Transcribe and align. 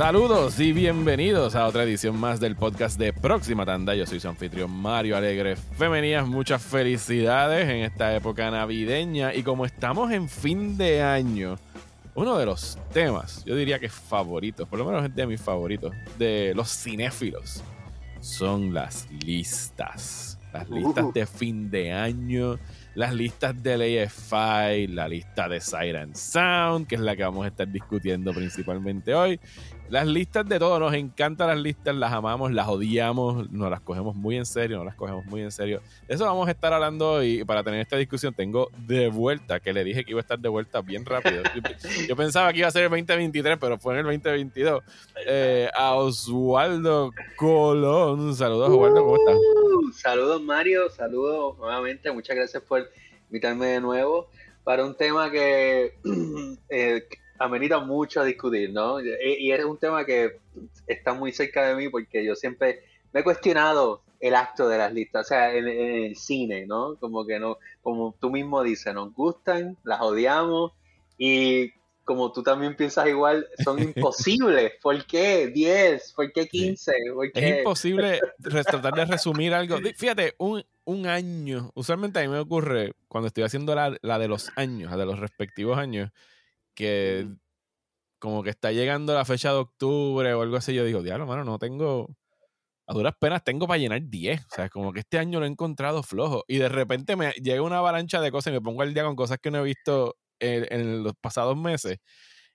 Saludos 0.00 0.58
y 0.58 0.72
bienvenidos 0.72 1.54
a 1.54 1.66
otra 1.66 1.82
edición 1.82 2.18
más 2.18 2.40
del 2.40 2.56
podcast 2.56 2.98
de 2.98 3.12
Próxima 3.12 3.66
Tanda. 3.66 3.94
Yo 3.94 4.06
soy 4.06 4.18
su 4.18 4.28
anfitrión 4.30 4.70
Mario 4.70 5.14
Alegre 5.14 5.56
Femenías. 5.56 6.26
Muchas 6.26 6.62
felicidades 6.62 7.68
en 7.68 7.82
esta 7.84 8.16
época 8.16 8.50
navideña. 8.50 9.34
Y 9.34 9.42
como 9.42 9.66
estamos 9.66 10.10
en 10.10 10.26
fin 10.30 10.78
de 10.78 11.02
año, 11.02 11.58
uno 12.14 12.38
de 12.38 12.46
los 12.46 12.78
temas, 12.94 13.44
yo 13.44 13.54
diría 13.54 13.78
que 13.78 13.90
favoritos, 13.90 14.66
por 14.66 14.78
lo 14.78 14.86
menos 14.86 15.14
de 15.14 15.26
mis 15.26 15.38
favoritos, 15.38 15.92
de 16.18 16.54
los 16.56 16.70
cinéfilos, 16.70 17.62
son 18.20 18.72
las 18.72 19.06
listas. 19.10 20.38
Las 20.50 20.68
listas 20.68 21.04
Uh. 21.04 21.12
de 21.12 21.26
fin 21.26 21.70
de 21.70 21.92
año, 21.92 22.58
las 22.94 23.14
listas 23.14 23.62
del 23.62 23.82
AFI, 23.82 24.88
la 24.88 25.06
lista 25.06 25.48
de 25.48 25.60
Siren 25.60 26.16
Sound, 26.16 26.88
que 26.88 26.96
es 26.96 27.00
la 27.00 27.14
que 27.14 27.22
vamos 27.22 27.44
a 27.44 27.48
estar 27.48 27.68
discutiendo 27.68 28.32
principalmente 28.32 29.14
hoy. 29.14 29.38
Las 29.90 30.06
listas 30.06 30.48
de 30.48 30.60
todo, 30.60 30.78
nos 30.78 30.94
encantan 30.94 31.48
las 31.48 31.58
listas, 31.58 31.96
las 31.96 32.12
amamos, 32.12 32.52
las 32.52 32.68
odiamos, 32.68 33.50
nos 33.50 33.68
las 33.68 33.80
cogemos 33.80 34.14
muy 34.14 34.36
en 34.36 34.46
serio, 34.46 34.76
nos 34.76 34.86
las 34.86 34.94
cogemos 34.94 35.26
muy 35.26 35.42
en 35.42 35.50
serio. 35.50 35.82
De 36.06 36.14
eso 36.14 36.24
vamos 36.24 36.46
a 36.46 36.52
estar 36.52 36.72
hablando 36.72 37.10
hoy 37.10 37.40
y 37.40 37.44
para 37.44 37.64
tener 37.64 37.80
esta 37.80 37.96
discusión 37.96 38.32
tengo 38.32 38.70
de 38.86 39.08
vuelta, 39.08 39.58
que 39.58 39.72
le 39.72 39.82
dije 39.82 40.04
que 40.04 40.12
iba 40.12 40.20
a 40.20 40.22
estar 40.22 40.38
de 40.38 40.48
vuelta 40.48 40.80
bien 40.80 41.04
rápido. 41.04 41.42
Yo, 41.42 41.62
yo 42.08 42.14
pensaba 42.14 42.52
que 42.52 42.60
iba 42.60 42.68
a 42.68 42.70
ser 42.70 42.84
el 42.84 42.90
2023, 42.90 43.58
pero 43.60 43.78
fue 43.78 43.94
en 43.94 43.98
el 43.98 44.04
2022. 44.06 44.80
Eh, 45.26 45.68
a 45.74 45.96
Oswaldo 45.96 47.10
Colón. 47.34 48.36
Saludos, 48.36 48.70
Oswaldo, 48.70 49.04
¿cómo 49.04 49.16
estás? 49.16 49.34
Uh, 49.34 49.92
saludos 49.92 50.40
Mario, 50.40 50.88
saludos 50.90 51.58
nuevamente, 51.58 52.12
muchas 52.12 52.36
gracias 52.36 52.62
por 52.62 52.88
invitarme 53.28 53.66
de 53.66 53.80
nuevo 53.80 54.28
para 54.62 54.84
un 54.84 54.94
tema 54.94 55.32
que 55.32 55.98
eh, 56.68 57.08
amerita 57.40 57.80
mucho 57.80 58.20
a 58.20 58.24
discutir, 58.24 58.70
¿no? 58.72 59.00
Y, 59.00 59.08
y 59.38 59.52
es 59.52 59.64
un 59.64 59.78
tema 59.78 60.04
que 60.04 60.38
está 60.86 61.14
muy 61.14 61.32
cerca 61.32 61.66
de 61.66 61.74
mí 61.74 61.88
porque 61.88 62.24
yo 62.24 62.36
siempre 62.36 62.84
me 63.12 63.20
he 63.20 63.24
cuestionado 63.24 64.02
el 64.20 64.34
acto 64.34 64.68
de 64.68 64.76
las 64.76 64.92
listas, 64.92 65.26
o 65.26 65.28
sea, 65.28 65.54
en, 65.54 65.66
en 65.66 66.04
el 66.04 66.16
cine, 66.16 66.66
¿no? 66.66 66.96
Como 66.96 67.24
que 67.24 67.40
no, 67.40 67.56
como 67.82 68.14
tú 68.20 68.30
mismo 68.30 68.62
dices, 68.62 68.94
nos 68.94 69.14
gustan, 69.14 69.78
las 69.82 70.02
odiamos 70.02 70.72
y 71.16 71.72
como 72.04 72.30
tú 72.30 72.42
también 72.42 72.76
piensas 72.76 73.08
igual, 73.08 73.48
son 73.64 73.78
imposibles. 73.82 74.72
¿Por 74.82 75.06
qué 75.06 75.46
10? 75.46 76.12
¿Por 76.14 76.32
qué 76.32 76.46
15? 76.46 76.92
¿Por 77.14 77.32
qué? 77.32 77.48
Es 77.48 77.58
imposible 77.58 78.20
tratar 78.42 78.92
de 78.92 79.04
resumir 79.06 79.54
algo. 79.54 79.78
Fíjate, 79.96 80.34
un, 80.36 80.62
un 80.84 81.06
año, 81.06 81.70
usualmente 81.74 82.18
a 82.18 82.22
mí 82.22 82.28
me 82.28 82.40
ocurre 82.40 82.92
cuando 83.08 83.28
estoy 83.28 83.44
haciendo 83.44 83.74
la, 83.74 83.96
la 84.02 84.18
de 84.18 84.28
los 84.28 84.50
años, 84.56 84.90
la 84.90 84.98
de 84.98 85.06
los 85.06 85.18
respectivos 85.18 85.78
años, 85.78 86.10
que 86.74 87.28
como 88.18 88.42
que 88.42 88.50
está 88.50 88.72
llegando 88.72 89.14
la 89.14 89.24
fecha 89.24 89.50
de 89.50 89.58
octubre 89.58 90.34
o 90.34 90.42
algo 90.42 90.56
así, 90.56 90.74
yo 90.74 90.84
digo, 90.84 91.02
diablo, 91.02 91.26
mano, 91.26 91.44
no 91.44 91.58
tengo, 91.58 92.08
a 92.86 92.92
duras 92.94 93.14
penas 93.18 93.42
tengo 93.44 93.66
para 93.66 93.78
llenar 93.78 94.02
10. 94.04 94.40
O 94.42 94.54
sea, 94.54 94.68
como 94.68 94.92
que 94.92 95.00
este 95.00 95.18
año 95.18 95.40
lo 95.40 95.46
he 95.46 95.48
encontrado 95.48 96.02
flojo. 96.02 96.44
Y 96.48 96.58
de 96.58 96.68
repente 96.68 97.16
me 97.16 97.32
llega 97.32 97.62
una 97.62 97.78
avalancha 97.78 98.20
de 98.20 98.30
cosas 98.30 98.52
y 98.52 98.54
me 98.54 98.60
pongo 98.60 98.82
al 98.82 98.94
día 98.94 99.04
con 99.04 99.16
cosas 99.16 99.38
que 99.42 99.50
no 99.50 99.58
he 99.60 99.64
visto 99.64 100.16
en, 100.38 100.66
en 100.70 101.02
los 101.04 101.14
pasados 101.20 101.56
meses. 101.56 101.98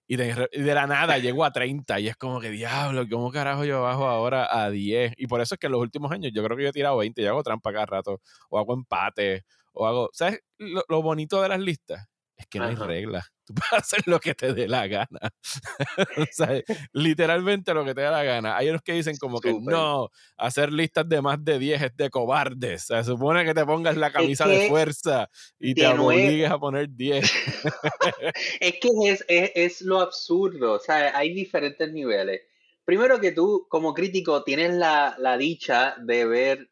Y 0.08 0.18
de, 0.18 0.50
la 0.74 0.86
nada 0.88 1.18
llego 1.18 1.46
a 1.46 1.52
30 1.52 2.00
y 2.00 2.08
es 2.10 2.16
como 2.16 2.40
que 2.40 2.52
diablo, 2.52 3.06
¿cómo 3.10 3.32
carajo 3.32 3.66
yo 3.66 3.82
bajo 3.82 4.08
ahora 4.08 4.48
a 4.66 4.70
10? 4.70 5.14
Y 5.18 5.28
por 5.28 5.42
eso 5.42 5.56
es 5.56 5.60
que 5.60 5.66
en 5.66 5.72
los 5.74 5.82
últimos 5.82 6.12
años 6.12 6.32
yo 6.34 6.44
creo 6.44 6.56
que 6.56 6.64
yo 6.64 6.70
he 6.70 6.74
tirado 6.74 6.98
20 6.98 7.22
y 7.22 7.26
hago 7.26 7.42
trampa 7.42 7.74
cada 7.74 7.88
rato, 7.88 8.22
o 8.50 8.60
hago 8.60 8.76
empate, 8.76 9.46
o 9.74 9.88
hago... 9.88 10.10
¿Sabes 10.14 10.42
lo, 10.60 10.84
lo 10.90 11.02
bonito 11.02 11.42
de 11.42 11.50
las 11.50 11.60
listas? 11.60 12.06
Es 12.38 12.48
que 12.48 12.60
no 12.60 12.66
hay 12.66 12.76
reglas. 12.76 13.26
Tú 13.46 13.54
puedes 13.54 13.74
hacer 13.74 14.02
lo 14.08 14.20
que 14.20 14.34
te 14.34 14.54
dé 14.54 14.68
la 14.68 14.88
gana. 14.88 15.20
o 16.18 16.26
sea, 16.32 16.62
literalmente 16.94 17.74
lo 17.74 17.86
que 17.86 17.94
te 17.94 18.02
da 18.02 18.12
la 18.12 18.24
gana. 18.24 18.58
Hay 18.58 18.70
unos 18.70 18.82
que 18.82 18.94
dicen 18.94 19.18
como 19.18 19.40
que 19.40 19.54
no, 19.54 20.10
hacer 20.36 20.74
listas 20.74 21.08
de 21.08 21.22
más 21.22 21.44
de 21.46 21.60
10 21.60 21.82
es 21.84 21.96
de 21.96 22.10
cobardes. 22.10 22.84
O 22.84 22.88
sea, 22.88 23.04
se 23.04 23.12
supone 23.12 23.46
que 23.46 23.54
te 23.54 23.64
pongas 23.64 23.98
la 23.98 24.12
camisa 24.12 24.48
de 24.48 24.62
que 24.62 24.70
fuerza 24.70 25.30
y 25.60 25.76
te 25.76 25.88
obligues 25.88 26.50
a 26.50 26.58
poner 26.58 26.90
10. 26.90 27.32
Es 28.60 28.80
que 28.80 28.90
es, 29.06 29.24
es, 29.28 29.52
es 29.56 29.82
lo 29.82 30.00
absurdo, 30.02 30.74
o 30.74 30.80
sea, 30.80 31.16
hay 31.16 31.34
diferentes 31.34 31.92
niveles. 31.92 32.42
Primero 32.84 33.20
que 33.20 33.32
tú, 33.32 33.68
como 33.70 33.94
crítico, 33.94 34.44
tienes 34.44 34.74
la, 34.74 35.16
la 35.20 35.38
dicha 35.38 35.96
de 36.00 36.26
ver 36.26 36.70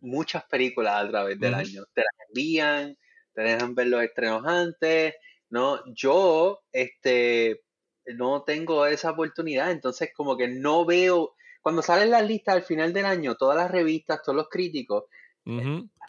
muchas 0.00 0.44
películas 0.44 1.04
a 1.04 1.08
través 1.08 1.38
del 1.40 1.54
año. 1.54 1.84
Te 1.94 2.02
las 2.02 2.28
envían, 2.28 2.96
te 3.34 3.42
dejan 3.42 3.74
ver 3.74 3.88
los 3.88 4.02
estrenos 4.02 4.44
antes, 4.46 5.14
¿no? 5.50 5.80
Yo, 5.94 6.60
este, 6.72 7.62
no 8.06 8.42
tengo 8.42 8.86
esa 8.86 9.10
oportunidad, 9.10 9.70
entonces 9.70 10.10
como 10.14 10.36
que 10.36 10.48
no 10.48 10.84
veo, 10.84 11.34
cuando 11.62 11.82
salen 11.82 12.10
las 12.10 12.26
listas 12.26 12.56
al 12.56 12.62
final 12.62 12.92
del 12.92 13.06
año, 13.06 13.34
todas 13.36 13.56
las 13.56 13.70
revistas, 13.70 14.22
todos 14.22 14.36
los 14.36 14.48
críticos, 14.48 15.04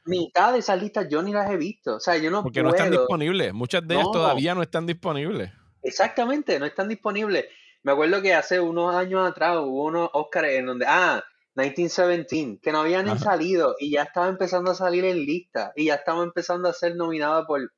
mitad 0.05 0.53
de 0.53 0.59
esas 0.59 0.81
listas 0.81 1.07
yo 1.09 1.21
ni 1.21 1.33
las 1.33 1.49
he 1.49 1.57
visto, 1.57 1.95
o 1.95 1.99
sea, 1.99 2.17
yo 2.17 2.29
no 2.29 2.43
Porque 2.43 2.61
no 2.61 2.69
están 2.69 2.89
puedo. 2.89 3.01
disponibles. 3.01 3.53
Muchas 3.53 3.87
de 3.87 3.95
ellas 3.95 4.05
No. 4.07 4.11
todavía 4.11 4.53
no 4.55 4.61
están 4.61 4.85
disponibles. 4.85 5.51
Exactamente, 5.81 6.59
no 6.59 6.65
están 6.65 6.87
disponibles. 6.89 7.45
Me 7.83 7.91
acuerdo 7.91 8.21
que 8.21 8.33
hace 8.33 8.59
unos 8.59 8.95
años 8.95 9.27
atrás 9.27 9.57
hubo 9.57 9.85
unos 9.85 10.09
Oscars 10.13 10.49
en 10.49 10.65
donde, 10.65 10.85
ah, 10.87 11.23
1917, 11.55 12.59
que 12.61 12.71
no 12.71 12.81
habían 12.81 13.05
ni 13.05 13.11
Ajá. 13.11 13.19
salido 13.19 13.75
y 13.79 13.91
ya 13.91 14.03
estaba 14.03 14.27
empezando 14.27 14.71
a 14.71 14.75
salir 14.75 15.05
en 15.05 15.25
lista 15.25 15.71
y 15.75 15.85
ya 15.85 15.95
estaba 15.95 16.23
empezando 16.23 16.67
a 16.69 16.73
ser 16.73 16.95
nominada 16.95 17.45
por, 17.47 17.71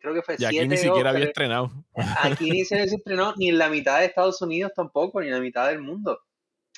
creo 0.00 0.14
que 0.14 0.22
fue 0.22 0.36
Y 0.38 0.44
aquí 0.44 0.56
siete 0.56 0.68
ni 0.68 0.76
siquiera 0.76 1.10
había 1.10 1.10
Óscares. 1.10 1.28
estrenado. 1.28 1.70
Aquí 2.22 2.50
ni 2.50 2.64
se 2.64 2.82
estrenó 2.82 3.34
ni 3.36 3.48
en 3.48 3.58
la 3.58 3.68
mitad 3.68 3.98
de 4.00 4.06
Estados 4.06 4.40
Unidos 4.42 4.72
tampoco, 4.74 5.20
ni 5.20 5.28
en 5.28 5.34
la 5.34 5.40
mitad 5.40 5.68
del 5.68 5.80
mundo. 5.80 6.20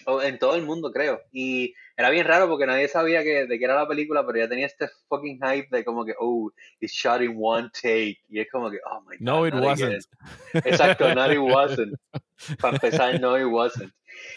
O 0.07 0.21
en 0.21 0.41
todo 0.41 0.57
el 0.57 0.65
mundo, 0.65 0.91
creo. 0.91 1.21
Y 1.31 1.73
era 1.97 2.11
bien 2.11 2.27
raro 2.27 2.49
porque 2.49 2.67
nadie 2.67 2.89
sabía 2.89 3.23
que, 3.23 3.47
de 3.47 3.59
qué 3.59 3.65
era 3.65 3.77
la 3.77 3.87
película, 3.87 4.27
pero 4.27 4.41
ya 4.41 4.49
tenía 4.49 4.67
este 4.67 4.89
fucking 5.09 5.39
hype 5.41 5.69
de 5.71 5.85
como 5.85 6.05
que, 6.05 6.15
oh, 6.19 6.51
it's 6.81 6.93
shot 6.93 7.23
in 7.23 7.37
one 7.41 7.71
take. 7.73 8.19
Y 8.29 8.41
es 8.41 8.51
como 8.51 8.71
que, 8.71 8.79
oh 8.85 9.01
my 9.03 9.17
god. 9.17 9.21
No, 9.21 9.47
it 9.47 9.55
wasn't. 9.55 10.05
Exacto, 10.53 11.15
no, 11.15 11.31
it 11.31 11.39
wasn't. 11.39 11.95
Para 12.61 12.75
empezar, 12.77 13.21
no, 13.21 13.39
it 13.39 13.47
wasn't. 13.47 13.93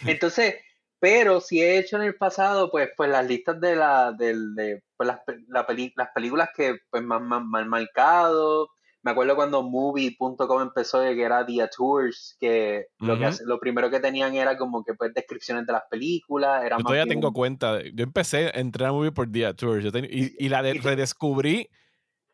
Entonces, 0.05 0.55
pero 0.99 1.41
si 1.41 1.61
he 1.61 1.77
hecho 1.77 1.97
en 1.97 2.03
el 2.03 2.15
pasado, 2.15 2.69
pues, 2.71 2.89
pues 2.97 3.09
las 3.09 3.25
listas 3.27 3.59
de 3.61 3.75
la, 3.75 4.11
del, 4.11 4.55
de, 4.55 4.81
pues 4.95 5.07
las, 5.07 5.19
la 5.47 5.65
peli- 5.67 5.93
las 5.95 6.09
películas 6.13 6.49
que 6.55 6.77
pues 6.89 7.03
más, 7.03 7.21
más, 7.21 7.43
más 7.43 7.65
marcado. 7.67 8.69
Me 9.03 9.11
acuerdo 9.11 9.35
cuando 9.35 9.63
movie.com 9.63 10.61
empezó 10.61 10.99
de 10.99 11.15
que 11.15 11.21
era 11.23 11.45
The 11.45 11.69
Tours, 11.75 12.35
que 12.39 12.87
lo, 12.99 13.17
que 13.17 13.25
hace- 13.25 13.45
lo 13.45 13.59
primero 13.59 13.89
que 13.89 13.99
tenían 14.01 14.35
era 14.35 14.57
como 14.57 14.83
que 14.83 14.95
pues 14.95 15.13
descripciones 15.13 15.65
de 15.65 15.73
las 15.73 15.83
películas, 15.89 16.61
era 16.65 16.77
Yo 16.77 16.83
más 16.83 16.91
todavía 16.91 17.05
tengo 17.13 17.27
un- 17.29 17.33
cuenta. 17.33 17.75
de- 17.75 17.91
yo 17.93 18.03
empecé 18.03 18.47
a 18.47 18.59
entrar 18.59 18.89
a 18.89 18.91
movie 18.93 19.11
por 19.11 19.29
Dia 19.29 19.53
Tours. 19.53 19.83
Yo 19.83 19.91
ten- 19.91 20.07
y, 20.09 20.33
y 20.43 20.49
la 20.49 20.61
de- 20.63 20.73
redescubrí 20.73 21.69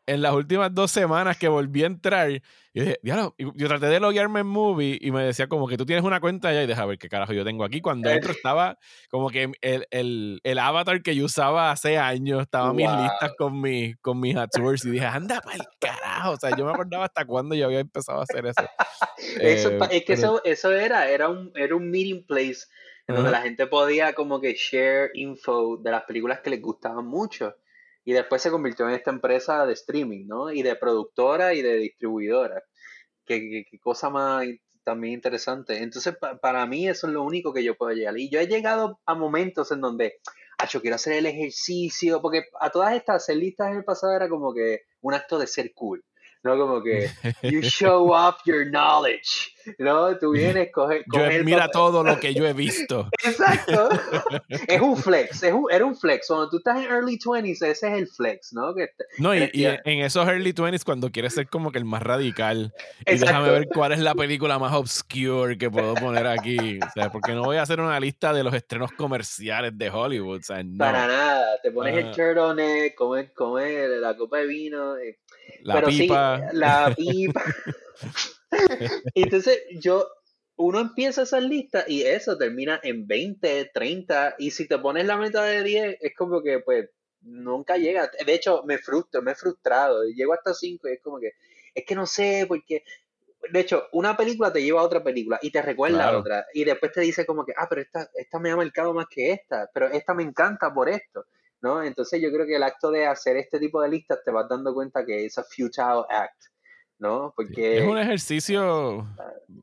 en 0.05 0.21
las 0.21 0.33
últimas 0.33 0.73
dos 0.73 0.91
semanas 0.91 1.37
que 1.37 1.47
volví 1.47 1.83
a 1.83 1.87
entrar. 1.87 2.29
Y 2.31 2.41
dije, 2.73 2.99
diablo, 3.03 3.35
yo 3.37 3.67
traté 3.67 3.85
de 3.87 3.99
loguearme 3.99 4.41
en 4.41 4.47
movie 4.47 4.97
y 4.99 5.11
me 5.11 5.23
decía 5.23 5.47
como 5.47 5.67
que 5.67 5.77
tú 5.77 5.85
tienes 5.85 6.03
una 6.03 6.19
cuenta 6.19 6.51
ya 6.53 6.63
y 6.63 6.67
deja 6.67 6.85
ver 6.85 6.97
qué 6.97 7.07
carajo 7.09 7.33
yo 7.33 7.45
tengo 7.45 7.63
aquí. 7.63 7.81
Cuando 7.81 8.09
Eh. 8.09 8.15
entro 8.15 8.31
estaba 8.31 8.77
como 9.09 9.29
que 9.29 9.51
el, 9.61 9.87
el, 9.91 10.39
el 10.43 10.59
avatar 10.59 11.01
que 11.01 11.15
yo 11.15 11.25
usaba 11.25 11.71
hace 11.71 11.97
años, 11.97 12.41
estaba 12.41 12.73
mis 12.73 12.87
Wow. 12.87 12.97
listas 12.97 13.31
con, 13.37 13.61
mi, 13.61 13.93
con 13.95 14.19
mis 14.19 14.35
tours 14.51 14.83
y 14.85 14.91
dije, 14.91 15.05
anda 15.05 15.39
para 15.41 15.55
el 15.57 15.63
carajo. 15.79 16.31
O 16.31 16.37
sea, 16.37 16.51
yo 16.51 16.65
me 16.65 16.71
acordaba 16.71 17.05
hasta 17.05 17.25
cuándo 17.25 17.55
yo 17.55 17.65
había 17.65 17.79
empezado 17.79 18.19
a 18.19 18.23
hacer 18.23 18.45
eso. 18.45 18.63
Eso, 19.39 19.69
Eh, 19.69 19.79
es 19.91 20.05
que 20.05 20.13
eso, 20.13 20.41
eso 20.43 20.71
era, 20.71 21.09
era 21.09 21.29
un, 21.29 21.51
era 21.55 21.75
un 21.75 21.89
meeting 21.89 22.25
place 22.25 22.65
en 23.07 23.15
donde 23.15 23.29
Ajá. 23.29 23.39
la 23.39 23.43
gente 23.43 23.67
podía 23.67 24.13
como 24.13 24.39
que 24.41 24.53
share 24.53 25.11
info 25.13 25.77
de 25.77 25.91
las 25.91 26.03
películas 26.03 26.39
que 26.41 26.49
les 26.49 26.61
gustaban 26.61 27.05
mucho. 27.05 27.55
Y 28.05 28.13
después 28.13 28.41
se 28.41 28.51
convirtió 28.51 28.87
en 28.87 28.95
esta 28.95 29.11
empresa 29.11 29.65
de 29.65 29.73
streaming, 29.73 30.27
¿no? 30.27 30.51
Y 30.51 30.61
de 30.63 30.75
productora 30.75 31.53
y 31.53 31.61
de 31.61 31.75
distribuidora. 31.77 32.61
Qué, 33.25 33.65
cosa 33.81 34.09
más 34.09 34.45
también 34.83 35.13
interesante. 35.15 35.81
Entonces, 35.81 36.15
pa- 36.17 36.37
para 36.37 36.65
mí 36.65 36.87
eso 36.87 37.07
es 37.07 37.13
lo 37.13 37.23
único 37.23 37.53
que 37.53 37.63
yo 37.63 37.75
puedo 37.75 37.93
llegar. 37.95 38.17
Y 38.17 38.29
yo 38.29 38.39
he 38.39 38.47
llegado 38.47 38.99
a 39.05 39.15
momentos 39.15 39.71
en 39.71 39.81
donde, 39.81 40.15
ah, 40.57 40.67
yo 40.67 40.81
quiero 40.81 40.95
hacer 40.95 41.13
el 41.13 41.25
ejercicio, 41.25 42.21
porque 42.21 42.43
a 42.59 42.69
todas 42.69 42.93
estas 42.95 43.17
hacer 43.23 43.37
listas 43.37 43.69
en 43.71 43.77
el 43.77 43.83
pasado 43.85 44.13
era 44.13 44.27
como 44.29 44.53
que 44.53 44.81
un 45.01 45.13
acto 45.13 45.39
de 45.39 45.47
ser 45.47 45.73
cool. 45.73 46.03
No 46.43 46.57
como 46.57 46.83
que 46.83 47.09
you 47.43 47.61
show 47.61 48.11
off 48.11 48.35
your 48.45 48.65
knowledge, 48.69 49.53
¿no? 49.79 50.17
Tú 50.17 50.31
vienes, 50.31 50.67
Yo, 50.67 50.71
coges 50.73 51.03
el 51.35 51.45
mira 51.45 51.69
todo 51.69 52.03
lo 52.03 52.19
que 52.19 52.33
yo 52.33 52.45
he 52.45 52.51
visto. 52.51 53.07
Exacto. 53.23 53.89
es 54.67 54.81
un 54.81 54.97
flex, 54.97 55.41
es 55.43 55.53
un, 55.53 55.67
era 55.71 55.85
un 55.85 55.95
flex. 55.95 56.27
Cuando 56.27 56.49
tú 56.49 56.57
estás 56.57 56.77
en 56.83 56.91
early 56.91 57.17
20s, 57.17 57.65
ese 57.65 57.69
es 57.69 57.83
el 57.83 58.07
flex, 58.07 58.51
¿no? 58.51 58.75
Que 58.75 58.89
No, 59.19 59.33
y, 59.33 59.49
en 59.53 59.99
esos 60.01 60.27
early 60.27 60.51
20s, 60.53 60.83
cuando 60.83 61.09
quieres 61.11 61.33
ser 61.33 61.47
como 61.47 61.71
que 61.71 61.77
el 61.77 61.85
más 61.85 62.03
radical, 62.03 62.73
y 63.05 63.13
Exacto. 63.13 63.25
déjame 63.25 63.49
ver 63.51 63.67
cuál 63.73 63.93
es 63.93 63.99
la 63.99 64.13
película 64.13 64.59
más 64.59 64.73
obscure 64.73 65.57
que 65.57 65.71
puedo 65.71 65.93
poner 65.95 66.27
aquí. 66.27 66.79
O 66.79 66.89
sea, 66.93 67.09
porque 67.09 67.31
no 67.31 67.43
voy 67.43 67.55
a 67.55 67.61
hacer 67.61 67.79
una 67.79 67.97
lista 68.01 68.33
de 68.33 68.43
los 68.43 68.53
estrenos 68.53 68.91
comerciales 68.91 69.77
de 69.77 69.89
Hollywood. 69.89 70.39
O 70.41 70.43
sea, 70.43 70.61
no. 70.61 70.77
Para 70.77 71.07
nada. 71.07 71.45
Te 71.63 71.71
pones 71.71 71.95
el 71.95 72.07
Ajá. 72.07 72.15
turtleneck, 72.15 72.95
comes, 72.95 73.31
comes 73.31 73.89
la 74.01 74.17
copa 74.17 74.39
de 74.39 74.47
vino. 74.47 74.97
eh, 74.97 75.19
La 75.61 75.75
Pero 75.75 75.91
sí, 75.91 76.01
pipa. 76.03 76.49
la 76.51 76.93
pipa. 76.97 77.43
Entonces, 79.15 79.59
yo, 79.79 80.07
uno 80.55 80.79
empieza 80.79 81.23
esas 81.23 81.43
listas 81.43 81.85
y 81.87 82.03
eso 82.03 82.37
termina 82.37 82.79
en 82.83 83.07
20, 83.07 83.71
30, 83.73 84.35
y 84.37 84.51
si 84.51 84.67
te 84.67 84.77
pones 84.77 85.05
la 85.05 85.17
meta 85.17 85.43
de 85.43 85.63
10, 85.63 85.97
es 86.01 86.15
como 86.15 86.41
que 86.41 86.59
pues 86.59 86.89
nunca 87.21 87.77
llega. 87.77 88.09
De 88.25 88.33
hecho, 88.33 88.63
me 88.65 88.77
frustro, 88.77 89.21
me 89.21 89.31
he 89.31 89.35
frustrado. 89.35 90.03
Llego 90.03 90.33
hasta 90.33 90.53
5 90.53 90.89
y 90.89 90.93
es 90.93 91.01
como 91.01 91.19
que, 91.19 91.31
es 91.73 91.85
que 91.85 91.95
no 91.95 92.05
sé, 92.05 92.45
porque 92.47 92.83
de 93.51 93.59
hecho, 93.59 93.87
una 93.91 94.15
película 94.15 94.53
te 94.53 94.63
lleva 94.63 94.81
a 94.81 94.85
otra 94.85 95.03
película 95.03 95.39
y 95.41 95.51
te 95.51 95.61
recuerda 95.61 96.07
a 96.09 96.17
otra. 96.17 96.45
Y 96.53 96.63
después 96.63 96.91
te 96.91 97.01
dice 97.01 97.25
como 97.25 97.45
que, 97.45 97.53
ah, 97.57 97.67
pero 97.69 97.81
esta, 97.81 98.09
esta 98.13 98.39
me 98.39 98.51
ha 98.51 98.55
marcado 98.55 98.93
más 98.93 99.07
que 99.09 99.31
esta, 99.31 99.69
pero 99.73 99.87
esta 99.87 100.13
me 100.13 100.23
encanta 100.23 100.73
por 100.73 100.89
esto, 100.89 101.25
¿no? 101.63 101.81
Entonces 101.81 102.21
yo 102.21 102.29
creo 102.31 102.45
que 102.45 102.57
el 102.57 102.63
acto 102.63 102.91
de 102.91 103.07
hacer 103.07 103.37
este 103.37 103.57
tipo 103.57 103.81
de 103.81 103.89
listas 103.89 104.19
te 104.23 104.31
vas 104.31 104.47
dando 104.49 104.73
cuenta 104.73 105.05
que 105.05 105.25
es 105.25 105.37
a 105.37 105.43
futile 105.43 106.03
act, 106.09 106.43
¿no? 106.99 107.33
Porque... 107.35 107.79
Es 107.79 107.87
un 107.87 107.97
ejercicio 107.97 109.07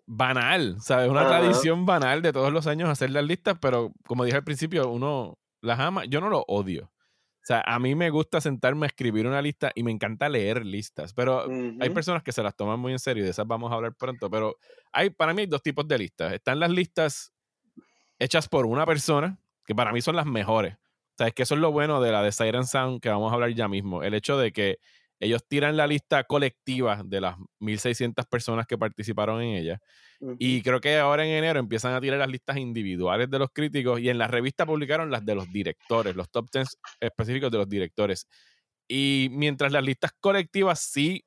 banal, 0.07 0.81
¿sabes? 0.81 1.11
Una 1.11 1.29
tradición 1.29 1.85
banal 1.85 2.23
de 2.23 2.33
todos 2.33 2.53
los 2.53 2.67
años 2.67 2.89
hacer 2.89 3.11
las 3.11 3.25
listas, 3.25 3.59
pero 3.61 3.93
como 4.07 4.25
dije 4.25 4.39
al 4.39 4.45
principio, 4.45 4.89
uno 4.89 5.39
las 5.61 5.79
ama. 5.79 6.07
Yo 6.07 6.23
no 6.23 6.31
lo 6.31 6.43
odio. 6.49 6.85
O 6.85 7.45
sea, 7.51 7.63
a 7.67 7.79
mí 7.79 7.95
me 7.95 8.09
gusta 8.09 8.41
sentarme 8.41 8.87
a 8.87 8.89
escribir 8.89 9.27
una 9.27 9.43
lista 9.43 9.71
y 9.75 9.83
me 9.83 9.91
encanta 9.91 10.29
leer 10.29 10.65
listas, 10.65 11.13
pero 11.13 11.47
hay 11.81 11.91
personas 11.91 12.23
que 12.23 12.33
se 12.33 12.43
las 12.43 12.55
toman 12.55 12.81
muy 12.81 12.93
en 12.93 12.99
serio 12.99 13.23
y 13.23 13.25
de 13.25 13.31
esas 13.31 13.47
vamos 13.47 13.73
a 13.73 13.75
hablar 13.75 13.95
pronto, 13.95 14.31
pero 14.31 14.57
hay 14.93 15.11
para 15.11 15.35
mí 15.35 15.43
hay 15.43 15.47
dos 15.47 15.63
tipos 15.63 15.87
de 15.89 15.99
listas. 15.99 16.33
Están 16.33 16.61
las 16.61 16.71
listas 16.71 17.33
hechas 18.19 18.49
por 18.49 18.67
una 18.67 18.87
persona, 18.87 19.39
que 19.67 19.75
para 19.75 19.93
mí 19.93 20.01
son 20.01 20.17
las 20.17 20.27
mejores. 20.27 20.80
Sea, 21.21 21.29
es 21.29 21.35
que 21.35 21.43
eso 21.43 21.55
es 21.55 21.61
lo 21.61 21.71
bueno 21.71 22.01
de 22.01 22.13
la 22.13 22.23
de 22.23 22.33
Siren 22.33 22.65
Sound 22.65 22.99
que 23.03 23.11
vamos 23.11 23.31
a 23.31 23.35
hablar 23.35 23.53
ya 23.53 23.69
mismo. 23.69 24.03
El 24.03 24.15
hecho 24.15 24.39
de 24.39 24.53
que 24.53 24.79
ellos 25.19 25.47
tiran 25.47 25.77
la 25.77 25.87
lista 25.87 26.25
colectiva 26.25 27.03
de 27.05 27.21
las 27.21 27.37
1600 27.59 28.25
personas 28.25 28.67
que 28.67 28.79
participaron 28.79 29.43
en 29.43 29.55
ella. 29.55 29.81
Y 30.39 30.63
creo 30.63 30.81
que 30.81 30.97
ahora 30.97 31.27
en 31.27 31.33
enero 31.33 31.61
empiezan 31.61 31.93
a 31.93 32.01
tirar 32.01 32.19
las 32.19 32.31
listas 32.31 32.57
individuales 32.57 33.29
de 33.29 33.39
los 33.39 33.51
críticos 33.53 34.01
y 34.01 34.09
en 34.09 34.17
la 34.17 34.29
revista 34.29 34.65
publicaron 34.65 35.11
las 35.11 35.23
de 35.27 35.35
los 35.35 35.53
directores, 35.53 36.17
los 36.17 36.31
top 36.31 36.49
10 36.51 36.79
específicos 37.01 37.51
de 37.51 37.59
los 37.59 37.69
directores. 37.69 38.27
Y 38.89 39.29
mientras 39.31 39.73
las 39.73 39.85
listas 39.85 40.13
colectivas 40.21 40.81
sí 40.81 41.23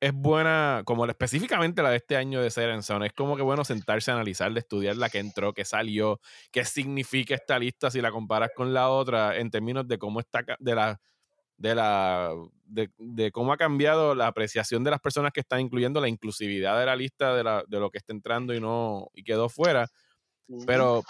es 0.00 0.12
buena, 0.12 0.82
como 0.84 1.06
específicamente 1.06 1.82
la 1.82 1.90
de 1.90 1.96
este 1.96 2.16
año 2.16 2.42
de 2.42 2.50
Siren 2.50 2.82
Sound, 2.82 3.04
es 3.06 3.12
como 3.12 3.36
que 3.36 3.42
bueno 3.42 3.64
sentarse 3.64 4.10
a 4.10 4.14
analizar, 4.14 4.52
de 4.52 4.60
estudiar 4.60 4.96
la 4.96 5.08
que 5.08 5.18
entró, 5.18 5.54
qué 5.54 5.64
salió, 5.64 6.20
qué 6.52 6.64
significa 6.64 7.34
esta 7.34 7.58
lista 7.58 7.90
si 7.90 8.00
la 8.00 8.10
comparas 8.10 8.50
con 8.54 8.74
la 8.74 8.90
otra 8.90 9.36
en 9.38 9.50
términos 9.50 9.88
de 9.88 9.98
cómo 9.98 10.20
está, 10.20 10.44
de 10.58 10.74
la 10.74 11.00
de 11.56 11.74
la 11.74 12.34
de, 12.66 13.32
cómo 13.32 13.52
ha 13.52 13.56
cambiado 13.56 14.14
la 14.14 14.26
apreciación 14.26 14.84
de 14.84 14.90
las 14.90 15.00
personas 15.00 15.32
que 15.32 15.40
están 15.40 15.60
incluyendo 15.60 16.00
la 16.00 16.08
inclusividad 16.08 16.78
de 16.78 16.86
la 16.86 16.96
lista 16.96 17.34
de, 17.34 17.44
la, 17.44 17.64
de 17.66 17.80
lo 17.80 17.90
que 17.90 17.98
está 17.98 18.12
entrando 18.12 18.52
y 18.54 18.60
no 18.60 19.08
y 19.14 19.22
quedó 19.24 19.48
fuera. 19.48 19.88
Pero 20.66 21.02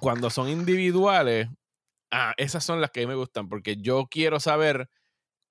cuando 0.00 0.30
son 0.30 0.48
individuales, 0.48 1.48
ah, 2.12 2.34
esas 2.36 2.64
son 2.64 2.80
las 2.80 2.90
que 2.90 3.00
a 3.00 3.02
mí 3.02 3.08
me 3.08 3.16
gustan 3.16 3.48
porque 3.48 3.76
yo 3.76 4.06
quiero 4.08 4.38
saber 4.38 4.88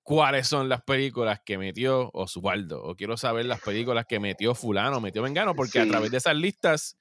cuáles 0.06 0.46
son 0.46 0.68
las 0.68 0.82
películas 0.82 1.40
que 1.44 1.58
metió 1.58 2.10
Oswaldo 2.14 2.80
o 2.80 2.94
quiero 2.94 3.16
saber 3.16 3.44
las 3.44 3.60
películas 3.60 4.06
que 4.06 4.20
metió 4.20 4.54
fulano, 4.54 5.00
metió 5.00 5.20
Vengano 5.20 5.52
porque 5.52 5.80
a 5.80 5.88
través 5.88 6.12
de 6.12 6.18
esas 6.18 6.36
listas 6.36 6.96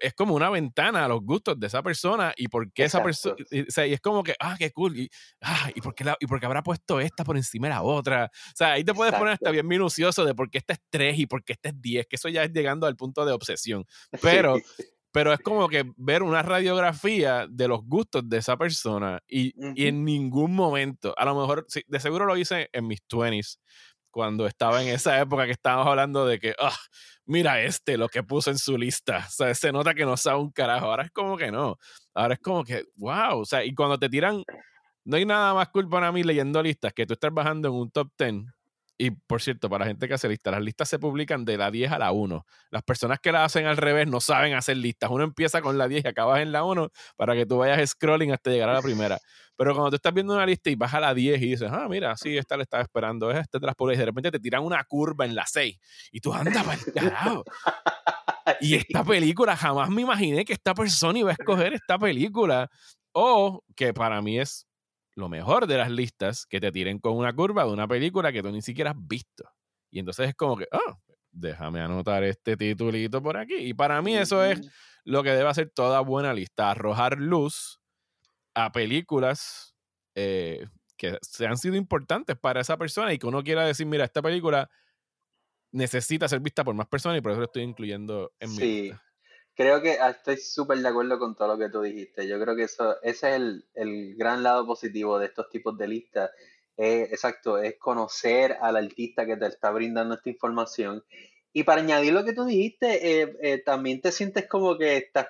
es 0.00 0.14
como 0.14 0.34
una 0.34 0.50
ventana 0.50 1.04
a 1.04 1.08
los 1.08 1.20
gustos 1.20 1.60
de 1.60 1.68
esa 1.68 1.80
persona 1.80 2.34
y 2.36 2.48
por 2.48 2.72
qué 2.72 2.86
esa 2.86 3.04
persona. 3.04 3.36
Y, 3.52 3.92
es 3.92 4.00
como 4.00 4.24
que, 4.24 4.34
ah, 4.40 4.56
qué 4.58 4.72
cool. 4.72 4.98
Y, 4.98 5.08
ah, 5.42 5.70
¿y, 5.76 5.80
por 5.80 5.94
qué 5.94 6.02
la, 6.02 6.16
y 6.18 6.26
por 6.26 6.40
qué 6.40 6.46
habrá 6.46 6.64
puesto 6.64 6.98
esta 6.98 7.22
por 7.22 7.36
encima 7.36 7.68
de 7.68 7.74
la 7.74 7.82
otra. 7.82 8.24
O 8.48 8.56
sea, 8.56 8.72
ahí 8.72 8.82
te 8.82 8.94
puedes 8.94 9.14
poner 9.14 9.34
hasta 9.34 9.52
bien 9.52 9.68
minucioso 9.68 10.24
de 10.24 10.34
por 10.34 10.50
qué 10.50 10.58
esta 10.58 10.72
es 10.72 10.80
3 10.90 11.16
y 11.16 11.26
por 11.26 11.44
qué 11.44 11.52
esta 11.52 11.68
es 11.68 11.80
10, 11.80 12.06
que 12.08 12.16
eso 12.16 12.28
ya 12.28 12.42
es 12.42 12.50
llegando 12.52 12.88
al 12.88 12.96
punto 12.96 13.24
de 13.24 13.30
obsesión. 13.32 13.84
Pero. 14.20 14.56
Pero 15.14 15.32
es 15.32 15.38
como 15.38 15.68
que 15.68 15.92
ver 15.96 16.24
una 16.24 16.42
radiografía 16.42 17.46
de 17.48 17.68
los 17.68 17.84
gustos 17.84 18.28
de 18.28 18.38
esa 18.38 18.56
persona 18.56 19.20
y, 19.28 19.52
y 19.80 19.86
en 19.86 20.04
ningún 20.04 20.56
momento, 20.56 21.14
a 21.16 21.24
lo 21.24 21.40
mejor, 21.40 21.68
de 21.86 22.00
seguro 22.00 22.24
lo 22.24 22.36
hice 22.36 22.68
en 22.72 22.88
mis 22.88 23.00
20s, 23.06 23.60
cuando 24.10 24.44
estaba 24.44 24.82
en 24.82 24.88
esa 24.88 25.20
época 25.20 25.46
que 25.46 25.52
estábamos 25.52 25.86
hablando 25.86 26.26
de 26.26 26.40
que, 26.40 26.56
ah, 26.58 26.76
mira 27.26 27.62
este, 27.62 27.96
lo 27.96 28.08
que 28.08 28.24
puso 28.24 28.50
en 28.50 28.58
su 28.58 28.76
lista. 28.76 29.24
O 29.28 29.30
sea, 29.30 29.54
se 29.54 29.70
nota 29.70 29.94
que 29.94 30.04
no 30.04 30.16
sabe 30.16 30.40
un 30.40 30.50
carajo. 30.50 30.86
Ahora 30.86 31.04
es 31.04 31.12
como 31.12 31.36
que 31.36 31.52
no. 31.52 31.78
Ahora 32.12 32.34
es 32.34 32.40
como 32.40 32.64
que, 32.64 32.82
wow. 32.96 33.38
O 33.38 33.44
sea, 33.44 33.64
y 33.64 33.72
cuando 33.72 33.96
te 33.96 34.08
tiran, 34.08 34.42
no 35.04 35.16
hay 35.16 35.24
nada 35.24 35.54
más 35.54 35.68
cool 35.68 35.88
para 35.88 36.10
mí 36.10 36.24
leyendo 36.24 36.60
listas 36.60 36.92
que 36.92 37.06
tú 37.06 37.12
estás 37.12 37.32
bajando 37.32 37.68
en 37.68 37.74
un 37.74 37.90
top 37.92 38.10
10 38.18 38.46
y 38.96 39.10
por 39.10 39.42
cierto, 39.42 39.68
para 39.68 39.84
la 39.84 39.88
gente 39.88 40.06
que 40.06 40.14
hace 40.14 40.28
listas, 40.28 40.52
las 40.52 40.62
listas 40.62 40.88
se 40.88 40.98
publican 40.98 41.44
de 41.44 41.56
la 41.56 41.70
10 41.70 41.90
a 41.92 41.98
la 41.98 42.12
1. 42.12 42.46
Las 42.70 42.82
personas 42.84 43.18
que 43.20 43.32
la 43.32 43.44
hacen 43.44 43.66
al 43.66 43.76
revés 43.76 44.06
no 44.06 44.20
saben 44.20 44.54
hacer 44.54 44.76
listas. 44.76 45.10
Uno 45.10 45.24
empieza 45.24 45.60
con 45.62 45.78
la 45.78 45.88
10 45.88 46.04
y 46.04 46.08
acabas 46.08 46.40
en 46.40 46.52
la 46.52 46.62
1 46.64 46.90
para 47.16 47.34
que 47.34 47.44
tú 47.44 47.58
vayas 47.58 47.90
scrolling 47.90 48.32
hasta 48.32 48.50
llegar 48.50 48.68
a 48.68 48.74
la 48.74 48.82
primera. 48.82 49.18
Pero 49.56 49.74
cuando 49.74 49.90
tú 49.90 49.96
estás 49.96 50.14
viendo 50.14 50.34
una 50.34 50.46
lista 50.46 50.70
y 50.70 50.76
vas 50.76 50.94
a 50.94 51.00
la 51.00 51.12
10 51.12 51.42
y 51.42 51.50
dices, 51.50 51.70
ah, 51.72 51.86
mira, 51.88 52.16
sí, 52.16 52.36
esta 52.36 52.56
le 52.56 52.62
estaba 52.62 52.82
esperando, 52.82 53.30
es 53.30 53.38
este 53.38 53.58
tras 53.58 53.74
y 53.78 53.96
de 53.96 54.04
repente 54.04 54.30
te 54.30 54.40
tiran 54.40 54.62
una 54.62 54.82
curva 54.84 55.24
en 55.24 55.34
la 55.34 55.46
6 55.46 55.78
y 56.12 56.20
tú 56.20 56.32
andas 56.32 56.64
para 56.64 56.78
el 56.78 56.92
carajo. 56.92 57.44
Y 58.60 58.74
esta 58.74 59.02
película, 59.02 59.56
jamás 59.56 59.88
me 59.88 60.02
imaginé 60.02 60.44
que 60.44 60.52
esta 60.52 60.74
persona 60.74 61.18
iba 61.18 61.30
a 61.30 61.32
escoger 61.32 61.72
esta 61.72 61.98
película. 61.98 62.70
O 63.12 63.62
que 63.74 63.94
para 63.94 64.20
mí 64.20 64.38
es 64.38 64.66
lo 65.16 65.28
mejor 65.28 65.66
de 65.66 65.78
las 65.78 65.90
listas 65.90 66.46
que 66.46 66.60
te 66.60 66.72
tiren 66.72 66.98
con 66.98 67.16
una 67.16 67.32
curva 67.32 67.64
de 67.64 67.70
una 67.70 67.86
película 67.86 68.32
que 68.32 68.42
tú 68.42 68.50
ni 68.50 68.62
siquiera 68.62 68.90
has 68.90 68.96
visto. 68.98 69.44
Y 69.90 70.00
entonces 70.00 70.28
es 70.28 70.34
como 70.34 70.56
que, 70.56 70.66
oh, 70.72 70.98
déjame 71.30 71.80
anotar 71.80 72.24
este 72.24 72.56
titulito 72.56 73.22
por 73.22 73.36
aquí. 73.36 73.56
Y 73.56 73.74
para 73.74 74.00
mí 74.02 74.16
eso 74.16 74.44
es 74.44 74.60
lo 75.04 75.22
que 75.22 75.30
debe 75.30 75.48
hacer 75.48 75.70
toda 75.70 76.00
buena 76.00 76.32
lista, 76.32 76.70
arrojar 76.70 77.18
luz 77.18 77.80
a 78.54 78.72
películas 78.72 79.74
eh, 80.14 80.66
que 80.96 81.18
se 81.22 81.46
han 81.46 81.58
sido 81.58 81.76
importantes 81.76 82.36
para 82.36 82.60
esa 82.60 82.76
persona 82.76 83.12
y 83.12 83.18
que 83.18 83.26
uno 83.26 83.42
quiera 83.42 83.64
decir, 83.64 83.86
mira, 83.86 84.04
esta 84.04 84.22
película 84.22 84.70
necesita 85.72 86.28
ser 86.28 86.40
vista 86.40 86.64
por 86.64 86.74
más 86.74 86.86
personas 86.86 87.18
y 87.18 87.20
por 87.20 87.32
eso 87.32 87.40
lo 87.40 87.46
estoy 87.46 87.62
incluyendo 87.62 88.32
en 88.38 88.50
mi 88.54 88.58
lista. 88.58 89.02
Creo 89.54 89.80
que 89.80 89.98
ah, 90.00 90.10
estoy 90.10 90.36
súper 90.36 90.78
de 90.78 90.88
acuerdo 90.88 91.18
con 91.18 91.36
todo 91.36 91.48
lo 91.48 91.58
que 91.58 91.70
tú 91.70 91.82
dijiste. 91.82 92.26
Yo 92.26 92.40
creo 92.40 92.56
que 92.56 92.64
eso, 92.64 93.00
ese 93.02 93.28
es 93.30 93.36
el, 93.36 93.64
el 93.74 94.16
gran 94.16 94.42
lado 94.42 94.66
positivo 94.66 95.18
de 95.18 95.26
estos 95.26 95.48
tipos 95.48 95.76
de 95.78 95.88
listas. 95.88 96.30
exacto, 96.76 97.58
es 97.58 97.78
conocer 97.78 98.58
al 98.60 98.76
artista 98.76 99.26
que 99.26 99.36
te 99.36 99.46
está 99.46 99.70
brindando 99.70 100.14
esta 100.16 100.30
información. 100.30 101.04
Y 101.52 101.62
para 101.62 101.82
añadir 101.82 102.12
lo 102.12 102.24
que 102.24 102.32
tú 102.32 102.44
dijiste, 102.44 103.22
eh, 103.22 103.36
eh, 103.40 103.58
también 103.64 104.00
te 104.00 104.10
sientes 104.10 104.48
como 104.48 104.76
que 104.76 104.96
estás 104.96 105.28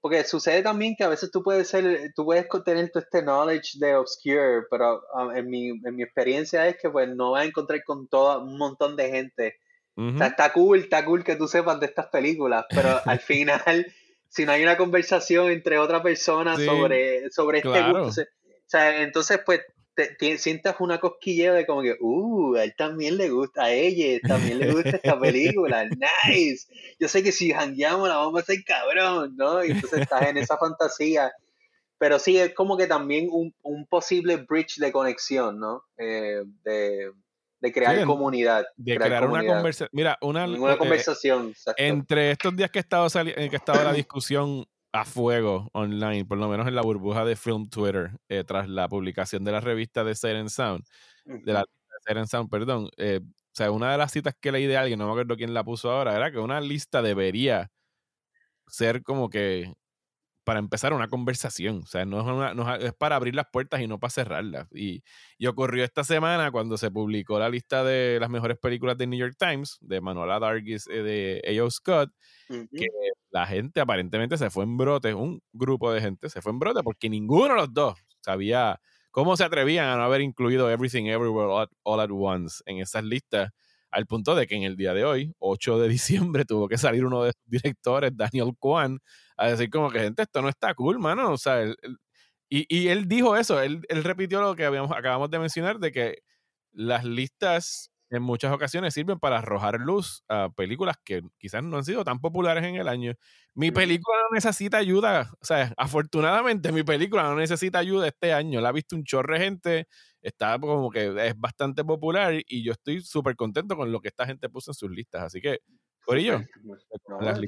porque 0.00 0.22
sucede 0.24 0.62
también 0.62 0.94
que 0.96 1.04
a 1.04 1.08
veces 1.08 1.30
tú 1.30 1.42
puedes 1.42 1.66
ser, 1.66 2.12
tú 2.14 2.26
puedes 2.26 2.46
tener 2.62 2.90
todo 2.90 3.02
este 3.02 3.22
knowledge 3.22 3.78
de 3.78 3.96
obscure, 3.96 4.64
pero 4.70 5.02
ah, 5.14 5.32
en, 5.34 5.48
mi, 5.48 5.68
en 5.68 5.96
mi 5.96 6.02
experiencia 6.02 6.68
es 6.68 6.76
que 6.76 6.90
pues 6.90 7.08
no 7.08 7.30
vas 7.30 7.44
a 7.44 7.46
encontrar 7.46 7.82
con 7.84 8.06
todo 8.08 8.42
un 8.42 8.58
montón 8.58 8.96
de 8.96 9.08
gente 9.08 9.56
está 9.96 10.52
cool, 10.52 10.80
está 10.80 11.04
cool 11.04 11.24
que 11.24 11.36
tú 11.36 11.46
sepas 11.46 11.78
de 11.80 11.86
estas 11.86 12.06
películas, 12.06 12.64
pero 12.68 13.00
al 13.04 13.20
final, 13.20 13.86
si 14.28 14.44
no 14.44 14.52
hay 14.52 14.62
una 14.62 14.76
conversación 14.76 15.50
entre 15.50 15.78
otra 15.78 16.02
persona 16.02 16.56
sobre, 16.56 17.30
sobre 17.30 17.58
este 17.58 17.82
gusto, 17.92 18.22
o 18.22 18.66
sea, 18.66 19.02
entonces 19.02 19.40
pues 19.44 19.60
te, 19.94 20.38
sientas 20.38 20.76
una 20.80 20.98
cosquilleo 20.98 21.54
de 21.54 21.66
como 21.66 21.82
que, 21.82 21.96
uh, 22.00 22.56
a 22.56 22.64
él 22.64 22.74
también 22.76 23.16
le 23.16 23.30
gusta, 23.30 23.64
a 23.64 23.72
ella 23.72 24.18
también 24.26 24.58
le 24.58 24.72
gusta 24.72 24.90
esta 24.90 25.18
película, 25.18 25.84
nice. 26.26 26.66
Yo 26.98 27.08
sé 27.08 27.22
que 27.22 27.32
si 27.32 27.52
jangueamos 27.52 28.08
la 28.08 28.16
vamos 28.16 28.36
a 28.36 28.42
hacer 28.42 28.64
cabrón, 28.64 29.36
¿no? 29.36 29.64
Y 29.64 29.70
entonces 29.70 30.00
estás 30.00 30.28
en 30.28 30.38
esa 30.38 30.58
fantasía. 30.58 31.32
Pero 31.98 32.18
sí, 32.18 32.38
es 32.38 32.52
como 32.54 32.76
que 32.76 32.86
también 32.86 33.28
un, 33.30 33.54
un 33.62 33.86
posible 33.86 34.36
bridge 34.36 34.78
de 34.78 34.92
conexión, 34.92 35.60
¿no? 35.60 35.84
Eh, 35.96 36.42
de, 36.64 37.12
de 37.64 37.72
crear 37.72 38.04
comunidad. 38.04 38.66
De 38.76 38.96
crear, 38.96 39.26
una 39.26 39.42
conversación. 39.46 39.88
Mira, 39.92 40.18
una, 40.20 40.44
eh, 40.44 40.76
conversación. 40.76 41.54
entre 41.78 42.32
estos 42.32 42.54
días 42.54 42.70
que 42.70 42.78
he 42.78 42.80
estado 42.80 43.08
en 43.14 43.48
que 43.48 43.56
estaba 43.56 43.82
la 43.84 43.94
discusión 43.94 44.66
a 44.92 45.06
fuego 45.06 45.70
online, 45.72 46.26
por 46.26 46.36
lo 46.36 46.46
menos 46.48 46.68
en 46.68 46.74
la 46.74 46.82
burbuja 46.82 47.24
de 47.24 47.36
Film 47.36 47.70
Twitter, 47.70 48.10
eh, 48.28 48.44
tras 48.44 48.68
la 48.68 48.86
publicación 48.86 49.44
de 49.44 49.52
la 49.52 49.60
revista 49.60 50.04
de 50.04 50.14
Siren 50.14 50.50
Sound, 50.50 50.84
de 51.24 51.54
la 51.54 51.64
Siren 52.06 52.26
Sound, 52.26 52.50
perdón. 52.50 52.90
Eh, 52.98 53.20
o 53.22 53.56
sea, 53.56 53.70
una 53.70 53.92
de 53.92 53.96
las 53.96 54.12
citas 54.12 54.34
que 54.38 54.52
leí 54.52 54.66
de 54.66 54.76
alguien, 54.76 54.98
no 54.98 55.06
me 55.06 55.12
acuerdo 55.12 55.34
quién 55.34 55.54
la 55.54 55.64
puso 55.64 55.90
ahora, 55.90 56.14
era 56.14 56.30
que 56.30 56.38
una 56.38 56.60
lista 56.60 57.00
debería 57.00 57.70
ser 58.66 59.02
como 59.02 59.30
que 59.30 59.72
para 60.44 60.58
empezar 60.58 60.92
una 60.92 61.08
conversación. 61.08 61.80
O 61.82 61.86
sea, 61.86 62.04
no 62.04 62.20
es, 62.20 62.26
una, 62.26 62.54
no 62.54 62.74
es, 62.74 62.92
para 62.94 63.16
abrir 63.16 63.34
las 63.34 63.46
puertas 63.52 63.80
y 63.80 63.86
no 63.88 63.98
para 63.98 64.10
cerrarlas. 64.10 64.68
Y, 64.72 65.02
y, 65.38 65.46
ocurrió 65.46 65.84
esta 65.84 66.04
semana 66.04 66.50
cuando 66.50 66.76
se 66.78 66.90
publicó 66.90 67.38
la 67.38 67.48
lista 67.48 67.82
de 67.82 68.18
las 68.20 68.30
mejores 68.30 68.58
películas 68.58 68.96
de 68.98 69.06
New 69.06 69.18
York 69.18 69.36
Times, 69.38 69.78
de 69.80 70.00
Manuela 70.00 70.38
Dargis, 70.38 70.86
eh, 70.88 71.02
de 71.02 71.58
A.O. 71.58 71.70
Scott, 71.70 72.12
que 72.48 72.86
la 73.30 73.46
gente 73.46 73.80
aparentemente 73.80 74.36
se 74.38 74.50
fue 74.50 74.64
en 74.64 74.76
brote, 74.76 75.12
un 75.14 75.42
grupo 75.52 75.92
de 75.92 76.00
gente 76.00 76.28
se 76.28 76.40
fue 76.40 76.52
en 76.52 76.58
brote 76.60 76.82
porque 76.84 77.10
ninguno 77.10 77.54
de 77.54 77.60
los 77.60 77.74
dos 77.74 77.98
sabía 78.20 78.80
cómo 79.10 79.36
se 79.36 79.44
atrevían 79.44 79.88
a 79.88 79.96
no 79.96 80.04
haber 80.04 80.20
incluido 80.20 80.70
Everything 80.70 81.06
Everywhere 81.06 81.68
All 81.82 82.00
at, 82.00 82.10
Once 82.12 82.62
en 82.66 82.78
esas 82.78 83.04
listas 83.04 83.50
al 83.94 84.06
punto 84.06 84.34
de 84.34 84.46
que 84.48 84.56
en 84.56 84.64
el 84.64 84.76
día 84.76 84.92
de 84.92 85.04
hoy, 85.04 85.34
8 85.38 85.78
de 85.78 85.88
diciembre, 86.36 86.44
tuvo 86.44 86.68
que 86.68 86.78
salir 86.78 87.04
uno 87.06 87.22
de 87.24 87.32
sus 87.32 87.44
directores, 87.46 88.12
Daniel 88.16 88.52
Kwan, 88.58 88.98
a 89.36 89.48
decir 89.48 89.70
como 89.70 89.90
que, 89.90 90.00
gente, 90.00 90.22
esto 90.22 90.42
no 90.42 90.48
está 90.48 90.74
cool, 90.74 90.98
mano. 90.98 91.32
O 91.32 91.38
sea, 91.38 91.64
y, 92.48 92.66
y, 92.68 92.88
él 92.88 93.08
dijo 93.08 93.36
eso, 93.36 93.60
él, 93.62 93.82
él 93.88 94.04
repitió 94.04 94.40
lo 94.40 94.56
que 94.56 94.64
habíamos, 94.64 94.90
acabamos 94.92 95.30
de 95.30 95.38
mencionar, 95.38 95.78
de 95.78 95.92
que 95.92 96.18
las 96.72 97.04
listas 97.04 97.90
en 98.10 98.22
muchas 98.22 98.52
ocasiones 98.52 98.94
sirven 98.94 99.18
para 99.18 99.38
arrojar 99.38 99.80
luz 99.80 100.22
a 100.28 100.50
películas 100.50 100.96
que 101.04 101.22
quizás 101.38 101.62
no 101.64 101.76
han 101.78 101.84
sido 101.84 102.04
tan 102.04 102.20
populares 102.20 102.64
en 102.64 102.76
el 102.76 102.88
año. 102.88 103.14
Mi 103.54 103.70
película 103.70 104.16
no 104.30 104.34
necesita 104.34 104.78
ayuda, 104.78 105.30
o 105.40 105.44
sea, 105.44 105.72
afortunadamente 105.76 106.72
mi 106.72 106.82
película 106.82 107.22
no 107.24 107.36
necesita 107.36 107.78
ayuda 107.78 108.08
este 108.08 108.32
año. 108.32 108.60
La 108.60 108.70
ha 108.70 108.72
visto 108.72 108.96
un 108.96 109.04
chorre 109.04 109.38
gente, 109.38 109.86
está 110.22 110.58
como 110.58 110.90
que 110.90 111.12
es 111.28 111.38
bastante 111.38 111.84
popular 111.84 112.34
y 112.46 112.64
yo 112.64 112.72
estoy 112.72 113.00
súper 113.02 113.36
contento 113.36 113.76
con 113.76 113.92
lo 113.92 114.00
que 114.00 114.08
esta 114.08 114.26
gente 114.26 114.48
puso 114.48 114.70
en 114.72 114.74
sus 114.74 114.90
listas. 114.90 115.22
Así 115.22 115.40
que 115.40 115.60
por 116.04 116.18
ello. 116.18 116.40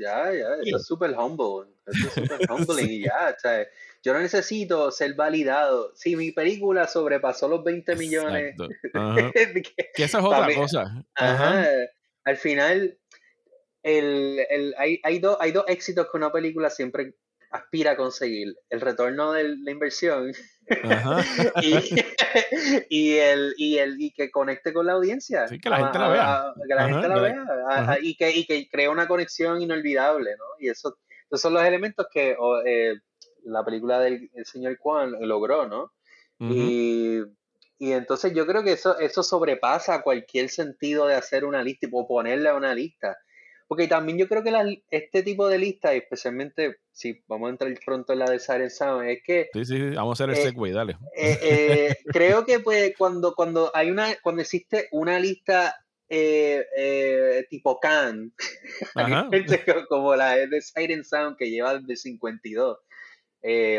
ya, 0.00 0.32
ya, 0.32 0.48
eso 0.62 0.76
es 0.76 0.86
súper 0.86 1.10
humble. 1.12 1.72
Eso 1.86 2.08
es 2.08 2.14
súper 2.14 2.40
humbling 2.50 2.90
y 2.90 3.04
ya. 3.04 3.34
O 3.36 3.40
sea, 3.40 3.66
yo 4.02 4.12
no 4.12 4.20
necesito 4.20 4.90
ser 4.90 5.14
validado. 5.14 5.92
Si 5.94 6.16
mi 6.16 6.32
película 6.32 6.86
sobrepasó 6.86 7.48
los 7.48 7.62
20 7.64 7.96
millones. 7.96 8.56
que, 9.94 10.02
esa 10.02 10.18
es 10.18 10.24
otra 10.24 10.54
cosa. 10.54 11.04
Ajá. 11.14 11.66
Al 12.24 12.36
final, 12.36 12.98
el, 13.82 14.40
el, 14.50 14.74
hay, 14.78 15.00
hay, 15.02 15.18
dos, 15.18 15.36
hay 15.40 15.52
dos 15.52 15.64
éxitos 15.68 16.08
que 16.10 16.16
una 16.16 16.32
película 16.32 16.70
siempre 16.70 17.14
aspira 17.50 17.92
a 17.92 17.96
conseguir. 17.96 18.54
El 18.70 18.80
retorno 18.80 19.32
de 19.32 19.56
la 19.56 19.70
inversión 19.70 20.32
y, 22.90 23.16
el, 23.16 23.54
y, 23.56 23.78
el, 23.78 24.00
y 24.00 24.12
que 24.12 24.30
conecte 24.30 24.72
con 24.72 24.86
la 24.86 24.92
audiencia. 24.92 25.46
que 25.46 25.70
la 25.70 25.78
gente 25.78 25.98
la 25.98 26.08
vea. 26.08 26.54
que 26.68 26.74
la 26.74 26.88
gente 26.88 27.08
la 27.08 27.20
vea. 27.20 27.98
y, 28.02 28.16
que, 28.16 28.30
y 28.30 28.46
que 28.46 28.68
crea 28.68 28.90
una 28.90 29.06
conexión 29.06 29.60
inolvidable, 29.60 30.32
¿no? 30.36 30.44
Y 30.58 30.68
eso, 30.68 30.98
esos 31.26 31.40
son 31.40 31.54
los 31.54 31.64
elementos 31.64 32.06
que 32.12 32.36
eh, 32.66 32.94
la 33.44 33.64
película 33.64 34.00
del 34.00 34.28
señor 34.44 34.78
Kwan 34.78 35.14
logró, 35.20 35.66
¿no? 35.66 35.92
y, 36.38 37.20
y, 37.78 37.92
entonces 37.92 38.34
yo 38.34 38.46
creo 38.46 38.62
que 38.62 38.72
eso, 38.72 38.98
eso 38.98 39.22
sobrepasa 39.22 40.02
cualquier 40.02 40.50
sentido 40.50 41.06
de 41.06 41.14
hacer 41.14 41.46
una 41.46 41.62
lista 41.62 41.86
o 41.92 42.06
ponerle 42.06 42.50
a 42.50 42.54
una 42.54 42.74
lista. 42.74 43.16
Porque 43.68 43.88
también 43.88 44.16
yo 44.18 44.28
creo 44.28 44.44
que 44.44 44.82
este 44.90 45.22
tipo 45.22 45.48
de 45.48 45.58
listas, 45.58 45.94
especialmente 45.94 46.76
si 46.92 47.22
vamos 47.26 47.48
a 47.48 47.50
entrar 47.50 47.74
pronto 47.84 48.12
en 48.12 48.20
la 48.20 48.30
de 48.30 48.38
Siren 48.38 48.70
Sound, 48.70 49.08
es 49.08 49.18
que... 49.24 49.48
Sí, 49.52 49.64
sí, 49.64 49.90
vamos 49.90 50.20
a 50.20 50.24
hacer 50.24 50.34
el 50.34 50.40
eh, 50.40 50.50
segue, 50.50 50.72
dale. 50.72 50.96
Eh, 51.16 51.38
eh, 51.42 51.96
creo 52.06 52.44
que 52.46 52.60
pues 52.60 52.94
cuando, 52.96 53.34
cuando 53.34 53.72
hay 53.74 53.90
una, 53.90 54.14
cuando 54.22 54.42
existe 54.42 54.88
una 54.92 55.18
lista 55.18 55.76
tipo 57.50 57.80
Can, 57.80 58.32
como 59.88 60.14
la 60.14 60.36
de 60.36 60.62
Siren 60.62 61.04
Sound 61.04 61.36
que 61.36 61.50
lleva 61.50 61.80
desde 61.80 61.96
52 61.96 62.78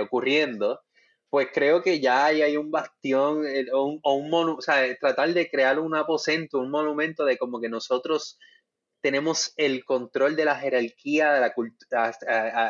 ocurriendo, 0.01 0.81
pues 1.29 1.47
creo 1.53 1.81
que 1.81 2.01
ya 2.01 2.25
hay, 2.25 2.57
un 2.57 2.69
bastión 2.69 3.45
o 3.73 3.85
un, 3.85 3.99
o 4.03 4.15
un 4.15 4.33
o 4.33 4.61
sea, 4.61 4.93
tratar 4.97 5.33
de 5.33 5.49
crear 5.49 5.79
un 5.79 5.95
aposento, 5.95 6.59
un 6.59 6.69
monumento 6.69 7.23
de 7.23 7.37
como 7.37 7.61
que 7.61 7.69
nosotros 7.69 8.37
tenemos 9.01 9.53
el 9.57 9.85
control 9.85 10.35
de 10.35 10.45
la 10.45 10.55
jerarquía 10.55 11.33
de 11.33 11.39
la 11.39 11.53
cultura 11.53 12.13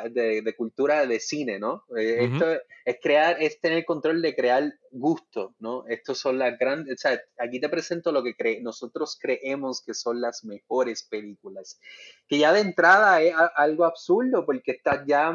de, 0.09 0.55
cultura 0.57 1.05
de 1.05 1.19
cine, 1.19 1.59
¿no? 1.59 1.83
Eh, 1.97 2.29
esto 2.31 2.45
es 2.85 2.97
crear, 3.01 3.41
es 3.41 3.59
tener 3.61 3.85
control 3.85 4.21
de 4.21 4.35
crear 4.35 4.73
gusto, 4.91 5.55
¿no? 5.59 5.85
Estos 5.87 6.19
son 6.19 6.37
las 6.37 6.57
grandes, 6.59 6.95
o 6.95 6.97
sea, 6.97 7.21
aquí 7.39 7.59
te 7.59 7.69
presento 7.69 8.11
lo 8.11 8.23
que 8.23 8.59
nosotros 8.61 9.17
creemos 9.19 9.81
que 9.85 9.93
son 9.93 10.21
las 10.21 10.43
mejores 10.43 11.03
películas, 11.03 11.79
que 12.27 12.39
ya 12.39 12.51
de 12.51 12.61
entrada 12.61 13.21
es 13.21 13.33
algo 13.55 13.85
absurdo 13.85 14.45
porque 14.45 14.71
estás 14.71 15.03
ya 15.05 15.33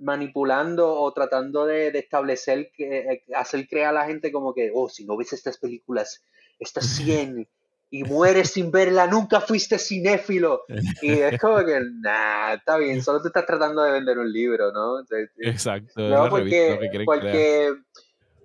manipulando 0.00 0.92
o 0.92 1.12
tratando 1.12 1.66
de, 1.66 1.88
establecer, 1.88 2.72
que, 2.72 2.98
eh, 2.98 3.24
hacer 3.34 3.68
creer 3.68 3.86
a 3.86 3.92
la 3.92 4.06
gente 4.06 4.32
como 4.32 4.54
que, 4.54 4.70
oh, 4.74 4.88
si 4.88 5.04
no 5.04 5.16
ves 5.16 5.32
estas 5.32 5.58
películas, 5.58 6.24
estas 6.58 6.86
100 6.96 7.48
y 7.90 8.04
mueres 8.04 8.52
sin 8.52 8.70
verla, 8.70 9.06
nunca 9.06 9.40
fuiste 9.40 9.78
cinéfilo. 9.78 10.62
Y 11.02 11.12
es 11.12 11.40
como 11.40 11.58
que, 11.64 11.80
nah, 12.00 12.54
está 12.54 12.78
bien, 12.78 13.02
solo 13.02 13.20
te 13.20 13.28
estás 13.28 13.44
tratando 13.46 13.82
de 13.82 13.92
vender 13.92 14.18
un 14.18 14.32
libro, 14.32 14.72
¿no? 14.72 15.04
Exacto. 15.38 16.00
No, 16.08 16.28
porque, 16.30 16.78
porque 17.04 17.74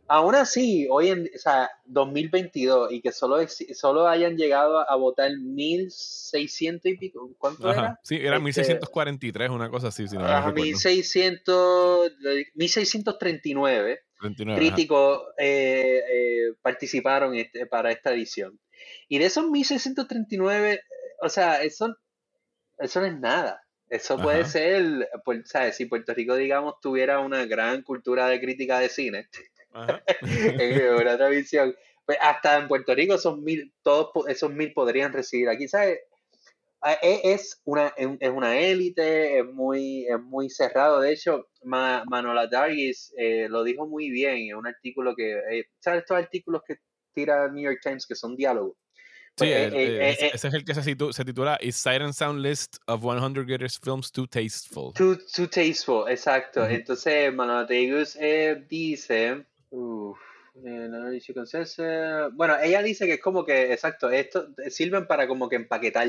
aún 0.08 0.34
así, 0.36 0.88
hoy 0.90 1.10
en, 1.10 1.30
o 1.34 1.38
sea, 1.38 1.70
2022, 1.86 2.92
y 2.92 3.02
que 3.02 3.12
solo, 3.12 3.38
solo 3.74 4.08
hayan 4.08 4.36
llegado 4.36 4.90
a 4.90 4.96
votar 4.96 5.32
1600 5.38 6.92
y 6.92 6.98
pico, 6.98 7.30
¿cuánto 7.38 7.72
era? 7.72 8.00
Sí, 8.04 8.16
era 8.16 8.40
1643, 8.40 9.46
este, 9.46 9.56
una 9.56 9.70
cosa 9.70 9.90
así, 9.90 10.08
si 10.08 10.18
no 10.18 10.24
me 10.24 10.54
1600, 10.54 12.12
1639 12.56 14.00
críticos 14.56 15.22
eh, 15.38 16.02
eh, 16.12 16.54
participaron 16.62 17.36
este, 17.36 17.66
para 17.68 17.92
esta 17.92 18.12
edición. 18.14 18.60
Y 19.08 19.20
de 19.20 19.26
esos 19.26 19.50
1639, 19.50 20.82
o 21.22 21.30
sea, 21.30 21.62
eso, 21.62 21.96
eso 22.78 23.00
no 23.02 23.06
es 23.06 23.20
nada. 23.20 23.62
Eso 23.90 24.18
puede 24.18 24.46
ser, 24.46 25.08
pues, 25.24 25.48
¿sabes? 25.48 25.76
Si 25.76 25.86
Puerto 25.86 26.14
Rico, 26.14 26.36
digamos, 26.36 26.76
tuviera 26.82 27.20
una 27.20 27.46
gran 27.46 27.84
cultura 27.84 28.28
de 28.28 28.40
crítica 28.42 28.80
de 28.80 28.90
cine, 28.90 29.30
en 30.22 30.96
una 30.96 31.14
otra 31.14 31.30
visión, 31.30 31.76
pues 32.06 32.18
hasta 32.22 32.58
en 32.58 32.68
Puerto 32.68 32.96
Rico 32.96 33.16
esos 33.16 33.38
mil, 33.38 33.74
todos 33.84 34.10
esos 34.28 34.52
mil 34.52 34.74
podrían 34.74 35.14
recibir. 35.14 35.50
Aquí, 35.50 35.68
¿sabes? 35.68 36.00
E, 37.02 37.34
es 37.34 37.62
una, 37.66 37.94
es 37.98 38.30
una 38.30 38.60
élite, 38.60 39.40
es 39.40 39.46
muy, 39.46 40.06
es 40.08 40.20
muy 40.20 40.50
cerrado. 40.50 41.00
De 41.00 41.14
hecho, 41.14 41.48
Manola 41.64 42.48
Dargis 42.48 43.14
eh, 43.18 43.48
lo 43.50 43.64
dijo 43.64 43.88
muy 43.88 44.10
bien 44.10 44.38
en 44.38 44.56
un 44.56 44.68
artículo 44.68 45.16
que, 45.16 45.40
eh, 45.52 45.66
¿sabes? 45.80 46.02
Estos 46.02 46.18
artículos 46.18 46.62
que 46.68 46.78
tira 47.14 47.48
New 47.52 47.64
York 47.64 47.80
Times 47.82 48.06
que 48.06 48.16
son 48.16 48.36
diálogos. 48.36 48.78
Sí, 49.38 49.48
pues, 49.48 49.74
eh, 49.74 50.30
ese 50.34 50.48
es 50.48 50.54
el 50.54 50.63
que 50.63 50.74
se, 50.74 50.82
se, 50.82 51.25
titula 51.25 51.58
Is 51.62 51.75
Siren 51.75 52.13
Sound 52.13 52.42
List 52.42 52.77
of 52.88 53.01
100 53.01 53.46
Greatest 53.46 53.84
Films 53.84 54.10
Too 54.12 54.27
Tasteful? 54.27 54.94
Too, 54.94 55.18
too 55.34 55.48
Tasteful, 55.48 56.08
exacto. 56.10 56.65
Entonces, 56.65 57.34
Manola 57.34 57.65
Dargis 57.65 58.18
dice... 58.70 59.46
Uf, 59.72 60.18
bueno, 62.34 62.58
ella 62.63 62.82
dice 62.82 63.06
que 63.06 63.13
es 63.13 63.22
como 63.22 63.44
que, 63.44 63.74
exacto, 63.74 64.10
esto 64.10 64.48
sirven 64.70 65.06
para 65.06 65.27
como 65.27 65.50
que 65.50 65.58
empaquetar 65.58 66.08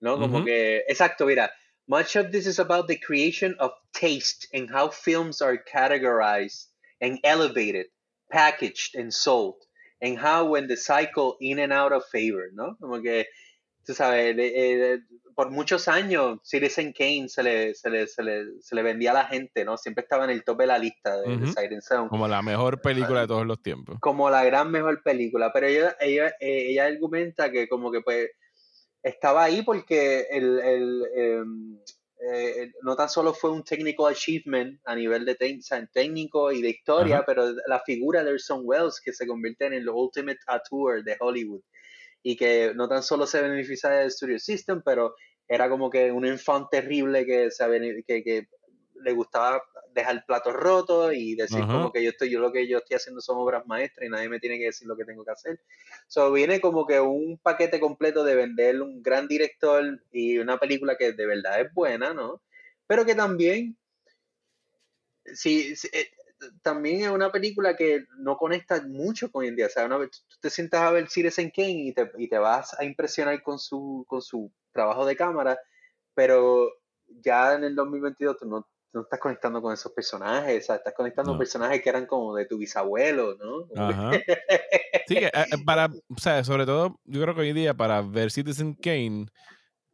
¿no? 0.00 0.18
Como 0.18 0.44
que, 0.44 0.84
exacto, 0.88 1.26
mira, 1.26 1.50
much 1.86 2.16
of 2.16 2.30
this 2.30 2.46
is 2.46 2.58
about 2.58 2.88
the 2.88 2.96
creation 2.96 3.54
of 3.58 3.72
taste 3.92 4.46
and 4.52 4.70
how 4.70 4.88
films 4.88 5.42
are 5.42 5.58
categorized 5.58 6.66
and 7.00 7.18
elevated, 7.24 7.86
packaged 8.30 8.94
and 8.96 9.12
sold, 9.12 9.56
and 10.00 10.18
how 10.18 10.44
when 10.44 10.66
the 10.66 10.76
cycle 10.76 11.36
in 11.40 11.58
and 11.58 11.72
out 11.72 11.92
of 11.92 12.04
favor, 12.10 12.50
¿no? 12.52 12.76
Como 12.78 13.00
que, 13.00 13.26
tú 13.84 13.94
sabes, 13.94 14.34
eh, 14.38 14.98
por 15.34 15.50
muchos 15.50 15.88
años 15.88 16.38
Citizen 16.42 16.92
Kane 16.92 17.28
se 17.28 17.42
le, 17.42 17.74
se, 17.74 17.90
le, 17.90 18.06
se, 18.06 18.22
le, 18.22 18.60
se 18.60 18.74
le 18.74 18.82
vendía 18.82 19.12
a 19.12 19.14
la 19.14 19.24
gente, 19.24 19.64
¿no? 19.64 19.76
Siempre 19.76 20.02
estaba 20.02 20.24
en 20.24 20.30
el 20.30 20.44
top 20.44 20.58
de 20.58 20.66
la 20.66 20.78
lista 20.78 21.16
de, 21.20 21.46
Siren 21.46 21.82
Sound. 21.82 22.10
Como 22.10 22.28
la 22.28 22.42
mejor 22.42 22.80
película 22.80 23.22
de 23.22 23.26
todos 23.26 23.46
los 23.46 23.62
tiempos. 23.62 23.96
Como 24.00 24.28
la 24.30 24.44
gran 24.44 24.70
mejor 24.70 25.02
película, 25.02 25.52
pero 25.52 25.66
ella, 25.66 25.96
ella, 26.00 26.28
eh, 26.40 26.66
ella 26.68 26.86
argumenta 26.86 27.50
que 27.50 27.68
como 27.68 27.90
que 27.90 28.00
pues 28.00 28.30
estaba 29.02 29.44
ahí 29.44 29.62
porque 29.62 30.26
el, 30.30 30.60
el, 30.60 31.02
em, 31.14 31.78
eh, 32.22 32.72
no 32.82 32.96
tan 32.96 33.08
solo 33.08 33.32
fue 33.32 33.50
un 33.50 33.64
técnico 33.64 34.06
achievement 34.06 34.78
a 34.84 34.94
nivel 34.94 35.24
de 35.24 35.34
técnico 35.34 36.52
y 36.52 36.60
de 36.60 36.70
historia, 36.70 37.24
pero 37.24 37.52
la 37.66 37.80
figura 37.80 38.22
de 38.22 38.32
Orson 38.32 38.60
Welles 38.64 39.00
que 39.02 39.12
se 39.12 39.26
convierte 39.26 39.66
en 39.66 39.72
el 39.72 39.88
ultimate 39.88 40.40
auteur 40.46 41.02
de 41.02 41.16
Hollywood 41.18 41.62
y 42.22 42.36
que 42.36 42.72
no 42.74 42.88
tan 42.88 43.02
solo 43.02 43.26
se 43.26 43.40
beneficia 43.40 43.88
del 43.90 44.10
Studio 44.10 44.38
System, 44.38 44.82
pero 44.84 45.14
era 45.48 45.70
como 45.70 45.88
que 45.88 46.12
un 46.12 46.26
infante 46.26 46.80
terrible 46.80 47.24
que, 47.24 47.50
se, 47.50 47.64
que, 48.06 48.22
que 48.22 48.48
le 49.02 49.12
gustaba 49.12 49.62
dejar 49.92 50.14
el 50.16 50.24
plato 50.24 50.52
roto 50.52 51.12
y 51.12 51.34
decir 51.34 51.60
como 51.60 51.92
que 51.92 52.02
yo 52.02 52.10
estoy, 52.10 52.30
yo 52.30 52.40
lo 52.40 52.52
que 52.52 52.68
yo 52.68 52.78
estoy 52.78 52.96
haciendo 52.96 53.20
son 53.20 53.38
obras 53.38 53.66
maestras 53.66 54.06
y 54.06 54.10
nadie 54.10 54.28
me 54.28 54.38
tiene 54.38 54.58
que 54.58 54.66
decir 54.66 54.86
lo 54.86 54.96
que 54.96 55.04
tengo 55.04 55.24
que 55.24 55.32
hacer. 55.32 55.60
So 56.06 56.32
viene 56.32 56.60
como 56.60 56.86
que 56.86 57.00
un 57.00 57.38
paquete 57.38 57.80
completo 57.80 58.24
de 58.24 58.36
vender 58.36 58.80
un 58.80 59.02
gran 59.02 59.26
director 59.28 60.00
y 60.12 60.38
una 60.38 60.58
película 60.58 60.96
que 60.96 61.12
de 61.12 61.26
verdad 61.26 61.60
es 61.60 61.72
buena, 61.74 62.14
¿no? 62.14 62.42
Pero 62.86 63.04
que 63.04 63.14
también, 63.14 63.76
sí, 65.34 65.74
eh, 65.92 66.10
también 66.62 67.02
es 67.02 67.08
una 67.08 67.30
película 67.30 67.76
que 67.76 68.06
no 68.18 68.36
conecta 68.36 68.82
mucho 68.82 69.30
con 69.30 69.42
hoy 69.42 69.48
en 69.48 69.56
día. 69.56 69.66
O 69.66 69.70
sea, 69.70 69.86
una 69.86 69.98
vez 69.98 70.10
tú 70.28 70.36
te 70.40 70.50
sientas 70.50 70.82
a 70.82 70.90
ver 70.90 71.08
Citizen 71.08 71.50
Kane 71.50 71.88
y 71.88 71.92
te, 71.92 72.10
y 72.18 72.28
te 72.28 72.38
vas 72.38 72.78
a 72.78 72.84
impresionar 72.84 73.42
con 73.42 73.58
su, 73.58 74.04
con 74.08 74.22
su 74.22 74.50
trabajo 74.72 75.04
de 75.04 75.16
cámara, 75.16 75.58
pero 76.14 76.70
ya 77.22 77.54
en 77.54 77.64
el 77.64 77.74
2022 77.74 78.38
tú 78.38 78.46
no 78.46 78.68
no 78.92 79.02
estás 79.02 79.20
conectando 79.20 79.62
con 79.62 79.72
esos 79.72 79.92
personajes, 79.92 80.64
o 80.64 80.66
sea, 80.66 80.76
estás 80.76 80.94
conectando 80.94 81.32
con 81.32 81.38
personajes 81.38 81.80
que 81.80 81.88
eran 81.88 82.06
como 82.06 82.34
de 82.34 82.46
tu 82.46 82.58
bisabuelo, 82.58 83.36
¿no? 83.36 83.66
Ajá. 83.80 84.12
Sí, 85.06 85.14
que, 85.14 85.26
eh, 85.26 85.30
eh, 85.34 85.64
para, 85.64 85.86
o 85.86 86.18
sea, 86.18 86.42
sobre 86.44 86.66
todo, 86.66 86.98
yo 87.04 87.20
creo 87.22 87.34
que 87.34 87.40
hoy 87.40 87.52
día 87.52 87.74
para 87.74 88.02
ver 88.02 88.30
Citizen 88.30 88.74
Kane, 88.74 89.26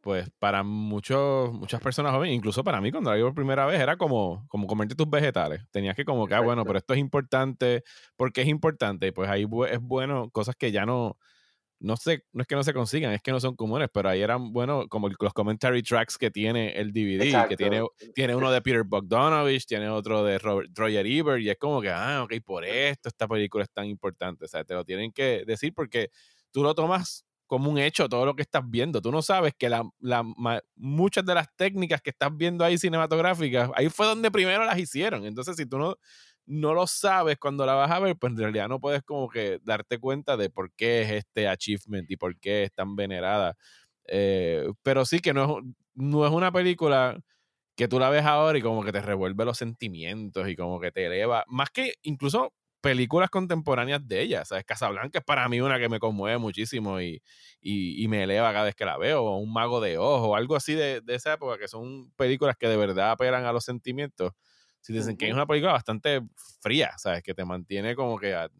pues 0.01 0.29
para 0.39 0.63
muchos, 0.63 1.51
muchas 1.53 1.81
personas 1.81 2.13
jóvenes, 2.13 2.35
incluso 2.35 2.63
para 2.63 2.79
mí 2.81 2.91
cuando 2.91 3.09
la 3.09 3.17
vi 3.17 3.23
por 3.23 3.35
primera 3.35 3.65
vez, 3.65 3.79
era 3.79 3.97
como, 3.97 4.45
como 4.47 4.67
comerte 4.67 4.95
tus 4.95 5.09
vegetales. 5.09 5.61
Tenías 5.71 5.95
que 5.95 6.05
como 6.05 6.27
que, 6.27 6.35
ah, 6.35 6.39
bueno, 6.41 6.65
pero 6.65 6.77
esto 6.79 6.93
es 6.93 6.99
importante, 6.99 7.83
porque 8.15 8.41
es 8.41 8.47
importante, 8.47 9.11
pues 9.11 9.29
ahí 9.29 9.45
es 9.69 9.79
bueno, 9.81 10.29
cosas 10.31 10.55
que 10.55 10.71
ya 10.71 10.85
no, 10.85 11.17
no 11.79 11.95
sé, 11.95 12.23
no 12.33 12.41
es 12.41 12.47
que 12.47 12.55
no 12.55 12.63
se 12.63 12.73
consigan, 12.73 13.13
es 13.13 13.21
que 13.21 13.31
no 13.31 13.39
son 13.39 13.55
comunes, 13.55 13.89
pero 13.93 14.09
ahí 14.09 14.21
eran, 14.21 14.51
bueno, 14.51 14.87
como 14.87 15.09
los 15.09 15.33
commentary 15.33 15.83
tracks 15.83 16.17
que 16.17 16.31
tiene 16.31 16.71
el 16.71 16.91
DVD, 16.91 17.47
que 17.47 17.55
tiene, 17.55 17.83
tiene 18.15 18.35
uno 18.35 18.51
de 18.51 18.61
Peter 18.61 18.83
Bogdanovich, 18.83 19.65
tiene 19.65 19.89
otro 19.89 20.23
de 20.23 20.39
Robert, 20.39 20.71
Roger 20.75 21.05
Ebert, 21.05 21.41
y 21.41 21.49
es 21.49 21.57
como 21.57 21.81
que, 21.81 21.89
ah, 21.89 22.23
ok, 22.23 22.33
por 22.43 22.65
esto 22.65 23.09
esta 23.09 23.27
película 23.27 23.63
es 23.63 23.71
tan 23.71 23.85
importante, 23.85 24.45
o 24.45 24.47
sea, 24.47 24.63
te 24.63 24.73
lo 24.73 24.83
tienen 24.83 25.11
que 25.11 25.43
decir 25.45 25.73
porque 25.73 26.09
tú 26.51 26.63
lo 26.63 26.73
tomas 26.73 27.25
como 27.47 27.71
un 27.71 27.77
hecho 27.77 28.09
todo 28.09 28.25
lo 28.25 28.35
que 28.35 28.41
estás 28.41 28.63
viendo. 28.67 29.01
Tú 29.01 29.09
no 29.09 29.21
sabes 29.21 29.53
que 29.57 29.69
la, 29.69 29.89
la, 29.99 30.23
muchas 30.75 31.25
de 31.25 31.33
las 31.33 31.47
técnicas 31.55 32.01
que 32.01 32.09
estás 32.09 32.29
viendo 32.35 32.63
ahí 32.63 32.77
cinematográficas, 32.77 33.71
ahí 33.73 33.89
fue 33.89 34.05
donde 34.05 34.29
primero 34.29 34.65
las 34.65 34.77
hicieron. 34.77 35.25
Entonces, 35.25 35.55
si 35.55 35.65
tú 35.65 35.77
no, 35.79 35.95
no 36.47 36.73
lo 36.73 36.87
sabes 36.87 37.37
cuando 37.37 37.65
la 37.65 37.75
vas 37.75 37.91
a 37.91 37.99
ver, 37.99 38.17
pues 38.17 38.31
en 38.33 38.39
realidad 38.39 38.69
no 38.69 38.79
puedes 38.79 39.03
como 39.03 39.29
que 39.29 39.59
darte 39.63 39.99
cuenta 39.99 40.37
de 40.37 40.49
por 40.49 40.71
qué 40.73 41.03
es 41.03 41.11
este 41.11 41.47
achievement 41.47 42.09
y 42.09 42.17
por 42.17 42.39
qué 42.39 42.63
es 42.63 42.73
tan 42.73 42.95
venerada. 42.95 43.55
Eh, 44.07 44.67
pero 44.83 45.05
sí 45.05 45.19
que 45.19 45.33
no 45.33 45.59
es, 45.59 45.65
no 45.95 46.25
es 46.25 46.31
una 46.31 46.51
película 46.51 47.19
que 47.75 47.87
tú 47.87 47.99
la 47.99 48.09
ves 48.09 48.25
ahora 48.25 48.57
y 48.57 48.61
como 48.61 48.83
que 48.83 48.91
te 48.93 49.01
revuelve 49.01 49.45
los 49.45 49.57
sentimientos 49.57 50.49
y 50.49 50.55
como 50.55 50.79
que 50.79 50.91
te 50.91 51.05
eleva, 51.07 51.45
más 51.47 51.69
que 51.71 51.93
incluso 52.03 52.53
películas 52.81 53.29
contemporáneas 53.29 54.07
de 54.07 54.21
ella. 54.21 54.45
¿Sabes? 54.45 54.65
Casablanca 54.65 55.19
es 55.19 55.25
para 55.25 55.47
mí 55.49 55.61
una 55.61 55.79
que 55.79 55.89
me 55.89 55.99
conmueve 55.99 56.37
muchísimo 56.37 57.01
y, 57.01 57.21
y, 57.61 58.07
me 58.07 58.23
eleva 58.23 58.51
cada 58.53 58.65
vez 58.65 58.75
que 58.75 58.85
la 58.85 58.97
veo. 58.97 59.23
O 59.23 59.37
Un 59.37 59.51
Mago 59.53 59.81
de 59.81 59.97
Ojo, 59.97 60.35
algo 60.35 60.55
así 60.55 60.73
de, 60.73 61.01
de, 61.01 61.15
esa 61.15 61.33
época, 61.33 61.57
que 61.57 61.67
son 61.67 62.11
películas 62.15 62.55
que 62.57 62.67
de 62.69 62.77
verdad 62.77 63.11
apelan 63.11 63.45
a 63.45 63.51
los 63.51 63.65
sentimientos 63.65 64.31
que 65.17 65.27
es 65.27 65.33
una 65.33 65.45
película 65.45 65.73
bastante 65.73 66.21
fría, 66.61 66.91
¿sabes? 66.97 67.23
Que 67.23 67.33
te 67.33 67.45
mantiene 67.45 67.95
como 67.95 68.17
que 68.17 68.33
at, 68.33 68.51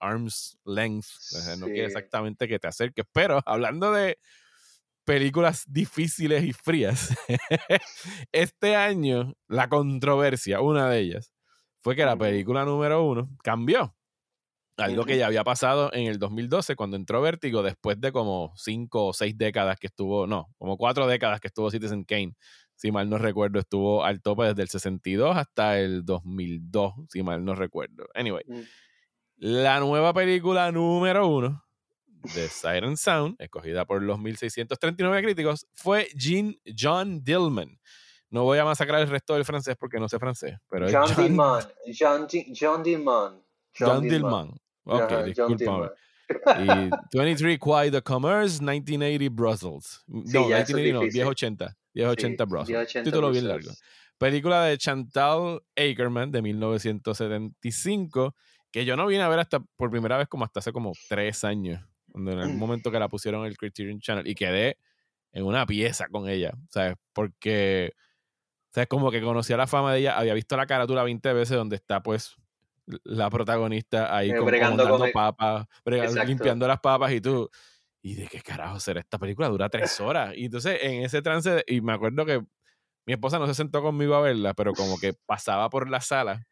arm's 0.00 0.58
length. 0.64 1.06
No 1.58 1.66
quiere 1.66 1.86
exactamente 1.86 2.48
que 2.48 2.58
te 2.58 2.68
acerques. 2.68 3.04
Pero 3.12 3.40
hablando 3.46 3.92
de 3.92 4.18
películas 5.04 5.64
difíciles 5.66 6.44
y 6.44 6.52
frías, 6.52 7.14
este 8.32 8.76
año 8.76 9.34
la 9.46 9.68
controversia, 9.68 10.60
una 10.60 10.90
de 10.90 10.98
ellas, 10.98 11.32
fue 11.80 11.96
que 11.96 12.04
la 12.04 12.16
película 12.16 12.64
número 12.64 13.04
uno 13.04 13.30
cambió. 13.42 13.94
Algo 14.76 15.04
que 15.04 15.18
ya 15.18 15.26
había 15.26 15.42
pasado 15.42 15.92
en 15.92 16.06
el 16.06 16.20
2012 16.20 16.76
cuando 16.76 16.96
entró 16.96 17.20
Vértigo, 17.20 17.64
después 17.64 18.00
de 18.00 18.12
como 18.12 18.52
cinco 18.54 19.06
o 19.06 19.12
seis 19.12 19.36
décadas 19.36 19.76
que 19.80 19.88
estuvo, 19.88 20.28
no, 20.28 20.54
como 20.56 20.76
cuatro 20.76 21.08
décadas 21.08 21.40
que 21.40 21.48
estuvo 21.48 21.68
Citizen 21.68 22.04
Kane 22.04 22.36
si 22.78 22.92
mal 22.92 23.10
no 23.10 23.18
recuerdo, 23.18 23.58
estuvo 23.58 24.04
al 24.04 24.22
tope 24.22 24.44
desde 24.44 24.62
el 24.62 24.68
62 24.68 25.36
hasta 25.36 25.80
el 25.80 26.04
2002, 26.04 26.94
si 27.10 27.24
mal 27.24 27.44
no 27.44 27.56
recuerdo. 27.56 28.06
Anyway, 28.14 28.44
mm. 28.46 28.60
la 29.38 29.80
nueva 29.80 30.14
película 30.14 30.70
número 30.70 31.26
uno 31.26 31.64
de 32.34 32.48
Siren 32.48 32.96
Sound, 32.96 33.34
escogida 33.40 33.84
por 33.84 34.00
los 34.00 34.20
1639 34.20 35.22
críticos, 35.22 35.66
fue 35.74 36.08
Jean 36.14 36.54
John 36.78 37.24
Dillman. 37.24 37.80
No 38.30 38.44
voy 38.44 38.58
a 38.58 38.64
masacrar 38.64 39.00
el 39.00 39.08
resto 39.08 39.34
del 39.34 39.44
francés 39.44 39.74
porque 39.76 39.98
no 39.98 40.08
sé 40.08 40.20
francés, 40.20 40.56
pero 40.70 40.86
John, 40.88 41.16
Dillman. 41.16 41.64
John, 41.98 42.28
John 42.54 42.82
Dillman. 42.84 43.42
John, 43.76 44.02
Dillman. 44.08 44.54
Ok, 44.84 45.24
disculpa. 45.24 45.92
Y 46.28 46.90
23 47.16 47.58
Quiet 47.58 47.92
the 47.92 48.02
Commerce, 48.02 48.60
1980 48.60 49.28
Brussels. 49.30 50.02
no, 50.06 50.48
1980 50.48 50.92
no, 50.92 51.00
1080. 51.02 51.76
1080 51.94 52.44
Brussels. 52.44 52.92
Título 53.04 53.30
bien 53.30 53.48
largo. 53.48 53.70
Película 54.18 54.64
de 54.64 54.76
Chantal 54.78 55.62
Ackerman 55.76 56.32
de 56.32 56.42
1975, 56.42 58.34
que 58.72 58.84
yo 58.84 58.96
no 58.96 59.06
vine 59.06 59.22
a 59.22 59.28
ver 59.28 59.38
hasta 59.38 59.60
por 59.60 59.90
primera 59.90 60.18
vez 60.18 60.26
como 60.26 60.44
hasta 60.44 60.58
hace 60.58 60.72
como 60.72 60.92
tres 61.08 61.44
años, 61.44 61.80
cuando 62.10 62.32
en 62.32 62.40
el 62.40 62.56
momento 62.56 62.90
que 62.90 62.98
la 62.98 63.08
pusieron 63.08 63.42
en 63.42 63.46
el 63.46 63.56
Criterion 63.56 64.00
Channel 64.00 64.26
y 64.26 64.34
quedé 64.34 64.76
en 65.32 65.44
una 65.44 65.66
pieza 65.66 66.08
con 66.08 66.28
ella, 66.28 66.52
¿sabes? 66.68 66.94
Porque, 67.12 67.92
¿sabes? 68.74 68.88
Como 68.88 69.12
que 69.12 69.22
conocía 69.22 69.56
la 69.56 69.68
fama 69.68 69.92
de 69.92 70.00
ella, 70.00 70.18
había 70.18 70.34
visto 70.34 70.56
la 70.56 70.66
carátula 70.66 71.04
20 71.04 71.32
veces 71.32 71.56
donde 71.56 71.76
está 71.76 72.02
pues 72.02 72.34
la 73.04 73.30
protagonista 73.30 74.14
ahí 74.16 74.34
como, 74.34 74.50
dando 74.50 75.06
papas, 75.12 75.66
limpiando 76.26 76.66
las 76.66 76.80
papas 76.80 77.12
y 77.12 77.20
tú, 77.20 77.50
¿y 78.02 78.14
de 78.14 78.26
qué 78.26 78.40
carajo 78.40 78.80
será 78.80 79.00
esta 79.00 79.18
película? 79.18 79.48
Dura 79.48 79.68
tres 79.68 80.00
horas. 80.00 80.34
Y 80.36 80.46
entonces 80.46 80.78
en 80.82 81.02
ese 81.02 81.22
trance, 81.22 81.64
y 81.66 81.80
me 81.80 81.92
acuerdo 81.92 82.24
que 82.24 82.42
mi 83.06 83.14
esposa 83.14 83.38
no 83.38 83.46
se 83.46 83.54
sentó 83.54 83.82
conmigo 83.82 84.14
a 84.14 84.20
verla, 84.20 84.54
pero 84.54 84.72
como 84.72 84.98
que 84.98 85.14
pasaba 85.26 85.70
por 85.70 85.88
la 85.88 86.00
sala 86.00 86.46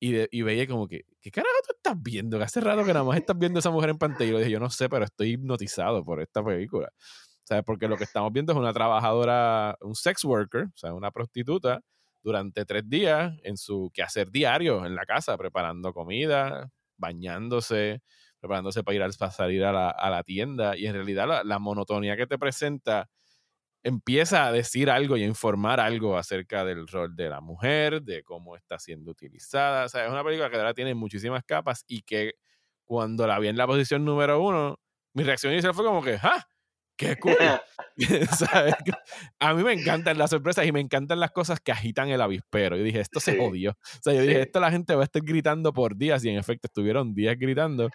y, 0.00 0.36
y 0.36 0.42
veía 0.42 0.66
como 0.66 0.88
que, 0.88 1.04
¿qué 1.20 1.30
carajo 1.30 1.54
tú 1.66 1.74
estás 1.76 2.02
viendo? 2.02 2.38
Que 2.38 2.44
hace 2.44 2.60
rato 2.60 2.84
que 2.84 2.92
nada 2.92 3.04
más 3.04 3.18
estás 3.18 3.38
viendo 3.38 3.58
a 3.58 3.60
esa 3.60 3.70
mujer 3.70 3.90
en 3.90 3.98
pantalla. 3.98 4.30
Y 4.30 4.32
yo 4.32 4.38
dije, 4.38 4.50
yo 4.50 4.60
no 4.60 4.70
sé, 4.70 4.88
pero 4.88 5.04
estoy 5.04 5.32
hipnotizado 5.32 6.04
por 6.04 6.20
esta 6.20 6.42
película. 6.42 6.90
¿Sabes? 7.44 7.64
Porque 7.64 7.86
lo 7.88 7.96
que 7.96 8.04
estamos 8.04 8.32
viendo 8.32 8.52
es 8.52 8.58
una 8.58 8.72
trabajadora, 8.72 9.76
un 9.80 9.94
sex 9.94 10.24
worker, 10.24 10.64
o 10.64 10.76
sea, 10.76 10.94
una 10.94 11.10
prostituta, 11.10 11.80
durante 12.22 12.64
tres 12.64 12.88
días 12.88 13.32
en 13.42 13.56
su 13.56 13.90
quehacer 13.94 14.30
diario 14.30 14.86
en 14.86 14.94
la 14.94 15.06
casa, 15.06 15.36
preparando 15.36 15.92
comida, 15.92 16.70
bañándose, 16.96 18.02
preparándose 18.38 18.82
para 18.82 18.94
ir 18.96 19.02
a, 19.02 19.30
salir 19.30 19.64
a 19.64 19.72
la, 19.72 19.90
a 19.90 20.10
la, 20.10 20.22
tienda. 20.22 20.76
Y 20.76 20.86
en 20.86 20.94
realidad 20.94 21.42
la, 21.44 21.58
monotonía 21.58 22.16
que 22.16 22.26
te 22.26 22.38
presenta 22.38 23.08
empieza 23.82 24.46
a 24.46 24.52
decir 24.52 24.90
algo 24.90 25.16
y 25.16 25.22
a 25.22 25.26
informar 25.26 25.80
algo 25.80 26.18
acerca 26.18 26.64
del 26.64 26.86
rol 26.86 27.16
de 27.16 27.30
la 27.30 27.40
mujer, 27.40 28.02
de 28.02 28.22
cómo 28.22 28.56
está 28.56 28.78
siendo 28.78 29.10
utilizada. 29.10 29.86
O 29.86 29.88
sea, 29.88 30.04
es 30.04 30.12
una 30.12 30.22
película 30.24 30.50
que 30.50 30.56
ahora 30.56 30.74
tiene 30.74 30.94
muchísimas 30.94 31.44
capas 31.44 31.84
y 31.88 32.02
que 32.02 32.34
cuando 32.84 33.26
la 33.26 33.38
vi 33.38 33.48
en 33.48 33.56
la 33.56 33.66
posición 33.66 34.04
número 34.04 34.42
uno, 34.42 34.78
mi 35.14 35.22
reacción 35.22 35.52
inicial 35.52 35.74
fue 35.74 35.84
como 35.84 36.02
que, 36.02 36.18
¡ah! 36.22 36.46
¡Qué 37.00 37.16
cool! 37.16 37.34
A 39.40 39.54
mí 39.54 39.64
me 39.64 39.72
encantan 39.72 40.18
las 40.18 40.28
sorpresas 40.28 40.66
y 40.66 40.72
me 40.72 40.80
encantan 40.80 41.18
las 41.18 41.30
cosas 41.30 41.58
que 41.58 41.72
agitan 41.72 42.10
el 42.10 42.20
avispero. 42.20 42.76
Yo 42.76 42.84
dije, 42.84 43.00
esto 43.00 43.20
se 43.20 43.38
jodió. 43.38 43.70
O 43.70 44.02
sea, 44.02 44.12
yo 44.12 44.20
dije, 44.20 44.42
esto 44.42 44.60
la 44.60 44.70
gente 44.70 44.94
va 44.94 45.00
a 45.00 45.04
estar 45.04 45.22
gritando 45.22 45.72
por 45.72 45.96
días 45.96 46.22
y 46.26 46.28
en 46.28 46.36
efecto 46.36 46.66
estuvieron 46.66 47.14
días 47.14 47.36
gritando 47.38 47.88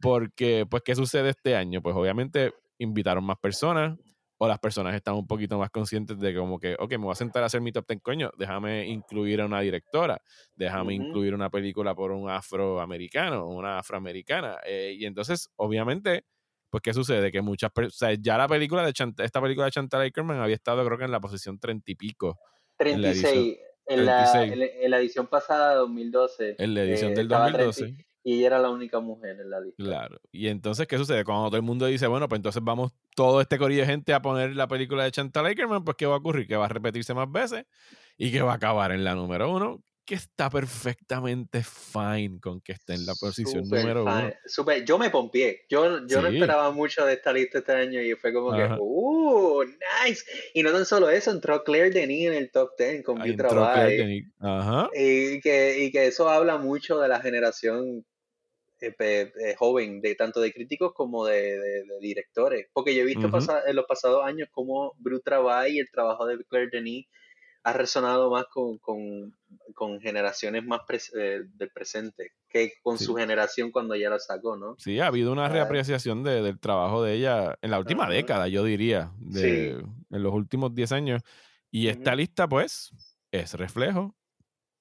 porque, 0.00 0.64
pues, 0.68 0.82
¿qué 0.82 0.94
sucede 0.94 1.28
este 1.30 1.56
año? 1.56 1.82
Pues 1.82 1.94
obviamente 1.94 2.54
invitaron 2.78 3.22
más 3.24 3.36
personas 3.38 3.98
o 4.38 4.48
las 4.48 4.60
personas 4.60 4.94
están 4.94 5.14
un 5.14 5.26
poquito 5.26 5.58
más 5.58 5.68
conscientes 5.68 6.18
de 6.18 6.34
como 6.34 6.58
que, 6.58 6.74
ok, 6.78 6.92
me 6.92 7.04
voy 7.04 7.12
a 7.12 7.16
sentar 7.16 7.42
a 7.42 7.46
hacer 7.46 7.60
mi 7.60 7.70
top 7.70 7.84
ten, 7.84 7.98
coño, 7.98 8.30
déjame 8.38 8.86
incluir 8.86 9.42
a 9.42 9.46
una 9.46 9.60
directora, 9.60 10.22
déjame 10.54 10.94
incluir 10.94 11.34
una 11.34 11.50
película 11.50 11.94
por 11.94 12.12
un 12.12 12.30
afroamericano, 12.30 13.46
una 13.46 13.80
afroamericana. 13.80 14.56
Eh, 14.64 14.94
y 14.96 15.04
entonces, 15.04 15.50
obviamente 15.56 16.24
pues 16.70 16.82
¿qué 16.82 16.92
sucede? 16.92 17.32
Que 17.32 17.40
muchas 17.40 17.70
personas, 17.70 17.94
o 17.94 17.98
sea, 17.98 18.14
ya 18.20 18.36
la 18.36 18.48
película 18.48 18.84
de 18.84 18.92
esta 19.24 19.40
película 19.40 19.66
de 19.66 19.72
Chantal 19.72 20.02
Ackerman 20.02 20.40
había 20.40 20.54
estado 20.54 20.84
creo 20.84 20.98
que 20.98 21.04
en 21.04 21.12
la 21.12 21.20
posición 21.20 21.58
treinta 21.58 21.90
y 21.90 21.94
pico. 21.94 22.38
36. 22.76 23.58
En 23.86 24.04
la, 24.04 24.44
en, 24.44 24.90
la, 24.90 24.98
edición 24.98 25.28
pasada, 25.28 25.76
2012. 25.76 26.56
En 26.58 26.74
la 26.74 26.82
edición 26.82 27.12
eh, 27.12 27.14
del 27.14 27.28
2012. 27.28 27.94
y 28.22 28.34
ella 28.34 28.46
era 28.48 28.58
la 28.58 28.68
única 28.68 29.00
mujer 29.00 29.40
en 29.40 29.48
la 29.48 29.60
lista. 29.60 29.82
Claro. 29.82 30.20
Y 30.30 30.48
entonces, 30.48 30.86
¿qué 30.86 30.98
sucede? 30.98 31.24
Cuando 31.24 31.46
todo 31.46 31.56
el 31.56 31.62
mundo 31.62 31.86
dice, 31.86 32.06
bueno, 32.06 32.28
pues 32.28 32.38
entonces 32.38 32.62
vamos 32.62 32.92
todo 33.16 33.40
este 33.40 33.56
corillo 33.56 33.80
de 33.80 33.86
gente 33.86 34.12
a 34.12 34.20
poner 34.20 34.54
la 34.54 34.68
película 34.68 35.04
de 35.04 35.10
Chantal 35.10 35.46
Ackerman, 35.46 35.84
pues 35.84 35.96
¿qué 35.96 36.04
va 36.04 36.16
a 36.16 36.18
ocurrir? 36.18 36.46
Que 36.46 36.56
va 36.56 36.66
a 36.66 36.68
repetirse 36.68 37.14
más 37.14 37.32
veces 37.32 37.64
y 38.18 38.30
que 38.30 38.42
va 38.42 38.52
a 38.52 38.56
acabar 38.56 38.92
en 38.92 39.04
la 39.04 39.14
número 39.14 39.50
uno, 39.50 39.82
que 40.08 40.14
está 40.14 40.48
perfectamente 40.48 41.62
fine 41.62 42.40
con 42.40 42.62
que 42.62 42.72
esté 42.72 42.94
en 42.94 43.04
la 43.04 43.14
posición 43.14 43.68
número 43.68 44.04
uno. 44.04 44.32
Super. 44.46 44.82
Yo 44.82 44.98
me 44.98 45.10
pompié. 45.10 45.66
Yo, 45.68 46.06
yo 46.06 46.22
no 46.22 46.28
esperaba 46.28 46.70
mucho 46.70 47.04
de 47.04 47.12
esta 47.12 47.30
lista 47.30 47.58
este 47.58 47.72
año 47.72 48.00
y 48.00 48.14
fue 48.14 48.32
como 48.32 48.56
que, 48.56 48.66
¡uh! 48.80 49.64
¡Nice! 49.64 50.24
Y 50.54 50.62
no 50.62 50.72
tan 50.72 50.86
solo 50.86 51.10
eso, 51.10 51.30
entró 51.30 51.62
Claire 51.62 51.90
Denis 51.90 52.28
en 52.28 52.32
el 52.32 52.50
top 52.50 52.70
10 52.78 53.04
con 53.04 53.20
mi 53.20 53.36
trabajo. 53.36 53.86
Y 54.94 55.40
que, 55.42 55.84
y 55.84 55.92
que 55.92 56.06
eso 56.06 56.30
habla 56.30 56.56
mucho 56.56 56.98
de 56.98 57.08
la 57.08 57.20
generación 57.20 58.06
eh, 58.80 58.94
eh, 58.98 59.54
joven, 59.58 60.00
de 60.00 60.14
tanto 60.14 60.40
de 60.40 60.54
críticos 60.54 60.94
como 60.94 61.26
de, 61.26 61.84
directores. 62.00 62.66
Porque 62.72 62.94
yo 62.94 63.02
he 63.02 63.04
visto 63.04 63.26
en 63.26 63.76
los 63.76 63.84
pasados 63.84 64.24
años 64.24 64.48
como 64.52 64.96
Travail 65.22 65.74
y 65.74 65.80
el 65.80 65.90
trabajo 65.90 66.24
de 66.24 66.42
Claire 66.46 66.70
Denis 66.72 67.06
ha 67.64 67.72
resonado 67.72 68.30
más 68.30 68.46
con, 68.46 68.78
con, 68.78 70.00
generaciones 70.00 70.64
más 70.64 70.80
eh, 71.14 71.42
del 71.54 71.70
presente 71.70 72.32
que 72.48 72.72
con 72.82 72.98
su 72.98 73.14
generación 73.14 73.70
cuando 73.70 73.94
ya 73.94 74.10
la 74.10 74.18
sacó, 74.18 74.56
¿no? 74.56 74.74
Sí, 74.78 75.00
ha 75.00 75.08
habido 75.08 75.32
una 75.32 75.48
reapreciación 75.48 76.22
del 76.22 76.58
trabajo 76.58 77.02
de 77.02 77.14
ella 77.14 77.58
en 77.60 77.70
la 77.70 77.78
última 77.78 78.08
década, 78.08 78.48
yo 78.48 78.64
diría, 78.64 79.12
de, 79.18 79.70
en 80.10 80.22
los 80.22 80.32
últimos 80.32 80.74
10 80.74 80.92
años. 80.92 81.22
Y 81.70 81.88
esta 81.88 82.14
lista, 82.14 82.48
pues, 82.48 82.90
es 83.32 83.54
reflejo 83.54 84.14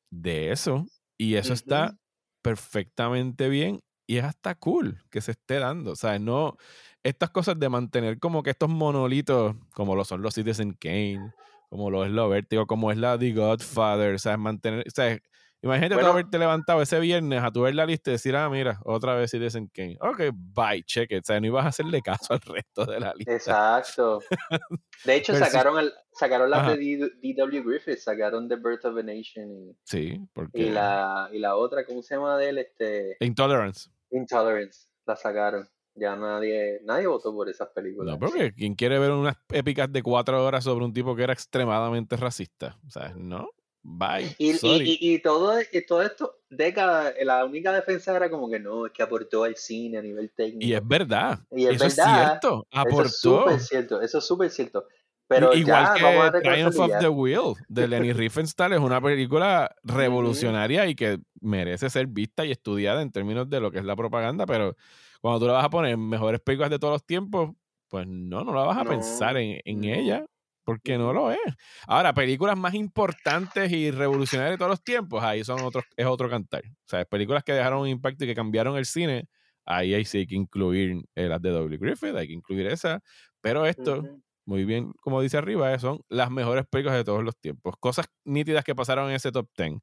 de 0.09 0.51
eso. 0.51 0.85
Y 1.17 1.35
eso 1.35 1.53
está 1.53 1.97
perfectamente 2.41 3.49
bien 3.49 3.81
y 4.07 4.17
es 4.17 4.23
hasta 4.23 4.55
cool 4.55 5.03
que 5.09 5.19
se 5.19 5.31
esté 5.31 5.59
dando. 5.59 5.91
O 5.91 5.95
sea, 5.95 6.17
no, 6.17 6.55
estas 7.03 7.29
cosas 7.31 7.59
de 7.59 7.69
mantener 7.69 8.19
como 8.19 8.41
que 8.41 8.51
estos 8.51 8.69
monolitos, 8.69 9.55
como 9.73 9.95
lo 9.95 10.05
son 10.05 10.21
los 10.21 10.33
Citizen 10.33 10.73
Kane, 10.73 11.33
como 11.69 11.91
lo 11.91 12.05
es 12.05 12.11
lo 12.11 12.29
Vértigo, 12.29 12.65
como 12.65 12.91
es 12.91 12.97
la 12.97 13.17
The 13.17 13.33
Godfather, 13.33 14.15
o 14.15 14.19
sea, 14.19 14.37
mantener, 14.37 14.85
o 14.87 14.91
sea, 14.91 15.17
Imagínate 15.63 15.99
tú 15.99 16.07
haberte 16.07 16.37
levantado 16.37 16.81
ese 16.83 16.99
viernes 16.99 17.43
a 17.43 17.51
tu 17.51 17.63
ver 17.63 17.73
la 17.73 17.85
lista 17.85 18.11
y 18.11 18.13
decir, 18.13 18.35
ah, 18.35 18.47
mira, 18.47 18.79
otra 18.85 19.15
vez 19.15 19.31
si 19.31 19.39
dicen 19.39 19.69
que, 19.73 19.97
ok, 19.99 20.21
bye, 20.33 20.83
check 20.83 21.11
it. 21.11 21.23
O 21.23 21.25
sea, 21.25 21.39
no 21.39 21.47
ibas 21.47 21.65
a 21.65 21.69
hacerle 21.69 22.01
caso 22.01 22.33
al 22.33 22.41
resto 22.41 22.85
de 22.85 22.99
la 22.99 23.13
lista. 23.15 23.33
Exacto. 23.33 24.19
De 25.03 25.15
hecho, 25.15 25.35
sacaron, 25.35 25.79
el, 25.79 25.91
sacaron 26.13 26.51
las 26.51 26.67
de 26.67 26.77
D.W. 27.21 27.63
Griffith, 27.63 27.97
sacaron 27.97 28.47
The 28.47 28.55
Birth 28.57 28.85
of 28.85 28.97
a 28.97 29.03
Nation. 29.03 29.51
Y, 29.51 29.75
sí, 29.83 30.19
porque... 30.33 30.59
Y 30.59 30.69
la, 30.69 31.29
y 31.31 31.39
la 31.39 31.55
otra, 31.55 31.85
¿cómo 31.85 32.03
se 32.03 32.15
llama 32.15 32.37
de 32.37 32.49
él? 32.49 32.57
Este... 32.59 33.17
Intolerance. 33.19 33.89
Intolerance, 34.11 34.87
la 35.05 35.15
sacaron. 35.15 35.67
Ya 35.97 36.15
nadie, 36.15 36.79
nadie 36.83 37.07
votó 37.07 37.33
por 37.33 37.49
esas 37.49 37.69
películas. 37.69 38.13
No, 38.13 38.19
porque 38.19 38.53
quien 38.53 38.75
quiere 38.75 38.99
ver 38.99 39.11
unas 39.11 39.35
épicas 39.49 39.91
de 39.91 40.03
cuatro 40.03 40.45
horas 40.45 40.63
sobre 40.63 40.85
un 40.85 40.93
tipo 40.93 41.15
que 41.15 41.23
era 41.23 41.33
extremadamente 41.33 42.15
racista. 42.15 42.77
O 42.87 42.91
sea, 42.91 43.13
no. 43.15 43.49
Bye. 43.81 44.35
Y, 44.37 44.51
y, 44.61 45.19
todo, 45.19 45.59
y 45.71 45.85
todo 45.85 46.01
esto, 46.01 46.39
década, 46.49 47.13
la 47.23 47.45
única 47.45 47.71
defensa 47.71 48.15
era 48.15 48.29
como 48.29 48.49
que 48.49 48.59
no, 48.59 48.85
es 48.85 48.91
que 48.91 49.01
aportó 49.01 49.45
al 49.45 49.55
cine 49.55 49.97
a 49.97 50.01
nivel 50.01 50.29
técnico. 50.31 50.65
Y 50.65 50.73
es 50.73 50.85
verdad. 50.85 51.39
Y 51.51 51.65
es 51.65 51.81
eso 51.81 51.85
verdad. 51.85 52.21
es 52.21 52.27
cierto. 52.27 52.67
Aportó. 52.71 53.01
Eso 53.01 53.05
es 53.05 53.21
súper 53.21 53.59
cierto. 53.61 54.01
Eso 54.01 54.17
es 54.17 54.25
súper 54.25 54.49
cierto. 54.49 54.85
Pero 55.27 55.53
Igual 55.53 55.93
que 55.93 56.41
Triumph 56.41 56.79
of 56.79 56.91
the 56.99 57.09
Wheel 57.09 57.53
de 57.67 57.87
Lenny 57.87 58.13
Riefenstahl 58.13 58.73
es 58.73 58.79
una 58.79 59.01
película 59.01 59.75
revolucionaria 59.83 60.87
y 60.87 60.95
que 60.95 61.19
merece 61.41 61.89
ser 61.89 62.07
vista 62.07 62.45
y 62.45 62.51
estudiada 62.51 63.01
en 63.01 63.11
términos 63.11 63.49
de 63.49 63.59
lo 63.59 63.71
que 63.71 63.79
es 63.79 63.85
la 63.85 63.95
propaganda, 63.95 64.45
pero 64.45 64.75
cuando 65.21 65.39
tú 65.39 65.47
la 65.47 65.53
vas 65.53 65.65
a 65.65 65.69
poner 65.69 65.93
en 65.93 66.09
mejores 66.09 66.39
películas 66.41 66.69
de 66.69 66.79
todos 66.79 66.93
los 66.93 67.05
tiempos, 67.05 67.51
pues 67.89 68.07
no, 68.07 68.43
no 68.43 68.53
la 68.53 68.63
vas 68.63 68.77
a 68.77 68.85
pensar 68.85 69.37
en, 69.37 69.59
en 69.63 69.83
ella 69.83 70.25
porque 70.67 70.97
no 70.97 71.13
lo 71.13 71.31
es. 71.31 71.39
Ahora, 71.87 72.13
películas 72.13 72.57
más 72.57 72.73
importantes 72.73 73.71
y 73.71 73.89
revolucionarias 73.89 74.55
de 74.55 74.57
todos 74.57 74.71
los 74.71 74.83
tiempos, 74.83 75.23
ahí 75.23 75.41
son 75.41 75.61
otros, 75.61 75.85
es 75.95 76.05
otro 76.05 76.29
cantar. 76.29 76.61
O 76.65 76.89
sea, 76.89 77.05
películas 77.05 77.45
que 77.45 77.53
dejaron 77.53 77.79
un 77.79 77.87
impacto 77.87 78.25
y 78.25 78.27
que 78.27 78.35
cambiaron 78.35 78.75
el 78.75 78.85
cine, 78.85 79.29
ahí, 79.63 79.93
ahí 79.93 80.03
sí 80.03 80.17
hay 80.17 80.27
que 80.27 80.35
incluir 80.35 81.05
eh, 81.15 81.29
las 81.29 81.41
de 81.41 81.51
W. 81.51 81.77
Griffith, 81.77 82.13
hay 82.17 82.27
que 82.27 82.33
incluir 82.33 82.67
esa. 82.67 82.99
Pero 83.39 83.65
esto, 83.65 84.03
muy 84.45 84.65
bien, 84.65 84.91
como 84.99 85.21
dice 85.21 85.37
arriba, 85.37 85.73
eh, 85.73 85.79
son 85.79 86.01
las 86.09 86.29
mejores 86.31 86.65
películas 86.67 86.97
de 86.97 87.05
todos 87.05 87.23
los 87.23 87.37
tiempos. 87.37 87.75
Cosas 87.79 88.07
nítidas 88.25 88.65
que 88.65 88.75
pasaron 88.75 89.09
en 89.09 89.15
ese 89.15 89.31
top 89.31 89.47
10. 89.55 89.79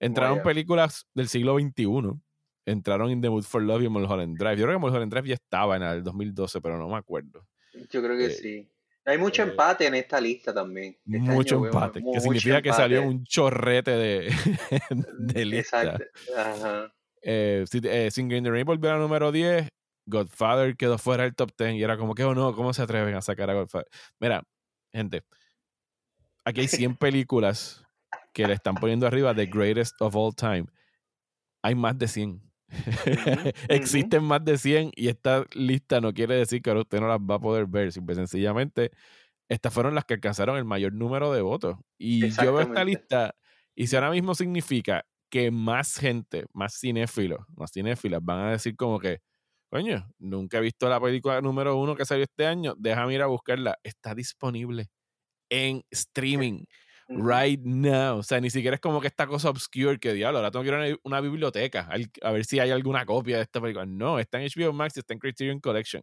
Entraron 0.00 0.42
películas 0.42 1.04
del 1.12 1.28
siglo 1.28 1.58
XXI. 1.58 2.18
Entraron 2.64 3.10
In 3.10 3.20
the 3.20 3.30
Mood 3.30 3.44
for 3.44 3.62
Love 3.62 3.82
y 3.82 3.88
Mulholland 3.88 4.38
Drive. 4.38 4.56
Yo 4.56 4.64
creo 4.64 4.76
que 4.78 4.80
Mulholland 4.80 5.12
Drive 5.12 5.28
ya 5.28 5.34
estaba 5.34 5.76
en 5.76 5.82
el 5.82 6.02
2012, 6.02 6.60
pero 6.60 6.78
no 6.78 6.88
me 6.88 6.96
acuerdo. 6.96 7.46
Yo 7.90 8.02
creo 8.02 8.16
que 8.16 8.26
eh, 8.26 8.30
sí. 8.30 8.68
Hay 9.04 9.18
mucho 9.18 9.42
eh, 9.42 9.46
empate 9.46 9.86
en 9.86 9.94
esta 9.94 10.20
lista 10.20 10.54
también. 10.54 10.96
Este 11.04 11.18
mucho 11.18 11.64
empate, 11.64 12.02
que 12.12 12.20
significa 12.20 12.62
que 12.62 12.72
salió 12.72 13.02
un 13.02 13.24
chorrete 13.24 13.90
de, 13.90 14.34
de 15.18 15.44
lista. 15.44 15.82
Exacto. 15.82 16.04
Ajá. 16.36 16.94
Eh, 17.22 17.64
eh, 17.72 18.10
Sin 18.10 18.28
Green 18.28 18.44
the 18.44 18.50
Rain 18.50 18.66
volvió 18.66 18.92
a 18.92 18.98
número 18.98 19.32
10. 19.32 19.68
Godfather 20.06 20.76
quedó 20.76 20.98
fuera 20.98 21.22
del 21.22 21.34
top 21.34 21.52
10 21.56 21.74
y 21.74 21.82
era 21.82 21.96
como 21.96 22.14
que, 22.14 22.24
oh 22.24 22.34
no, 22.34 22.54
¿cómo 22.54 22.72
se 22.72 22.82
atreven 22.82 23.14
a 23.14 23.22
sacar 23.22 23.48
a 23.50 23.54
Godfather? 23.54 23.86
Mira, 24.18 24.42
gente, 24.92 25.22
aquí 26.44 26.62
hay 26.62 26.68
100 26.68 26.96
películas 26.98 27.84
que 28.32 28.46
le 28.46 28.54
están 28.54 28.74
poniendo 28.74 29.06
arriba 29.06 29.34
The 29.34 29.46
Greatest 29.46 30.00
of 30.00 30.16
All 30.16 30.34
Time. 30.34 30.66
Hay 31.62 31.74
más 31.76 31.96
de 31.98 32.08
100. 32.08 32.51
Existen 33.68 34.24
más 34.24 34.44
de 34.44 34.58
100 34.58 34.92
y 34.96 35.08
esta 35.08 35.44
lista 35.52 36.00
no 36.00 36.12
quiere 36.12 36.36
decir 36.36 36.62
que 36.62 36.70
ahora 36.70 36.82
usted 36.82 37.00
no 37.00 37.08
las 37.08 37.18
va 37.18 37.36
a 37.36 37.40
poder 37.40 37.66
ver. 37.66 37.92
Simple 37.92 38.14
sencillamente, 38.14 38.90
estas 39.48 39.72
fueron 39.72 39.94
las 39.94 40.04
que 40.04 40.14
alcanzaron 40.14 40.56
el 40.56 40.64
mayor 40.64 40.92
número 40.92 41.32
de 41.32 41.42
votos. 41.42 41.76
Y 41.98 42.30
yo 42.30 42.54
veo 42.54 42.60
esta 42.60 42.84
lista 42.84 43.34
y 43.74 43.86
si 43.86 43.96
ahora 43.96 44.10
mismo 44.10 44.34
significa 44.34 45.04
que 45.30 45.50
más 45.50 45.96
gente, 45.96 46.44
más 46.52 46.78
cinéfilos, 46.78 47.40
más 47.56 47.72
cinéfilas 47.72 48.20
van 48.22 48.40
a 48.40 48.50
decir 48.52 48.76
como 48.76 48.98
que, 48.98 49.20
coño, 49.70 50.10
nunca 50.18 50.58
he 50.58 50.60
visto 50.60 50.88
la 50.88 51.00
película 51.00 51.40
número 51.40 51.76
uno 51.76 51.96
que 51.96 52.04
salió 52.04 52.24
este 52.24 52.46
año, 52.46 52.74
déjame 52.78 53.14
ir 53.14 53.22
a 53.22 53.26
buscarla. 53.26 53.78
Está 53.82 54.14
disponible 54.14 54.90
en 55.48 55.82
streaming 55.90 56.64
right 57.16 57.60
now. 57.62 58.18
O 58.18 58.22
sea, 58.22 58.40
ni 58.40 58.50
siquiera 58.50 58.74
es 58.74 58.80
como 58.80 59.00
que 59.00 59.06
esta 59.06 59.26
cosa 59.26 59.50
obscure 59.50 59.98
que 59.98 60.12
diablo, 60.12 60.38
ahora 60.38 60.50
tengo 60.50 60.62
que 60.64 60.68
ir 60.68 60.74
a 60.74 60.98
una, 61.04 61.20
biblioteca 61.20 61.88
a, 62.22 62.30
ver 62.30 62.44
si 62.44 62.58
hay 62.58 62.70
alguna 62.70 63.04
copia 63.06 63.36
de 63.36 63.42
esta 63.42 63.60
película. 63.60 63.86
No, 63.86 64.18
está 64.18 64.40
en 64.40 64.48
HBO 64.48 64.72
Max 64.72 64.96
y 64.96 65.00
está 65.00 65.14
en 65.14 65.20
Criterion 65.20 65.60
Collection. 65.60 66.02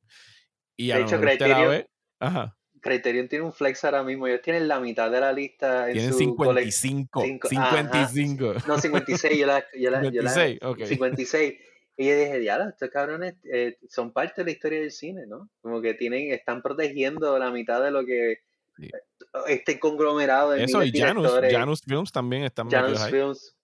Y 0.76 0.88
de 0.88 1.02
hecho, 1.02 1.20
Criterion, 1.20 1.86
Ajá. 2.20 2.56
Criterion 2.82 3.28
tiene 3.28 3.46
un 3.46 3.54
flex 3.54 3.84
ahora 3.84 4.04
mismo. 4.04 4.28
Ellos 4.28 4.42
tienen 4.42 4.68
la 4.68 4.80
mitad 4.80 5.12
de 5.12 5.20
la 5.20 5.34
lista. 5.34 5.88
En 5.88 5.94
tienen 5.94 6.14
55. 6.14 7.22
55. 7.22 8.54
No, 8.68 8.80
56. 8.80 9.38
Yo 9.38 9.46
la, 9.46 9.64
yo 9.78 9.92
la, 9.92 10.02
56, 10.02 10.60
yo 10.62 10.86
56. 10.86 11.54
Y 11.98 12.08
yo 12.08 12.18
dije, 12.18 12.40
diablo, 12.40 12.70
estos 12.70 12.90
cabrones 12.90 13.36
eh, 13.52 13.78
son 13.90 14.14
parte 14.14 14.42
de 14.42 14.46
la 14.46 14.52
historia 14.52 14.80
del 14.80 14.92
cine, 14.92 15.28
¿no? 15.28 15.50
Como 15.62 15.82
que 15.82 15.96
tienen, 15.96 16.32
están 16.32 16.62
protegiendo 16.62 17.38
la 17.38 17.52
mitad 17.52 17.84
de 17.84 17.92
lo 17.92 18.06
que 18.06 18.40
este 19.48 19.80
conglomerado 19.80 20.52
de 20.52 20.64
Eso, 20.64 20.84
y 20.84 20.92
Janus, 20.92 21.32
Janus 21.52 21.82
Films 21.82 22.12
también 22.12 22.44
están 22.44 22.70
Janus 22.70 23.06
Films. 23.06 23.56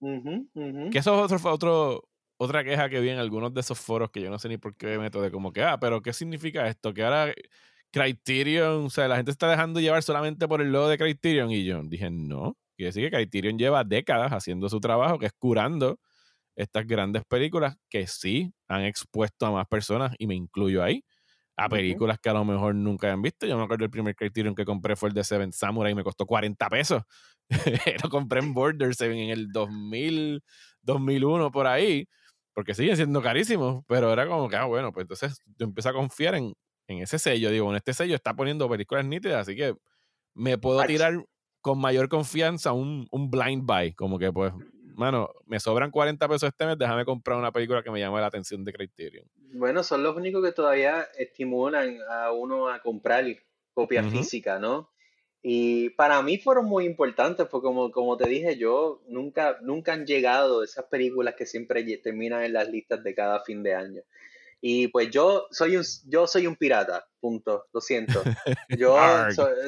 Que 0.91 0.99
eso 0.99 1.25
es 1.25 1.31
otro, 1.31 1.51
otro, 1.51 2.09
otra 2.37 2.63
queja 2.63 2.89
que 2.89 2.99
vi 2.99 3.09
en 3.09 3.19
algunos 3.19 3.53
de 3.53 3.61
esos 3.61 3.79
foros 3.79 4.11
que 4.11 4.21
yo 4.21 4.29
no 4.29 4.39
sé 4.39 4.49
ni 4.49 4.57
por 4.57 4.75
qué 4.75 4.97
meto 4.97 5.21
de 5.21 5.31
como 5.31 5.51
que, 5.51 5.63
ah, 5.63 5.79
pero 5.79 6.01
¿qué 6.01 6.13
significa 6.13 6.67
esto? 6.67 6.93
Que 6.93 7.03
ahora 7.03 7.33
Criterion, 7.91 8.85
o 8.85 8.89
sea, 8.89 9.07
la 9.07 9.15
gente 9.15 9.31
está 9.31 9.49
dejando 9.49 9.79
llevar 9.79 10.03
solamente 10.03 10.47
por 10.47 10.61
el 10.61 10.71
logo 10.71 10.89
de 10.89 10.97
Criterion 10.97 11.51
y 11.51 11.63
yo 11.63 11.81
dije, 11.83 12.09
no, 12.09 12.57
quiere 12.75 12.89
decir 12.89 13.09
que 13.09 13.15
Criterion 13.15 13.57
lleva 13.57 13.83
décadas 13.83 14.31
haciendo 14.31 14.69
su 14.69 14.79
trabajo, 14.79 15.17
que 15.17 15.27
es 15.27 15.33
curando 15.33 15.99
estas 16.55 16.85
grandes 16.85 17.23
películas 17.25 17.75
que 17.89 18.07
sí 18.07 18.53
han 18.67 18.83
expuesto 18.83 19.45
a 19.45 19.51
más 19.51 19.67
personas 19.67 20.13
y 20.17 20.27
me 20.27 20.35
incluyo 20.35 20.83
ahí 20.83 21.03
a 21.57 21.69
películas 21.69 22.19
que 22.19 22.29
a 22.29 22.33
lo 22.33 22.43
mejor 22.43 22.75
nunca 22.75 23.11
han 23.11 23.21
visto. 23.21 23.45
Yo 23.45 23.57
me 23.57 23.63
acuerdo 23.63 23.85
el 23.85 23.91
primer 23.91 24.15
Criterion 24.15 24.55
que 24.55 24.65
compré 24.65 24.95
fue 24.95 25.09
el 25.09 25.15
de 25.15 25.23
Seven 25.23 25.53
Samurai 25.53 25.91
y 25.91 25.95
me 25.95 26.03
costó 26.03 26.25
40 26.25 26.69
pesos. 26.69 27.03
Lo 28.03 28.09
compré 28.09 28.39
en 28.39 28.53
Border 28.53 28.93
Seven 28.95 29.17
en 29.17 29.29
el 29.29 29.51
2000, 29.51 30.43
2001 30.81 31.51
por 31.51 31.67
ahí, 31.67 32.07
porque 32.53 32.73
siguen 32.73 32.95
siendo 32.95 33.21
carísimos, 33.21 33.83
pero 33.87 34.11
era 34.11 34.27
como 34.27 34.49
que, 34.49 34.55
ah, 34.55 34.65
bueno, 34.65 34.91
pues 34.91 35.03
entonces 35.03 35.39
yo 35.57 35.65
empecé 35.65 35.89
a 35.89 35.93
confiar 35.93 36.35
en, 36.35 36.53
en 36.87 36.99
ese 36.99 37.19
sello. 37.19 37.49
Digo, 37.51 37.69
en 37.69 37.77
este 37.77 37.93
sello 37.93 38.15
está 38.15 38.33
poniendo 38.35 38.69
películas 38.69 39.05
nítidas, 39.05 39.41
así 39.41 39.55
que 39.55 39.75
me 40.33 40.57
puedo 40.57 40.83
tirar 40.83 41.23
con 41.61 41.79
mayor 41.79 42.09
confianza 42.09 42.73
un, 42.73 43.07
un 43.11 43.31
blind 43.31 43.63
buy, 43.65 43.93
como 43.93 44.19
que 44.19 44.31
pues 44.31 44.53
mano, 44.95 45.29
me 45.45 45.59
sobran 45.59 45.91
40 45.91 46.27
pesos 46.27 46.49
este 46.49 46.65
mes, 46.65 46.77
déjame 46.77 47.05
comprar 47.05 47.37
una 47.37 47.51
película 47.51 47.83
que 47.83 47.91
me 47.91 47.99
llame 47.99 48.19
la 48.19 48.27
atención 48.27 48.63
de 48.63 48.73
Criterion. 48.73 49.27
Bueno, 49.53 49.83
son 49.83 50.03
los 50.03 50.15
únicos 50.15 50.43
que 50.43 50.51
todavía 50.51 51.07
estimulan 51.17 51.97
a 52.09 52.31
uno 52.31 52.69
a 52.69 52.81
comprar 52.81 53.25
copia 53.73 54.03
física, 54.03 54.59
¿no? 54.59 54.89
Y 55.41 55.91
para 55.91 56.21
mí 56.23 56.39
fueron 56.39 56.65
muy 56.65 56.85
importantes, 56.85 57.45
porque 57.45 57.65
como, 57.65 57.91
como 57.91 58.17
te 58.17 58.27
dije, 58.27 58.57
yo 58.57 59.03
nunca, 59.07 59.59
nunca 59.61 59.93
han 59.93 60.07
llegado 60.07 60.63
esas 60.63 60.85
películas 60.85 61.35
que 61.35 61.45
siempre 61.45 61.83
terminan 61.97 62.43
en 62.43 62.53
las 62.53 62.67
listas 62.67 63.03
de 63.03 63.13
cada 63.13 63.41
fin 63.41 63.61
de 63.61 63.75
año. 63.75 64.01
Y 64.67 64.87
pues 64.87 65.11
yo 65.11 65.45
soy 65.51 65.77
un, 65.77 65.83
yo 66.07 66.25
soy 66.25 66.47
un 66.47 66.55
pirata, 66.55 67.05
punto, 67.19 67.67
lo 67.71 67.79
siento. 67.81 68.23
Yo 68.79 68.97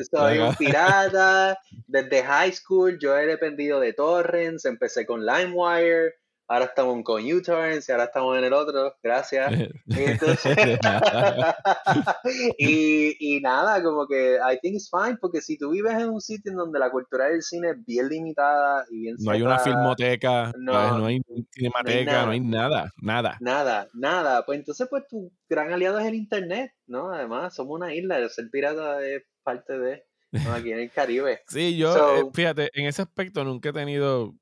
soy, 0.09 0.39
un 0.39 0.55
pirata 0.55 1.55
desde 1.85 2.23
high 2.23 2.51
school, 2.51 2.97
yo 2.99 3.15
he 3.15 3.27
dependido 3.27 3.79
de 3.79 3.93
torrents, 3.93 4.65
empecé 4.65 5.05
con 5.05 5.23
LimeWire, 5.23 6.15
ahora 6.47 6.65
estamos 6.65 7.03
con 7.03 7.23
U-Turns 7.23 7.87
y 7.87 7.91
ahora 7.91 8.05
estamos 8.05 8.35
en 8.37 8.45
el 8.45 8.53
otro, 8.53 8.95
gracias. 9.03 9.53
y, 12.57 13.39
nada, 13.41 13.83
como 13.83 14.07
que 14.07 14.35
I 14.35 14.57
think 14.61 14.75
it's 14.75 14.89
fine, 14.89 15.17
porque 15.19 15.41
si 15.41 15.57
tú 15.57 15.71
vives 15.71 15.93
en 15.93 16.09
un 16.09 16.21
sitio 16.21 16.51
en 16.51 16.57
donde 16.57 16.79
la 16.79 16.89
cultura 16.89 17.25
del 17.25 17.41
cine 17.41 17.71
es 17.71 17.85
bien 17.85 18.07
limitada 18.07 18.85
y 18.89 19.01
bien 19.01 19.17
No 19.19 19.31
hay 19.31 19.41
una 19.41 19.59
filmoteca, 19.59 20.53
no, 20.57 20.97
no 20.97 21.07
hay 21.07 21.21
cinemateca, 21.51 22.25
no 22.25 22.31
hay, 22.31 22.39
nada, 22.39 22.93
nada. 23.01 23.37
Nada, 23.41 23.89
nada. 23.93 24.45
Pues 24.45 24.59
entonces, 24.59 24.87
pues 24.89 25.05
tu 25.07 25.33
gran 25.49 25.73
aliado 25.73 25.99
es 25.99 26.05
el 26.05 26.15
internet, 26.15 26.71
¿no? 26.85 27.11
Además, 27.11 27.55
somos 27.55 27.75
una 27.75 27.93
isla, 27.93 28.27
ser 28.29 28.49
pirata 28.49 29.05
es 29.05 29.23
parte 29.43 29.77
de... 29.77 30.05
aquí 30.51 30.71
en 30.71 30.79
el 30.79 30.91
Caribe. 30.91 31.41
Sí, 31.47 31.77
yo, 31.77 32.17
eh, 32.17 32.23
fíjate, 32.33 32.69
en 32.73 32.85
ese 32.85 33.01
aspecto 33.01 33.43
nunca 33.43 33.69
he 33.69 33.73
tenido 33.73 34.33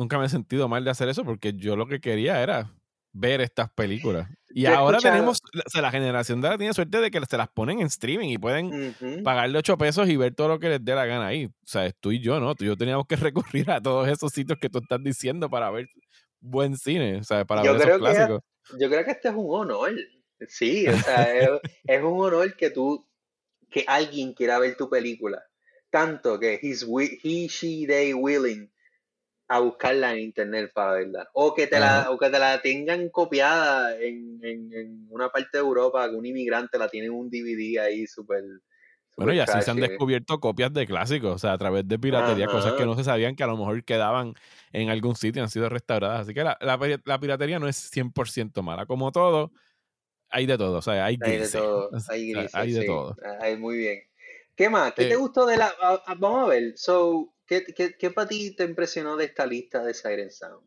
nunca 0.00 0.18
me 0.18 0.26
he 0.26 0.28
sentido 0.30 0.66
mal 0.66 0.82
de 0.82 0.90
hacer 0.90 1.08
eso 1.08 1.24
porque 1.24 1.52
yo 1.52 1.76
lo 1.76 1.86
que 1.86 2.00
quería 2.00 2.42
era 2.42 2.72
ver 3.12 3.40
estas 3.40 3.70
películas. 3.70 4.28
Y 4.48 4.66
ahora 4.66 4.98
tenemos, 4.98 5.38
o 5.54 5.70
sea, 5.70 5.82
la 5.82 5.90
generación 5.90 6.40
de 6.40 6.48
ahora 6.48 6.58
tiene 6.58 6.72
suerte 6.72 7.00
de 7.00 7.10
que 7.10 7.20
se 7.28 7.36
las 7.36 7.48
ponen 7.48 7.80
en 7.80 7.86
streaming 7.86 8.30
y 8.30 8.38
pueden 8.38 8.94
pagarle 9.22 9.58
8 9.58 9.76
pesos 9.76 10.08
y 10.08 10.16
ver 10.16 10.34
todo 10.34 10.48
lo 10.48 10.58
que 10.58 10.70
les 10.70 10.84
dé 10.84 10.94
la 10.94 11.04
gana 11.04 11.26
ahí. 11.26 11.46
O 11.46 11.66
sea, 11.66 11.90
tú 12.00 12.12
y 12.12 12.20
yo, 12.20 12.40
¿no? 12.40 12.54
Tú 12.54 12.64
y 12.64 12.68
yo 12.68 12.76
teníamos 12.76 13.06
que 13.06 13.16
recurrir 13.16 13.70
a 13.70 13.80
todos 13.80 14.08
esos 14.08 14.32
sitios 14.32 14.58
que 14.58 14.70
tú 14.70 14.78
estás 14.78 15.02
diciendo 15.02 15.50
para 15.50 15.70
ver 15.70 15.86
buen 16.40 16.76
cine, 16.76 17.18
o 17.18 17.24
sea, 17.24 17.44
para 17.44 17.62
ver 17.62 17.76
esos 17.76 17.98
clásicos. 17.98 18.40
yo 18.78 18.88
creo 18.88 19.04
que 19.04 19.10
este 19.10 19.28
es 19.28 19.34
un 19.34 19.46
honor. 19.48 19.92
Sí, 20.48 20.88
o 20.88 20.96
sea, 20.96 21.34
es, 21.84 22.02
un 22.02 22.20
honor 22.20 22.56
que 22.56 22.70
tú, 22.70 23.06
que 23.70 23.84
alguien 23.86 24.32
quiera 24.32 24.58
ver 24.58 24.76
tu 24.76 24.88
película. 24.88 25.42
Tanto 25.90 26.38
que 26.38 26.58
he's, 26.62 26.86
he, 27.22 27.46
she, 27.48 27.86
they 27.86 28.14
willing 28.14 28.70
a 29.50 29.58
buscarla 29.58 30.12
en 30.12 30.20
internet 30.20 30.70
para 30.72 30.92
verla. 30.92 31.28
O 31.32 31.52
que 31.52 31.66
te, 31.66 31.80
la, 31.80 32.12
o 32.12 32.16
que 32.16 32.30
te 32.30 32.38
la 32.38 32.62
tengan 32.62 33.08
copiada 33.08 33.96
en, 34.00 34.38
en, 34.44 35.08
una 35.10 35.28
parte 35.28 35.48
de 35.54 35.58
Europa, 35.58 36.08
que 36.08 36.14
un 36.14 36.24
inmigrante 36.24 36.78
la 36.78 36.88
tiene 36.88 37.08
en 37.08 37.14
un 37.14 37.28
DVD 37.28 37.80
ahí 37.80 38.06
súper... 38.06 38.44
Bueno, 39.16 39.32
y 39.34 39.40
así 39.40 39.60
se 39.60 39.72
han 39.72 39.78
descubierto 39.78 40.38
copias 40.38 40.72
de 40.72 40.86
clásicos, 40.86 41.34
o 41.34 41.38
sea, 41.38 41.54
a 41.54 41.58
través 41.58 41.86
de 41.88 41.98
piratería, 41.98 42.46
cosas 42.46 42.74
que 42.74 42.86
no 42.86 42.94
se 42.94 43.02
sabían 43.02 43.34
que 43.34 43.42
a 43.42 43.48
lo 43.48 43.56
mejor 43.56 43.82
quedaban 43.82 44.34
en 44.72 44.88
algún 44.88 45.16
sitio 45.16 45.40
y 45.40 45.42
han 45.42 45.50
sido 45.50 45.68
restauradas. 45.68 46.20
Así 46.20 46.32
que 46.32 46.44
la, 46.44 46.56
la, 46.60 47.18
piratería 47.18 47.58
no 47.58 47.66
es 47.66 47.92
100% 47.92 48.62
mala. 48.62 48.86
Como 48.86 49.10
todo, 49.10 49.50
hay 50.28 50.46
de 50.46 50.56
todo, 50.58 50.78
o 50.78 50.82
sea, 50.82 51.04
hay 51.04 51.18
Hay 51.20 51.38
de 51.38 51.48
todo, 51.48 51.90
hay, 52.08 52.34
hay 52.52 52.72
de 52.72 52.84
todo. 52.84 53.16
Hay 53.40 53.56
muy 53.56 53.78
bien. 53.78 53.98
¿Qué 54.54 54.70
más? 54.70 54.92
¿Qué 54.92 55.06
te 55.06 55.14
eh 55.14 55.16
gustó 55.16 55.44
de 55.44 55.56
la...? 55.56 55.72
vamos 56.18 56.44
a 56.44 56.48
ver, 56.50 56.78
so, 56.78 57.34
¿Qué, 57.50 57.64
qué, 57.64 57.96
qué 57.98 58.12
para 58.12 58.28
ti 58.28 58.54
te 58.54 58.62
impresionó 58.62 59.16
de 59.16 59.24
esta 59.24 59.44
lista 59.44 59.82
de 59.82 59.92
Siren 59.92 60.30
Sound? 60.30 60.64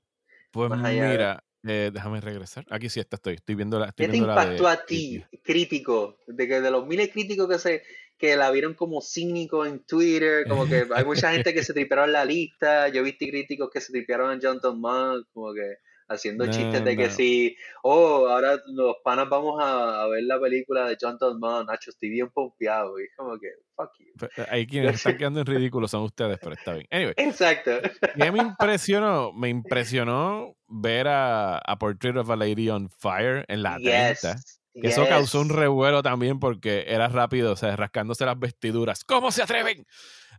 Pues 0.52 0.70
mira, 0.70 1.42
eh, 1.66 1.92
déjame 1.94 2.20
regresar. 2.20 2.66
Aquí 2.70 2.90
sí 2.90 3.00
está, 3.00 3.16
estoy, 3.16 3.36
estoy 3.36 3.56
viendo 3.56 3.80
la. 3.80 3.94
¿Qué 3.94 4.10
te 4.10 4.18
impactó 4.18 4.68
a 4.68 4.86
ti, 4.86 5.24
crítico? 5.42 6.20
De 6.28 6.46
que 6.46 6.60
de 6.60 6.70
los 6.70 6.86
miles 6.86 7.10
críticos 7.10 7.48
que 7.48 7.58
se 7.58 7.84
que 8.18 8.36
la 8.36 8.52
vieron 8.52 8.74
como 8.74 9.00
cínico 9.00 9.66
en 9.66 9.86
Twitter, 9.86 10.46
como 10.46 10.68
que 10.68 10.86
hay 10.94 11.06
mucha 11.06 11.32
gente 11.32 11.54
que 11.54 11.64
se 11.64 11.74
tripearon 11.74 12.12
la 12.12 12.26
lista, 12.26 12.90
yo 12.90 13.02
vi 13.02 13.18
críticos 13.18 13.70
que 13.72 13.80
se 13.80 13.94
tripearon 13.94 14.32
a 14.32 14.40
Jonathan 14.40 14.80
Mann, 14.80 15.24
como 15.32 15.54
que 15.54 15.78
haciendo 16.08 16.46
chistes 16.48 16.84
de 16.84 16.98
que 16.98 17.10
sí, 17.10 17.56
oh, 17.84 18.28
ahora 18.28 18.60
los 18.68 18.96
panas 19.04 19.28
vamos 19.30 19.60
a, 19.62 20.08
ver 20.08 20.24
la 20.24 20.40
película 20.40 20.88
de 20.88 20.98
John 21.00 21.18
Mann, 21.40 21.66
Nacho, 21.66 21.92
estoy 21.92 22.10
bien 22.10 22.30
pompeado, 22.30 23.00
y 23.00 23.04
es 23.04 23.10
como 23.16 23.40
que, 23.40 23.50
fuck 23.76 23.92
you. 24.00 24.28
Eh, 24.38 24.46
ahí 24.50 24.68
quienes 24.68 24.96
están 24.96 25.18
quedando 25.18 25.42
en 25.42 25.46
ridículo 25.46 25.88
son 25.88 26.04
ustedes, 26.04 26.38
pero 26.42 26.54
está 26.54 26.74
bien. 26.74 26.88
Anyway. 26.92 27.14
Exacto. 27.18 27.72
¿Qué 28.16 28.32
me 28.32 28.40
impresionó? 28.40 29.34
Me 29.34 29.50
impresionó 29.50 30.56
ver 30.68 31.08
a, 31.08 31.58
a, 31.58 31.78
Portrait 31.78 32.18
of 32.18 32.30
a 32.30 32.36
Lady 32.36 32.70
on 32.70 32.90
Fire 32.90 33.46
en 33.48 33.64
la 33.64 33.78
30. 33.78 34.36
Que 34.74 34.88
Eso 34.88 35.08
causó 35.08 35.42
un 35.42 35.50
revuelo 35.50 36.02
también 36.02 36.40
porque 36.40 36.86
era 36.88 37.08
rápido, 37.08 37.54
o 37.54 37.56
sea, 37.56 37.76
rascándose 37.76 38.26
las 38.26 38.40
vestiduras. 38.40 39.04
¿Cómo 39.04 39.32
se 39.32 39.44
atreven? 39.44 39.86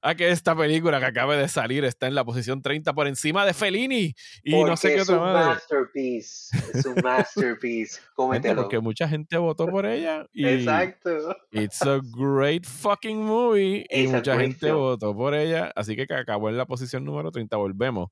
a 0.04 0.14
que 0.14 0.30
esta 0.30 0.54
película 0.54 1.00
que 1.00 1.06
acaba 1.06 1.34
de 1.34 1.48
salir 1.48 1.82
está 1.84 2.06
en 2.06 2.14
la 2.14 2.24
posición 2.24 2.60
30 2.60 2.92
por 2.92 3.06
encima 3.06 3.46
de 3.46 3.54
Fellini 3.54 4.14
y 4.42 4.62
no 4.62 4.76
sé 4.76 4.94
qué 4.94 5.00
otra 5.00 5.14
Es 5.14 5.20
un 5.22 5.32
masterpiece, 5.32 6.56
es 6.74 6.84
un 6.84 6.94
masterpiece. 7.02 8.00
Cómetelo. 8.14 8.62
Porque 8.62 8.80
mucha 8.80 9.08
gente 9.08 9.38
votó 9.38 9.66
por 9.66 9.86
ella. 9.86 10.26
Y 10.34 10.46
Exacto. 10.46 11.34
It's 11.50 11.80
a 11.80 12.00
great 12.14 12.66
fucking 12.66 13.16
movie 13.16 13.86
y 13.88 14.06
mucha 14.08 14.38
gente 14.38 14.70
votó 14.72 15.16
por 15.16 15.34
ella, 15.34 15.72
así 15.74 15.96
que 15.96 16.06
acabó 16.12 16.50
en 16.50 16.58
la 16.58 16.66
posición 16.66 17.02
número 17.02 17.30
30. 17.30 17.56
Volvemos. 17.56 18.10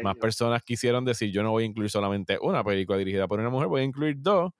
Más 0.00 0.16
personas 0.16 0.62
quisieron 0.62 1.04
decir, 1.04 1.32
yo 1.32 1.42
no 1.42 1.50
voy 1.50 1.64
a 1.64 1.66
incluir 1.66 1.90
solamente 1.90 2.38
una 2.40 2.62
película 2.62 2.96
dirigida 2.96 3.26
por 3.26 3.40
una 3.40 3.50
mujer, 3.50 3.66
voy 3.66 3.80
a 3.82 3.84
incluir 3.84 4.14
dos. 4.18 4.52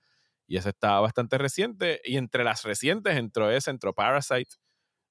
Y 0.53 0.59
esa 0.59 0.69
estaba 0.69 1.01
bastante 1.01 1.39
reciente. 1.39 2.03
Y 2.05 2.19
entre 2.19 2.45
las 2.45 2.63
recientes 2.63 3.17
entró 3.17 3.51
esa, 3.51 3.71
entró 3.71 3.95
Parasite, 3.95 4.51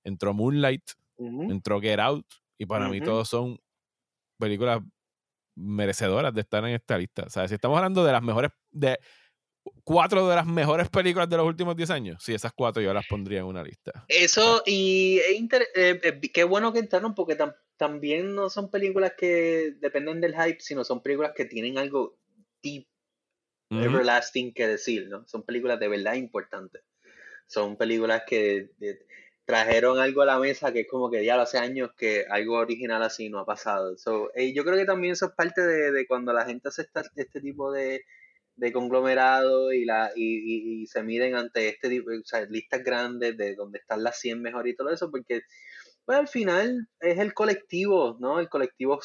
entró 0.04 0.36
Moonlight, 0.36 0.92
entró 1.18 1.82
Get 1.82 2.00
Out, 2.00 2.28
y 2.60 2.68
para 2.68 2.88
mí 2.90 3.02
todos 3.02 3.28
son 3.28 3.60
películas 4.38 4.82
merecedoras 5.56 6.32
de 6.32 6.42
estar 6.42 6.64
en 6.64 6.76
esta 6.76 6.96
lista. 6.96 7.24
O 7.24 7.30
sea, 7.32 7.48
si 7.48 7.56
estamos 7.56 7.76
hablando 7.76 8.06
de 8.06 8.12
las 8.12 8.22
mejores, 8.22 8.52
de 8.70 9.00
cuatro 9.84 10.30
de 10.30 10.36
las 10.36 10.46
mejores 10.46 10.90
películas 10.90 11.28
de 11.28 11.38
los 11.38 11.48
últimos 11.48 11.76
10 11.76 11.90
años, 11.90 12.24
sí, 12.24 12.36
esas 12.36 12.54
cuatro 12.54 12.80
yo 12.80 12.94
las 12.94 13.08
pondría 13.08 13.40
en 13.40 13.46
una 13.46 13.64
lista. 13.64 14.06
Eso, 14.10 14.62
y 14.68 15.22
eh, 15.28 15.50
eh, 15.76 16.22
qué 16.32 16.44
bueno 16.44 16.72
que 16.72 16.78
entraron 16.78 17.16
porque 17.16 17.36
también 17.78 18.36
no 18.36 18.52
son 18.52 18.70
películas 18.70 19.14
que 19.18 19.74
dependen 19.80 20.22
del 20.22 20.36
hype, 20.36 20.60
sino 20.60 20.84
son 20.84 21.02
películas 21.02 21.32
que 21.36 21.46
tienen 21.46 21.80
algo 21.80 22.20
deep, 22.62 22.86
everlasting 23.72 24.54
que 24.54 24.68
decir, 24.68 25.08
¿no? 25.10 25.26
Son 25.28 25.44
películas 25.44 25.80
de 25.80 25.88
verdad 25.88 26.16
importantes. 26.16 26.84
Son 27.48 27.78
películas 27.78 28.24
que 28.28 28.70
trajeron 29.46 30.00
algo 30.00 30.22
a 30.22 30.26
la 30.26 30.40
mesa 30.40 30.72
que 30.72 30.82
es 30.82 30.88
como 30.88 31.10
que 31.10 31.26
ya 31.26 31.42
hace 31.42 31.58
años 31.58 31.92
que 31.98 32.26
algo 32.30 32.56
original 32.56 33.04
así 33.04 33.30
no 33.30 33.40
ha 33.40 33.46
pasado. 33.46 33.98
So, 33.98 34.32
eh, 34.36 34.54
yo 34.54 34.64
creo 34.64 34.78
que 34.78 34.86
también 34.86 35.14
eso 35.14 35.26
es 35.26 35.32
parte 35.34 35.62
de, 35.62 36.08
cuando 36.08 36.32
la 36.34 36.46
gente 36.46 36.70
hace 36.70 36.88
este 37.16 37.42
tipo 37.42 37.72
de, 37.72 38.06
de 38.56 38.72
conglomerado 38.72 39.74
y, 39.74 39.86
la, 39.86 40.12
y, 40.16 40.86
se 40.88 41.04
miden 41.04 41.36
ante 41.36 41.68
este 41.68 41.90
tipo, 41.90 42.12
o 42.12 42.46
listas 42.50 42.84
grandes 42.84 43.36
de 43.38 43.56
donde 43.56 43.80
están 43.80 44.04
las 44.04 44.20
100 44.20 44.42
mejor 44.42 44.68
y 44.68 44.76
todo 44.76 44.90
eso, 44.92 45.10
porque 45.10 45.42
pues 46.12 46.20
al 46.20 46.28
final 46.28 46.90
es 47.00 47.20
el 47.20 47.34
colectivo, 47.34 48.18
¿no? 48.20 48.42
El 48.42 48.50
colectivo 48.50 49.00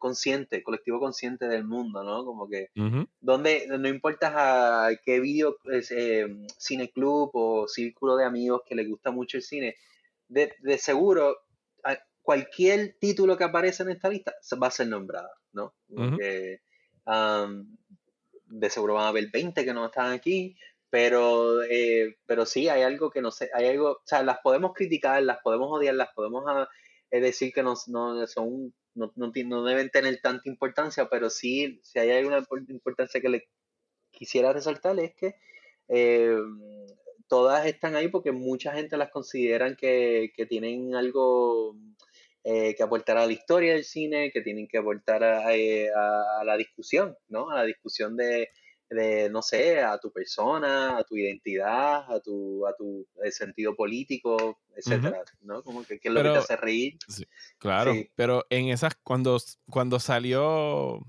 consciente, 0.00 0.64
colectivo 0.64 0.98
consciente 0.98 1.46
del 1.46 1.62
mundo, 1.62 2.02
¿no? 2.02 2.24
Como 2.24 2.48
que 2.48 2.70
donde 3.20 3.68
no 3.68 3.86
importa 3.86 4.86
a 4.88 4.96
qué 4.96 5.20
video, 5.20 5.58
eh, 5.70 6.26
cine 6.58 6.90
club 6.90 7.30
o 7.34 7.68
círculo 7.68 8.16
de 8.16 8.24
amigos 8.24 8.62
que 8.66 8.74
les 8.74 8.88
gusta 8.88 9.12
mucho 9.12 9.36
el 9.36 9.44
cine, 9.44 9.76
de, 10.26 10.52
seguro 10.76 11.38
cualquier 12.20 12.96
título 12.98 13.36
que 13.36 13.44
aparece 13.44 13.84
en 13.84 13.90
esta 13.90 14.08
lista 14.08 14.34
va 14.60 14.66
a 14.66 14.72
ser 14.72 14.88
nombrada, 14.88 15.30
¿no? 15.52 15.72
Porque, 15.94 16.62
de 18.46 18.70
seguro 18.70 18.94
van 18.94 19.04
a 19.04 19.08
haber 19.10 19.30
20 19.30 19.64
que 19.64 19.72
no 19.72 19.86
están 19.86 20.10
aquí, 20.10 20.56
pero, 20.94 21.64
eh, 21.64 22.18
pero 22.24 22.46
sí, 22.46 22.68
hay 22.68 22.82
algo 22.82 23.10
que 23.10 23.20
no 23.20 23.32
sé, 23.32 23.50
hay 23.52 23.66
algo, 23.66 23.90
o 23.94 24.02
sea, 24.04 24.22
las 24.22 24.38
podemos 24.38 24.74
criticar, 24.74 25.20
las 25.24 25.38
podemos 25.42 25.68
odiar, 25.72 25.96
las 25.96 26.14
podemos 26.14 26.44
ah, 26.46 26.68
eh, 27.10 27.18
decir 27.20 27.52
que 27.52 27.64
no, 27.64 27.74
no 27.88 28.24
son, 28.28 28.72
no, 28.94 29.12
no, 29.16 29.64
deben 29.64 29.90
tener 29.90 30.20
tanta 30.20 30.48
importancia, 30.48 31.08
pero 31.10 31.30
sí, 31.30 31.80
si 31.82 31.98
hay 31.98 32.12
alguna 32.12 32.46
importancia 32.68 33.20
que 33.20 33.28
le 33.28 33.48
quisiera 34.12 34.52
resaltar 34.52 34.96
es 35.00 35.16
que 35.16 35.34
eh, 35.88 36.38
todas 37.26 37.66
están 37.66 37.96
ahí 37.96 38.06
porque 38.06 38.30
mucha 38.30 38.72
gente 38.72 38.96
las 38.96 39.10
consideran 39.10 39.74
que, 39.74 40.30
que 40.36 40.46
tienen 40.46 40.94
algo 40.94 41.74
que 42.44 42.82
aportar 42.84 43.16
a 43.16 43.26
la 43.26 43.32
historia 43.32 43.72
del 43.72 43.84
cine, 43.84 44.30
que 44.30 44.42
tienen 44.42 44.68
que 44.68 44.78
aportar 44.78 45.24
a, 45.24 45.48
a 45.48 46.44
la 46.44 46.56
discusión, 46.56 47.16
¿no? 47.26 47.50
A 47.50 47.56
la 47.56 47.64
discusión 47.64 48.16
de, 48.16 48.50
de, 48.94 49.28
no 49.30 49.42
sé, 49.42 49.80
a 49.82 49.98
tu 49.98 50.10
persona, 50.10 50.96
a 50.96 51.04
tu 51.04 51.16
identidad, 51.16 52.10
a 52.10 52.20
tu, 52.20 52.66
a 52.66 52.74
tu 52.74 53.06
eh, 53.22 53.30
sentido 53.30 53.74
político, 53.74 54.58
etcétera, 54.76 55.22
¿no? 55.42 55.62
Como 55.62 55.84
que, 55.84 56.00
es 56.02 56.12
lo 56.12 56.22
que 56.22 56.30
te 56.30 56.36
hace 56.36 56.56
reír. 56.56 56.96
claro, 57.58 57.94
pero 58.14 58.44
en 58.50 58.68
esas, 58.68 58.94
cuando, 59.02 59.38
cuando 59.68 60.00
salió 60.00 61.00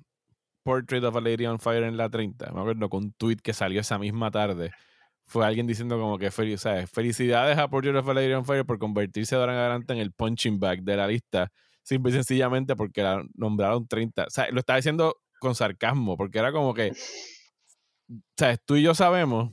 Portrait 0.63 1.03
of 1.03 1.15
a 1.15 1.21
Lady 1.21 1.45
on 1.45 1.59
Fire 1.59 1.83
en 1.83 1.97
la 1.97 2.09
30, 2.09 2.51
me 2.51 2.59
acuerdo 2.59 2.89
con 2.89 3.05
un 3.05 3.13
tweet 3.13 3.37
que 3.37 3.53
salió 3.53 3.81
esa 3.81 3.99
misma 3.99 4.31
tarde, 4.31 4.71
fue 5.25 5.45
alguien 5.45 5.65
diciendo 5.65 5.99
como 5.99 6.17
que 6.17 6.31
felicidades 6.31 7.57
a 7.57 7.67
Portrait 7.67 7.95
of 7.95 8.07
a 8.07 8.13
Lady 8.13 8.33
on 8.33 8.45
Fire 8.45 8.65
por 8.65 8.77
convertirse 8.77 9.35
de 9.35 9.41
ahora 9.41 9.53
en 9.53 9.59
adelante 9.59 9.93
en 9.93 9.99
el 9.99 10.11
punching 10.11 10.59
bag 10.59 10.83
de 10.83 10.97
la 10.97 11.07
lista, 11.07 11.51
simple 11.81 12.11
y 12.11 12.15
sencillamente 12.15 12.75
porque 12.75 13.01
la 13.01 13.23
nombraron 13.35 13.87
30. 13.87 14.23
O 14.23 14.29
sea, 14.29 14.49
lo 14.51 14.59
estaba 14.59 14.77
diciendo 14.77 15.17
con 15.39 15.55
sarcasmo, 15.55 16.17
porque 16.17 16.39
era 16.39 16.51
como 16.51 16.73
que 16.73 16.91
sea, 18.37 18.57
tú 18.57 18.75
y 18.75 18.83
yo 18.83 18.93
sabemos 18.93 19.51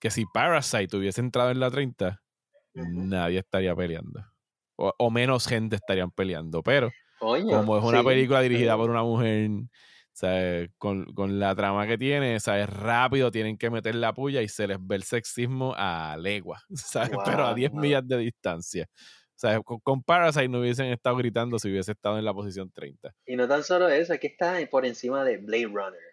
que 0.00 0.10
si 0.10 0.24
Parasite 0.26 0.96
hubiese 0.96 1.20
entrado 1.20 1.50
en 1.50 1.60
la 1.60 1.70
30, 1.70 2.20
nadie 2.74 3.38
estaría 3.38 3.74
peleando. 3.74 4.24
O, 4.76 5.10
menos 5.10 5.46
gente 5.46 5.76
estarían 5.76 6.10
peleando. 6.10 6.62
Pero, 6.62 6.90
como 7.20 7.78
es 7.78 7.84
una 7.84 8.02
película 8.02 8.40
dirigida 8.40 8.76
por 8.76 8.90
una 8.90 9.04
mujer, 9.04 9.48
¿sabes? 10.12 10.70
Con, 10.76 11.04
con, 11.14 11.38
la 11.38 11.54
trama 11.54 11.86
que 11.86 11.96
tiene, 11.96 12.40
¿sabes? 12.40 12.68
Rápido 12.68 13.30
tienen 13.30 13.56
que 13.56 13.70
meter 13.70 13.94
la 13.94 14.12
puya 14.12 14.42
y 14.42 14.48
se 14.48 14.66
les 14.66 14.78
ve 14.80 14.96
el 14.96 15.04
sexismo 15.04 15.72
a 15.76 16.16
legua, 16.18 16.60
¿sabes? 16.74 17.16
Pero 17.24 17.46
a 17.46 17.54
10 17.54 17.72
millas 17.74 18.06
de 18.06 18.18
distancia. 18.18 18.88
Sea, 19.36 19.60
con, 19.60 20.02
Parasite 20.02 20.48
no 20.48 20.60
hubiesen 20.60 20.86
estado 20.86 21.16
gritando 21.16 21.58
si 21.58 21.70
hubiese 21.70 21.92
estado 21.92 22.18
en 22.18 22.24
la 22.24 22.34
posición 22.34 22.70
30. 22.70 23.14
Y 23.26 23.36
no 23.36 23.46
tan 23.46 23.62
solo 23.62 23.88
eso, 23.88 24.12
aquí 24.12 24.28
está 24.28 24.58
por 24.70 24.84
encima 24.84 25.24
de 25.24 25.38
Blade 25.38 25.66
Runner 25.66 26.11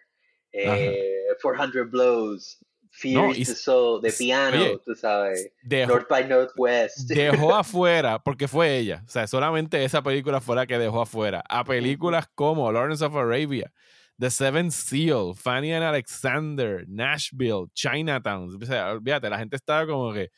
eh, 0.52 1.24
400 1.40 1.90
Blows, 1.90 2.58
Fear 2.92 3.34
the 3.34 3.44
Soul, 3.44 4.02
de 4.02 4.12
piano, 4.12 4.78
tú 4.84 4.94
sabes, 4.94 5.52
North 5.62 6.08
by 6.08 6.26
Northwest. 6.26 7.08
Dejó 7.08 7.54
afuera, 7.54 8.18
porque 8.18 8.48
fue 8.48 8.78
ella, 8.78 9.04
o 9.06 9.10
sea, 9.10 9.26
solamente 9.26 9.84
esa 9.84 10.02
película 10.02 10.40
fue 10.40 10.56
la 10.56 10.66
que 10.66 10.78
dejó 10.78 11.02
afuera, 11.02 11.42
a 11.48 11.64
películas 11.64 12.26
como 12.34 12.70
Lawrence 12.72 13.04
of 13.04 13.14
Arabia, 13.14 13.72
The 14.20 14.30
Seven 14.30 14.70
Seal, 14.70 15.34
Fanny 15.34 15.72
and 15.72 15.82
Alexander, 15.82 16.84
Nashville, 16.86 17.68
Chinatown. 17.72 18.54
O 18.62 18.66
sea, 18.66 18.92
olvídate, 18.92 19.30
la 19.30 19.38
gente 19.38 19.56
estaba 19.56 19.86
como 19.86 20.12
que, 20.12 20.30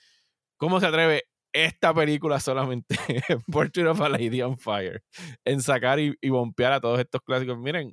¿cómo 0.57 0.79
se 0.79 0.87
atreve 0.87 1.25
esta 1.53 1.92
película 1.92 2.38
solamente, 2.38 2.96
Portrait 3.51 3.88
of 3.88 4.01
a 4.01 4.09
Lady 4.09 4.40
on 4.40 4.57
Fire, 4.57 5.03
en 5.44 5.61
sacar 5.61 5.98
y, 5.98 6.14
y 6.20 6.29
bompear 6.29 6.72
a 6.75 6.81
todos 6.81 7.01
estos 7.01 7.22
clásicos? 7.22 7.59
Miren, 7.59 7.92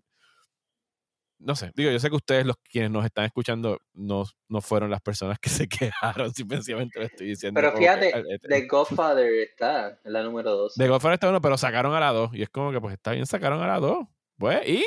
no 1.40 1.56
sé, 1.56 1.72
digo, 1.74 1.90
yo 1.90 2.00
sé 2.00 2.10
que 2.10 2.16
ustedes, 2.16 2.46
los 2.46 2.58
quienes 2.58 2.92
nos 2.92 3.06
están 3.06 3.26
escuchando, 3.26 3.80
no, 3.94 4.26
no 4.50 4.62
fueron 4.62 4.92
las 4.92 5.02
personas 5.02 5.40
que 5.40 5.50
se 5.50 5.68
quejaron, 5.92 6.34
simplemente 6.34 7.00
lo 7.00 7.06
estoy 7.06 7.28
diciendo. 7.28 7.60
Pero 7.60 7.74
que, 7.74 7.80
fíjate, 7.80 8.10
eh, 8.10 8.24
eh, 8.30 8.40
The 8.48 8.68
Godfather 8.68 9.34
está 9.36 10.00
en 10.04 10.14
la 10.14 10.24
número 10.24 10.52
2. 10.52 10.76
de 10.76 10.88
Godfather 10.88 11.14
está 11.14 11.30
uno, 11.30 11.42
pero 11.42 11.58
sacaron 11.58 11.96
a 11.96 12.00
la 12.00 12.12
2. 12.12 12.32
Y 12.36 12.44
es 12.44 12.50
como 12.50 12.72
que, 12.72 12.82
pues 12.82 12.94
está 12.94 13.12
bien, 13.12 13.26
sacaron 13.26 13.62
a 13.62 13.68
la 13.68 13.80
2. 13.80 14.06
Pues, 14.38 14.68
y. 14.68 14.86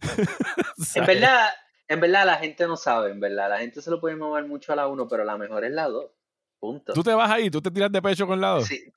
En 0.94 1.06
verdad, 1.06 1.48
en 1.88 2.00
verdad 2.00 2.24
la 2.24 2.36
gente 2.36 2.66
no 2.66 2.76
sabe, 2.76 3.10
en 3.10 3.18
verdad. 3.18 3.48
La 3.48 3.58
gente 3.58 3.82
se 3.82 3.90
lo 3.90 4.00
puede 4.00 4.14
mover 4.14 4.46
mucho 4.46 4.72
a 4.72 4.76
la 4.76 4.86
1, 4.86 5.08
pero 5.08 5.24
la 5.24 5.36
mejor 5.36 5.64
es 5.64 5.72
la 5.72 5.88
2. 5.88 6.10
Punto. 6.60 6.92
Tú 6.92 7.02
te 7.04 7.14
vas 7.14 7.30
ahí, 7.30 7.50
tú 7.50 7.62
te 7.62 7.70
tiras 7.70 7.92
de 7.92 8.02
pecho 8.02 8.26
con 8.26 8.40
la 8.40 8.48
2. 8.48 8.66
Sí, 8.66 8.92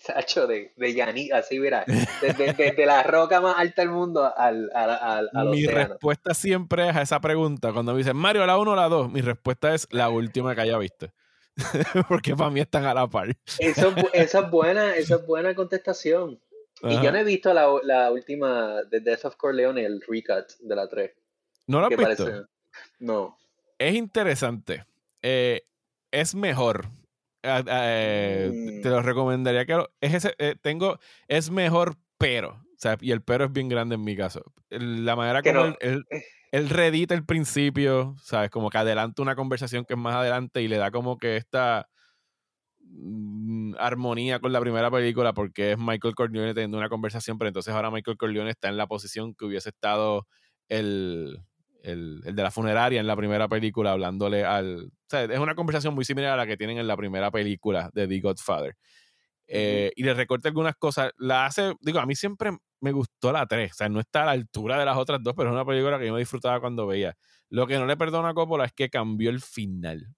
Sacho, 0.00 0.46
de, 0.46 0.72
de 0.76 0.94
Yanni, 0.94 1.30
así 1.32 1.58
mira, 1.58 1.84
desde, 2.22 2.52
desde 2.52 2.86
la 2.86 3.02
roca 3.02 3.40
más 3.40 3.56
alta 3.58 3.82
del 3.82 3.90
mundo 3.90 4.32
al, 4.36 4.70
al, 4.72 4.90
al, 4.90 5.30
al 5.34 5.48
Mi 5.48 5.66
océano. 5.66 5.88
respuesta 5.88 6.32
siempre 6.32 6.88
es 6.88 6.94
a 6.96 7.02
esa 7.02 7.20
pregunta. 7.20 7.72
Cuando 7.72 7.92
me 7.92 7.98
dicen, 7.98 8.16
Mario, 8.16 8.46
la 8.46 8.56
1 8.56 8.70
o 8.70 8.76
la 8.76 8.88
2, 8.88 9.10
mi 9.10 9.20
respuesta 9.20 9.74
es 9.74 9.88
la 9.90 10.08
última 10.10 10.54
que 10.54 10.60
haya 10.60 10.78
visto. 10.78 11.08
Porque 12.08 12.36
para 12.36 12.50
mí 12.50 12.60
están 12.60 12.84
a 12.84 12.94
la 12.94 13.08
par. 13.08 13.36
Eso, 13.58 13.92
esa 14.12 14.40
es 14.40 14.50
buena, 14.50 14.94
esa 14.94 15.16
es 15.16 15.26
buena 15.26 15.54
contestación. 15.54 16.40
Y 16.82 17.02
yo 17.02 17.10
no 17.10 17.18
he 17.18 17.24
visto 17.24 17.52
la, 17.54 17.66
la 17.82 18.12
última 18.12 18.82
de 18.82 19.00
Death 19.00 19.24
of 19.24 19.36
Corleone, 19.36 19.84
el 19.84 20.02
recut 20.06 20.46
de 20.60 20.76
la 20.76 20.86
3. 20.88 21.10
¿No 21.66 21.80
lo 21.80 21.86
has 21.86 21.90
visto? 21.90 22.02
parece. 22.04 22.42
No. 23.00 23.36
Es 23.78 23.94
interesante. 23.94 24.84
Eh, 25.22 25.62
es 26.10 26.34
mejor. 26.34 26.86
Ah, 27.42 27.62
ah, 27.68 27.82
eh, 27.86 28.50
Mm. 28.52 28.82
Te 28.82 28.90
lo 28.90 29.02
recomendaría 29.02 29.66
que 29.66 29.74
lo- 29.74 29.90
es 30.00 30.14
ese, 30.14 30.34
eh, 30.38 30.56
tengo 30.60 30.98
es 31.28 31.50
mejor 31.50 31.96
pero 32.18 32.50
o 32.54 32.78
sea, 32.78 32.96
y 33.00 33.12
el 33.12 33.22
pero 33.22 33.44
es 33.44 33.52
bien 33.52 33.68
grande 33.68 33.94
en 33.94 34.02
mi 34.04 34.16
caso 34.16 34.42
la 34.70 35.14
manera 35.16 35.42
Que 35.42 35.52
como 35.52 35.66
no. 35.66 35.76
él, 35.80 36.04
él, 36.10 36.22
él 36.50 36.68
reedita 36.70 37.14
el 37.14 37.24
principio 37.24 38.16
sabes 38.20 38.50
como 38.50 38.68
que 38.70 38.78
adelanta 38.78 39.22
una 39.22 39.36
conversación 39.36 39.84
que 39.84 39.94
es 39.94 39.98
más 40.00 40.14
adelante 40.16 40.60
y 40.62 40.68
le 40.68 40.76
da 40.78 40.90
como 40.90 41.18
que 41.18 41.36
esta 41.36 41.86
mm, 42.80 43.74
armonía 43.78 44.40
con 44.40 44.52
la 44.52 44.60
primera 44.60 44.90
película 44.90 45.32
porque 45.32 45.72
es 45.72 45.78
Michael 45.78 46.14
Corleone 46.14 46.54
teniendo 46.54 46.78
una 46.78 46.88
conversación 46.88 47.38
pero 47.38 47.48
entonces 47.48 47.72
ahora 47.74 47.90
Michael 47.90 48.16
Corleone 48.16 48.50
está 48.50 48.68
en 48.68 48.76
la 48.76 48.86
posición 48.86 49.34
que 49.34 49.44
hubiese 49.44 49.68
estado 49.70 50.26
el, 50.68 51.38
el, 51.86 52.20
el 52.24 52.34
de 52.34 52.42
la 52.42 52.50
funeraria 52.50 53.00
en 53.00 53.06
la 53.06 53.16
primera 53.16 53.48
película 53.48 53.92
hablándole 53.92 54.44
al... 54.44 54.86
O 54.86 55.08
sea, 55.08 55.24
es 55.24 55.38
una 55.38 55.54
conversación 55.54 55.94
muy 55.94 56.04
similar 56.04 56.32
a 56.32 56.36
la 56.36 56.46
que 56.46 56.56
tienen 56.56 56.78
en 56.78 56.86
la 56.86 56.96
primera 56.96 57.30
película 57.30 57.90
de 57.94 58.08
The 58.08 58.20
Godfather. 58.20 58.74
Eh, 59.46 59.92
y 59.94 60.02
le 60.02 60.12
recorta 60.14 60.48
algunas 60.48 60.74
cosas. 60.74 61.12
La 61.16 61.46
hace, 61.46 61.74
digo, 61.80 62.00
a 62.00 62.06
mí 62.06 62.16
siempre 62.16 62.50
me 62.80 62.90
gustó 62.90 63.30
la 63.32 63.46
3. 63.46 63.70
O 63.70 63.74
sea, 63.74 63.88
no 63.88 64.00
está 64.00 64.22
a 64.22 64.26
la 64.26 64.32
altura 64.32 64.78
de 64.78 64.84
las 64.84 64.96
otras 64.96 65.22
dos, 65.22 65.34
pero 65.36 65.50
es 65.50 65.54
una 65.54 65.64
película 65.64 65.98
que 65.98 66.06
yo 66.06 66.12
me 66.12 66.18
disfrutaba 66.18 66.60
cuando 66.60 66.86
veía. 66.86 67.14
Lo 67.48 67.68
que 67.68 67.78
no 67.78 67.86
le 67.86 67.96
perdono 67.96 68.26
a 68.26 68.34
Coppola 68.34 68.64
es 68.64 68.72
que 68.72 68.90
cambió 68.90 69.30
el 69.30 69.40
final. 69.40 70.08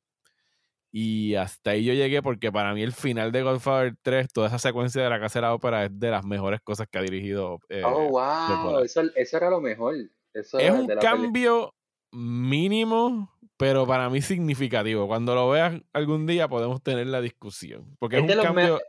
Y 0.91 1.35
hasta 1.35 1.73
ahí 1.73 1.85
yo 1.85 1.93
llegué 1.93 2.23
porque 2.23 2.51
para 2.51 2.73
mí 2.73 2.83
el 2.83 2.93
final 2.93 3.31
de 3.31 3.43
Godfather 3.43 3.95
3, 4.01 4.33
toda 4.33 4.49
esa 4.49 4.59
secuencia 4.59 5.03
de 5.03 5.11
la 5.11 5.21
casa 5.21 5.39
de 5.39 5.43
la 5.43 5.53
ópera 5.53 5.85
es 5.85 5.91
de 5.93 6.11
las 6.11 6.25
mejores 6.25 6.63
cosas 6.63 6.89
que 6.91 6.97
ha 6.97 7.03
dirigido. 7.03 7.61
eh, 7.69 7.83
oh, 7.85 8.09
wow. 8.09 8.83
Eso, 8.83 9.03
eso 9.15 9.37
era 9.37 9.51
lo 9.51 9.61
mejor. 9.61 9.97
Eso 10.35 10.59
es 10.59 10.71
un 10.71 10.87
de 10.87 10.95
la 10.95 11.01
peli- 11.01 11.11
cambio 11.13 11.75
mínimo, 12.13 13.33
pero 13.57 13.87
para 13.87 14.09
mí 14.11 14.21
significativo. 14.23 15.07
Cuando 15.07 15.35
lo 15.35 15.51
veas 15.51 15.81
algún 15.93 16.27
día 16.27 16.49
podemos 16.49 16.83
tener 16.83 17.07
la 17.07 17.21
discusión. 17.21 17.97
Porque 17.99 18.17
es, 18.19 18.23
un 18.23 18.43
cambio. 18.43 18.81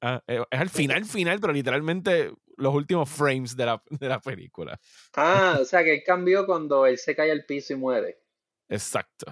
ah, 0.00 0.22
eh, 0.26 0.42
es 0.50 0.60
al 0.60 0.68
final, 0.70 1.04
final, 1.04 1.38
pero 1.40 1.52
literalmente 1.52 2.32
los 2.56 2.74
últimos 2.74 3.08
frames 3.08 3.56
de 3.56 3.66
la, 3.66 3.82
de 3.90 4.08
la 4.08 4.20
película. 4.20 4.78
Ah, 5.16 5.58
o 5.60 5.64
sea 5.64 5.82
que 5.84 5.94
él 5.94 6.02
cambió 6.04 6.46
cuando 6.46 6.86
él 6.86 6.98
se 6.98 7.14
cae 7.16 7.30
al 7.30 7.44
piso 7.44 7.72
y 7.72 7.76
muere. 7.76 8.18
Exacto. 8.68 9.26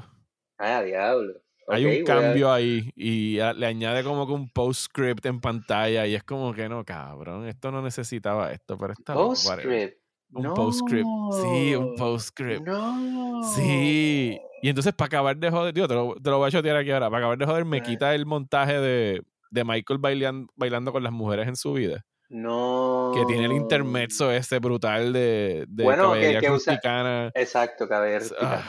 Ah, 0.58 0.82
diablo. 0.82 1.40
Hay 1.70 1.84
un 1.84 2.04
cambio 2.06 2.50
ahí 2.50 2.90
y 2.96 3.38
a- 3.40 3.52
le 3.52 3.66
añade 3.66 4.02
como 4.02 4.26
que 4.26 4.32
un 4.32 4.48
postscript 4.50 5.26
en 5.26 5.38
pantalla 5.38 6.06
y 6.06 6.14
es 6.14 6.24
como 6.24 6.54
que 6.54 6.66
no, 6.66 6.82
cabrón, 6.82 7.46
esto 7.46 7.70
no 7.70 7.82
necesitaba 7.82 8.52
esto, 8.52 8.78
pero 8.78 8.94
está. 8.94 9.12
Postscript. 9.12 9.98
Un 10.32 10.42
No. 10.42 10.54
postscript. 10.54 11.06
Sí, 11.42 11.74
un 11.74 11.96
postscript. 11.96 12.66
No. 12.66 13.42
Sí. 13.54 14.38
Y 14.62 14.68
entonces, 14.68 14.92
para 14.92 15.06
acabar 15.06 15.36
de 15.36 15.50
joder, 15.50 15.72
digo, 15.72 15.86
te 15.88 15.94
lo, 15.94 16.14
te 16.16 16.30
lo 16.30 16.38
voy 16.38 16.48
a 16.48 16.50
chotear 16.50 16.76
aquí 16.76 16.90
ahora. 16.90 17.06
Para 17.08 17.18
acabar 17.18 17.38
de 17.38 17.46
joder, 17.46 17.64
me 17.64 17.82
quita 17.82 18.14
el 18.14 18.26
montaje 18.26 18.78
de, 18.80 19.22
de 19.50 19.64
Michael 19.64 20.00
bailan- 20.00 20.46
bailando 20.56 20.92
con 20.92 21.02
las 21.02 21.12
mujeres 21.12 21.46
en 21.48 21.56
su 21.56 21.72
vida. 21.72 22.04
No. 22.28 23.12
Que 23.14 23.24
tiene 23.24 23.46
el 23.46 23.52
intermezzo 23.52 24.30
ese 24.30 24.58
brutal 24.58 25.12
de, 25.12 25.64
de 25.68 25.84
Bueno, 25.84 26.12
que- 26.12 26.20
caballería 26.20 26.40
que 26.40 26.50
usa-. 26.50 27.30
Exacto, 27.34 27.88
caballero. 27.88 28.26
Ah, 28.40 28.62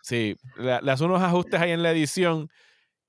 sí, 0.00 0.36
le, 0.56 0.80
le 0.80 0.90
hace 0.92 1.04
unos 1.04 1.20
ajustes 1.20 1.60
ahí 1.60 1.72
en 1.72 1.82
la 1.82 1.90
edición 1.90 2.48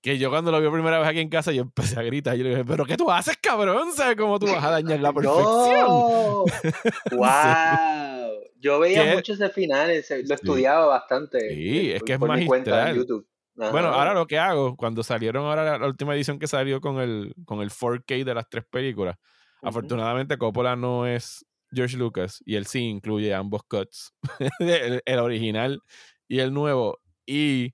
que 0.03 0.17
yo 0.17 0.29
cuando 0.29 0.51
lo 0.51 0.59
vi 0.59 0.65
por 0.65 0.73
primera 0.73 0.99
vez 0.99 1.07
aquí 1.07 1.19
en 1.21 1.29
casa, 1.29 1.53
yo 1.53 1.61
empecé 1.61 1.97
a 1.97 2.03
gritar. 2.03 2.35
Yo 2.35 2.43
le 2.43 2.49
dije, 2.49 2.65
¿pero 2.65 2.85
qué 2.85 2.97
tú 2.97 3.09
haces, 3.09 3.37
cabrón? 3.41 3.93
¿Sabes 3.93 4.17
cómo 4.17 4.37
tú 4.37 4.47
vas 4.47 4.61
a 4.61 4.69
dañar 4.71 4.99
la 4.99 5.13
perfección? 5.13 5.45
No. 7.11 7.17
wow. 7.17 8.33
Yo 8.59 8.79
veía 8.79 9.03
¿Qué? 9.05 9.15
muchos 9.15 9.39
de 9.39 9.49
finales, 9.49 10.13
lo 10.25 10.35
estudiaba 10.35 10.85
bastante. 10.87 11.39
Sí, 11.55 11.91
es 11.91 12.03
que 12.03 12.13
es 12.13 12.19
por 12.19 12.37
mi 12.37 12.45
cuenta 12.45 12.69
en 12.69 12.75
magistral. 12.75 12.97
YouTube. 12.97 13.27
Ajá. 13.59 13.71
Bueno, 13.71 13.87
ahora 13.89 14.13
lo 14.13 14.27
que 14.27 14.37
hago, 14.39 14.75
cuando 14.75 15.03
salieron 15.03 15.45
ahora 15.45 15.63
la, 15.63 15.77
la 15.77 15.87
última 15.87 16.15
edición 16.15 16.37
que 16.37 16.47
salió 16.47 16.81
con 16.81 16.99
el, 16.99 17.33
con 17.45 17.61
el 17.61 17.69
4K 17.69 18.23
de 18.25 18.33
las 18.33 18.49
tres 18.49 18.65
películas, 18.69 19.15
afortunadamente 19.61 20.37
Coppola 20.37 20.75
no 20.75 21.07
es 21.07 21.45
George 21.71 21.95
Lucas 21.97 22.41
y 22.45 22.55
él 22.55 22.65
sí 22.65 22.79
incluye 22.81 23.33
ambos 23.33 23.63
cuts, 23.63 24.13
el, 24.59 25.01
el 25.05 25.19
original 25.19 25.81
y 26.27 26.39
el 26.39 26.53
nuevo. 26.53 26.99
Y 27.25 27.73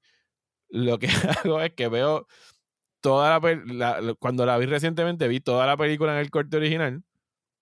lo 0.69 0.99
que 0.99 1.07
hago 1.45 1.61
es 1.61 1.73
que 1.73 1.87
veo 1.87 2.27
toda 3.01 3.39
la, 3.39 4.01
la- 4.01 4.13
cuando 4.15 4.45
la 4.45 4.57
vi 4.57 4.65
recientemente 4.65 5.27
vi 5.27 5.39
toda 5.39 5.65
la 5.65 5.77
película 5.77 6.13
en 6.13 6.19
el 6.19 6.29
corte 6.29 6.57
original, 6.57 7.01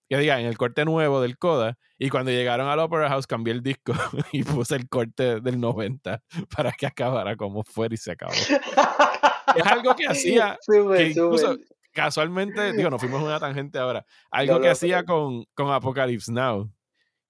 que 0.10 0.17
diga, 0.17 0.39
en 0.39 0.46
el 0.46 0.58
corte 0.58 0.86
nuevo 0.86 1.22
del 1.22 1.38
Coda, 1.38 1.78
y 1.98 2.10
cuando 2.10 2.32
llegaron 2.32 2.67
al 2.70 2.80
Opera 2.80 3.10
House 3.10 3.28
cambié 3.28 3.54
el 3.54 3.62
disco 3.62 3.93
y 4.32 4.43
puse 4.43 4.76
el 4.76 4.88
corte 4.88 5.41
del 5.41 5.60
90 5.60 6.22
para 6.56 6.72
que 6.72 6.86
acabara 6.88 7.36
como 7.36 7.63
fuera 7.63 7.93
y 7.93 7.98
se 7.98 8.12
acabó. 8.12 8.32
Es 8.34 9.65
algo 9.65 9.96
que 9.96 10.08
hacía 10.08 10.58
Súper, 10.62 10.98
que 10.98 11.10
incluso- 11.12 11.58
casualmente, 11.91 12.74
digo, 12.74 12.89
nos 12.89 13.02
fuimos 13.02 13.22
una 13.24 13.39
tangente 13.39 13.80
ahora. 13.80 14.06
Algo 14.32 14.54
No, 14.54 14.60
que 14.62 14.67
no, 14.67 14.72
hacía 14.72 15.04
con, 15.04 15.46
con 15.54 15.72
Apocalypse 15.72 16.32
Now. 16.32 16.72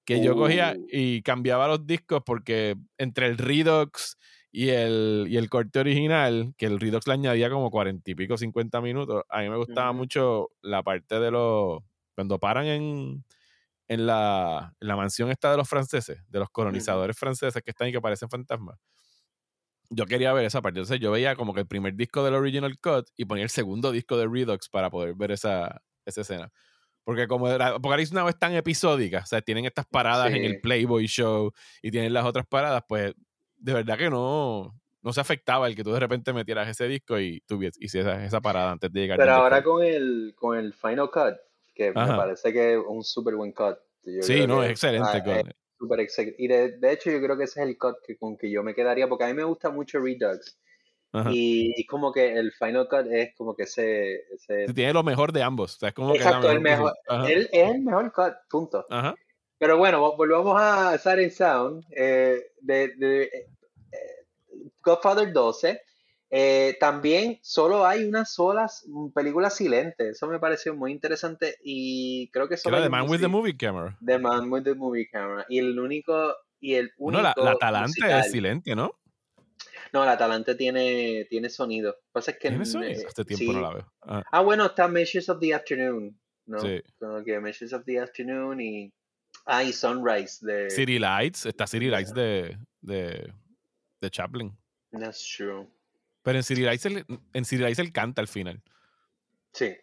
Que 0.05 0.23
yo 0.23 0.35
cogía 0.35 0.73
Uh. 0.77 0.85
y 0.91 1.21
cambiaba 1.21 1.67
los 1.67 1.85
discos 1.85 2.21
porque 2.25 2.75
entre 2.97 3.27
el 3.27 3.37
Redux 3.37 4.17
y 4.51 4.69
el, 4.69 5.25
y 5.29 5.37
el 5.37 5.49
corte 5.49 5.79
original, 5.79 6.53
que 6.57 6.65
el 6.65 6.79
Redux 6.79 7.07
le 7.07 7.13
añadía 7.13 7.49
como 7.49 7.69
cuarenta 7.69 8.09
y 8.11 8.15
pico, 8.15 8.37
50 8.37 8.81
minutos, 8.81 9.23
a 9.29 9.41
mí 9.41 9.49
me 9.49 9.57
gustaba 9.57 9.91
mucho 9.91 10.49
la 10.61 10.83
parte 10.83 11.19
de 11.19 11.31
los. 11.31 11.81
Cuando 12.15 12.39
paran 12.39 12.65
en, 12.65 13.25
en, 13.87 14.07
la, 14.07 14.73
en 14.79 14.87
la 14.87 14.95
mansión 14.95 15.29
esta 15.29 15.51
de 15.51 15.57
los 15.57 15.69
franceses, 15.69 16.23
de 16.27 16.39
los 16.39 16.49
colonizadores 16.49 17.17
franceses 17.17 17.61
que 17.61 17.71
están 17.71 17.87
ahí 17.87 17.91
que 17.91 18.01
parecen 18.01 18.29
fantasmas. 18.29 18.79
Yo 19.89 20.05
quería 20.05 20.33
ver 20.33 20.45
esa 20.45 20.61
parte. 20.61 20.79
Entonces 20.79 20.99
yo 20.99 21.11
veía 21.11 21.35
como 21.35 21.53
que 21.53 21.61
el 21.61 21.67
primer 21.67 21.95
disco 21.95 22.23
del 22.23 22.33
Original 22.33 22.77
Cut 22.79 23.07
y 23.15 23.25
ponía 23.25 23.43
el 23.43 23.49
segundo 23.49 23.91
disco 23.91 24.17
de 24.17 24.27
Redux 24.27 24.69
para 24.69 24.89
poder 24.89 25.13
ver 25.15 25.31
esa, 25.31 25.81
esa 26.05 26.21
escena. 26.21 26.51
Porque 27.03 27.27
como 27.27 27.47
la 27.47 27.67
Apocalypse 27.67 28.13
Now 28.13 28.27
es 28.27 28.37
tan 28.37 28.53
episódica, 28.53 29.19
o 29.19 29.25
sea, 29.25 29.41
tienen 29.41 29.63
estas 29.63 29.85
paradas 29.85 30.33
en 30.33 30.43
el 30.43 30.59
Playboy 30.59 31.07
Show 31.07 31.53
y 31.81 31.89
tienen 31.89 32.11
las 32.11 32.25
otras 32.25 32.45
paradas, 32.47 32.83
pues 32.85 33.13
de 33.57 33.73
verdad 33.73 33.97
que 33.97 34.09
no, 34.09 34.79
no 35.01 35.13
se 35.13 35.21
afectaba 35.21 35.67
el 35.67 35.75
que 35.75 35.83
tú 35.83 35.91
de 35.91 35.99
repente 35.99 36.33
metieras 36.33 36.67
ese 36.67 36.87
disco 36.87 37.19
y 37.19 37.41
tuvieras 37.47 37.77
hicieras 37.79 38.23
esa 38.23 38.41
parada 38.41 38.71
antes 38.71 38.91
de 38.91 39.01
llegar. 39.01 39.17
Pero 39.17 39.33
ahora 39.33 39.63
con 39.63 39.83
el, 39.83 40.33
con 40.35 40.57
el 40.57 40.73
Final 40.73 41.09
Cut, 41.11 41.35
que 41.73 41.91
Ajá. 41.93 42.11
me 42.11 42.17
parece 42.17 42.53
que 42.53 42.73
es 42.73 42.79
un 42.87 43.03
súper 43.03 43.35
buen 43.35 43.51
cut. 43.51 43.77
Yo 44.03 44.21
Sí, 44.21 44.47
no, 44.47 44.63
es 44.63 44.71
excelente. 44.71 45.07
ah, 45.11 45.17
es 45.17 46.17
ex- 46.19 46.35
Y 46.37 46.47
de, 46.47 46.77
de 46.77 46.91
hecho 46.93 47.11
yo 47.11 47.21
creo 47.21 47.37
que 47.37 47.43
ese 47.43 47.61
es 47.61 47.67
el 47.67 47.77
cut 47.77 47.95
que, 48.05 48.17
con 48.17 48.37
que 48.37 48.49
yo 48.49 48.63
me 48.63 48.73
quedaría, 48.73 49.07
porque 49.07 49.25
a 49.25 49.27
mí 49.27 49.33
me 49.33 49.43
gusta 49.43 49.69
mucho 49.69 49.99
Redux. 49.99 50.57
Y, 51.31 51.73
y 51.75 51.85
como 51.85 52.11
que 52.11 52.33
el 52.33 52.51
Final 52.51 52.87
Cut 52.87 53.07
es 53.09 53.33
como 53.35 53.55
que 53.55 53.63
ese... 53.63 54.25
ese 54.33 54.71
Tiene 54.73 54.93
lo 54.93 55.03
mejor 55.03 55.31
de 55.31 55.41
ambos. 55.41 55.75
O 55.75 55.79
sea, 55.79 55.89
es 55.89 55.95
como 55.95 56.13
Exacto, 56.13 56.41
que 56.41 56.47
es 56.47 56.53
el 56.53 56.61
mejor, 56.61 56.93
él 57.27 57.49
es 57.51 57.69
el 57.71 57.81
mejor 57.81 58.11
cut, 58.13 58.33
punto. 58.49 58.85
Ajá. 58.89 59.15
Pero 59.57 59.77
bueno, 59.77 60.01
vo- 60.01 60.15
volvamos 60.17 60.55
a 60.59 60.97
Siren 60.97 61.31
Sound. 61.31 61.83
eh, 61.91 62.51
de, 62.61 62.89
de, 62.97 63.23
eh, 63.23 63.47
eh, 63.91 64.25
Godfather 64.83 65.31
12. 65.33 65.81
eh, 66.29 66.75
también 66.79 67.39
solo 67.41 67.85
hay 67.85 68.03
unas 68.03 68.33
solas 68.33 68.83
mm, 68.87 69.09
películas 69.11 69.55
silentes. 69.55 70.11
Eso 70.17 70.27
me 70.27 70.39
pareció 70.39 70.75
muy 70.75 70.91
interesante 70.91 71.55
y 71.63 72.29
creo 72.31 72.47
que 72.47 72.55
Que 72.55 72.61
solo 72.61 72.77
era 72.77 72.85
The 72.85 72.89
Man 72.89 73.09
with 73.09 73.19
the 73.21 73.27
Movie 73.27 73.55
Camera. 73.57 73.97
The 74.05 74.19
Man 74.19 74.51
with 74.51 74.63
the 74.63 74.75
Movie 74.75 75.07
Camera. 75.09 75.45
Y 75.49 75.59
el 75.59 75.79
único 75.79 76.33
y 76.59 76.75
el 76.75 76.91
único. 76.97 77.21
No, 77.21 77.23
la, 77.23 77.33
la 77.37 77.51
Atalante 77.51 77.99
es 78.05 78.25
excelente, 78.25 78.75
¿no? 78.75 78.91
No, 79.93 80.03
la 80.03 80.11
Atalante 80.13 80.53
tiene, 80.55 81.25
tiene 81.29 81.49
sonido. 81.49 81.95
Pasa 82.11 82.31
es 82.31 82.37
que 82.39 82.49
¿Tiene 82.49 82.65
sonido? 82.65 83.07
Este 83.07 83.23
tiempo 83.23 83.53
no 83.53 83.61
la 83.61 83.73
veo. 83.73 83.93
Ah. 84.01 84.21
ah, 84.31 84.41
bueno, 84.41 84.65
está 84.65 84.87
Measures 84.89 85.29
of 85.29 85.39
the 85.39 85.53
Afternoon. 85.53 86.19
¿no? 86.45 86.59
Sí. 86.59 86.81
Como 86.99 87.23
que 87.23 87.39
Measures 87.39 87.71
of 87.73 87.83
the 87.85 87.99
Afternoon 88.01 88.59
y. 88.59 88.93
Ah, 89.47 89.63
y 89.63 89.71
Sunrise 89.71 90.45
de. 90.45 90.69
City 90.69 90.99
Lights, 90.99 91.45
está 91.45 91.65
City 91.65 91.87
Lights 91.87 92.13
de, 92.13 92.57
de, 92.81 93.33
de 94.01 94.09
Chaplin. 94.09 94.55
That's 94.91 95.25
true. 95.37 95.67
Pero 96.21 96.37
en 96.37 96.43
City 96.43 96.61
Lights 96.61 96.85
él, 96.85 97.05
en 97.33 97.45
City 97.45 97.61
Lights 97.61 97.79
él 97.79 97.93
canta 97.93 98.21
al 98.21 98.27
final. 98.27 98.61
Sí. 99.53 99.75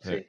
Sí. 0.00 0.16
Sí. 0.16 0.26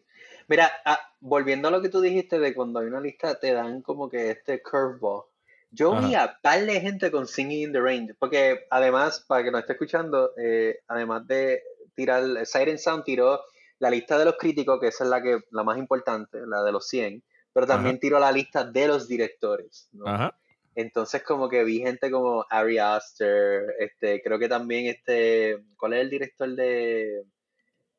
Mira, 0.47 0.71
ah, 0.85 0.99
volviendo 1.19 1.67
a 1.67 1.71
lo 1.71 1.81
que 1.81 1.89
tú 1.89 2.01
dijiste 2.01 2.39
de 2.39 2.53
cuando 2.53 2.79
hay 2.79 2.87
una 2.87 3.01
lista, 3.01 3.39
te 3.39 3.53
dan 3.53 3.81
como 3.81 4.09
que 4.09 4.31
este 4.31 4.61
curveball. 4.61 5.23
Yo 5.69 5.95
vi 6.01 6.15
a 6.15 6.37
par 6.41 6.65
de 6.65 6.81
gente 6.81 7.11
con 7.11 7.27
Singing 7.27 7.63
in 7.67 7.71
the 7.71 7.79
Rain, 7.79 8.15
porque 8.19 8.67
además, 8.69 9.23
para 9.25 9.43
que 9.43 9.51
nos 9.51 9.61
esté 9.61 9.73
escuchando, 9.73 10.31
eh, 10.37 10.79
además 10.87 11.25
de 11.27 11.63
tirar, 11.95 12.45
Siren 12.45 12.77
Sound 12.77 13.05
tiró 13.05 13.41
la 13.79 13.89
lista 13.89 14.17
de 14.17 14.25
los 14.25 14.35
críticos, 14.37 14.81
que 14.81 14.87
esa 14.87 15.05
es 15.05 15.09
la 15.09 15.21
que 15.21 15.39
la 15.51 15.63
más 15.63 15.77
importante, 15.77 16.39
la 16.45 16.63
de 16.63 16.71
los 16.73 16.87
100, 16.87 17.23
pero 17.53 17.67
también 17.67 17.99
tiró 17.99 18.19
la 18.19 18.31
lista 18.31 18.63
de 18.63 18.87
los 18.87 19.07
directores. 19.07 19.89
¿no? 19.93 20.07
Ajá. 20.07 20.37
Entonces 20.75 21.21
como 21.23 21.49
que 21.49 21.63
vi 21.63 21.79
gente 21.79 22.09
como 22.09 22.45
Ari 22.49 22.77
Aster, 22.77 23.63
este, 23.79 24.21
creo 24.21 24.39
que 24.39 24.47
también 24.47 24.85
este, 24.87 25.57
¿cuál 25.77 25.93
es 25.93 26.01
el 26.01 26.09
director 26.09 26.49
de, 26.55 27.25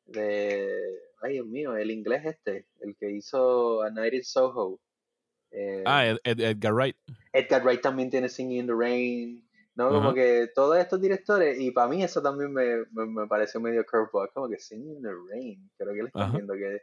de, 0.07 0.79
ay 1.21 1.33
Dios 1.33 1.45
mío, 1.47 1.75
el 1.75 1.91
inglés 1.91 2.25
este, 2.25 2.65
el 2.81 2.95
que 2.95 3.11
hizo 3.11 3.81
A 3.83 3.89
Night 3.89 4.13
in 4.13 4.23
Soho? 4.23 4.79
Eh, 5.51 5.83
Ah, 5.85 6.07
Ed- 6.07 6.17
Ed- 6.23 6.39
Edgar 6.39 6.73
Wright. 6.73 6.97
Edgar 7.31 7.63
Wright 7.63 7.81
también 7.81 8.09
tiene 8.09 8.27
Singing 8.27 8.61
in 8.61 8.67
the 8.67 8.73
Rain, 8.73 9.47
¿no? 9.75 9.89
Como 9.89 10.13
que 10.13 10.49
todos 10.55 10.77
estos 10.77 10.99
directores, 10.99 11.59
y 11.59 11.69
para 11.71 11.87
mí 11.87 12.03
eso 12.03 12.21
también 12.21 12.51
me, 12.51 12.85
me, 12.91 13.05
me 13.05 13.27
pareció 13.27 13.59
medio 13.61 13.85
curveball, 13.85 14.31
como 14.33 14.49
que 14.49 14.57
Singing 14.59 14.97
in 14.97 15.01
the 15.03 15.09
Rain, 15.29 15.69
creo 15.77 15.93
que 15.93 16.01
le 16.01 16.07
están 16.07 16.21
Ajá. 16.23 16.31
viendo 16.33 16.53
que 16.55 16.81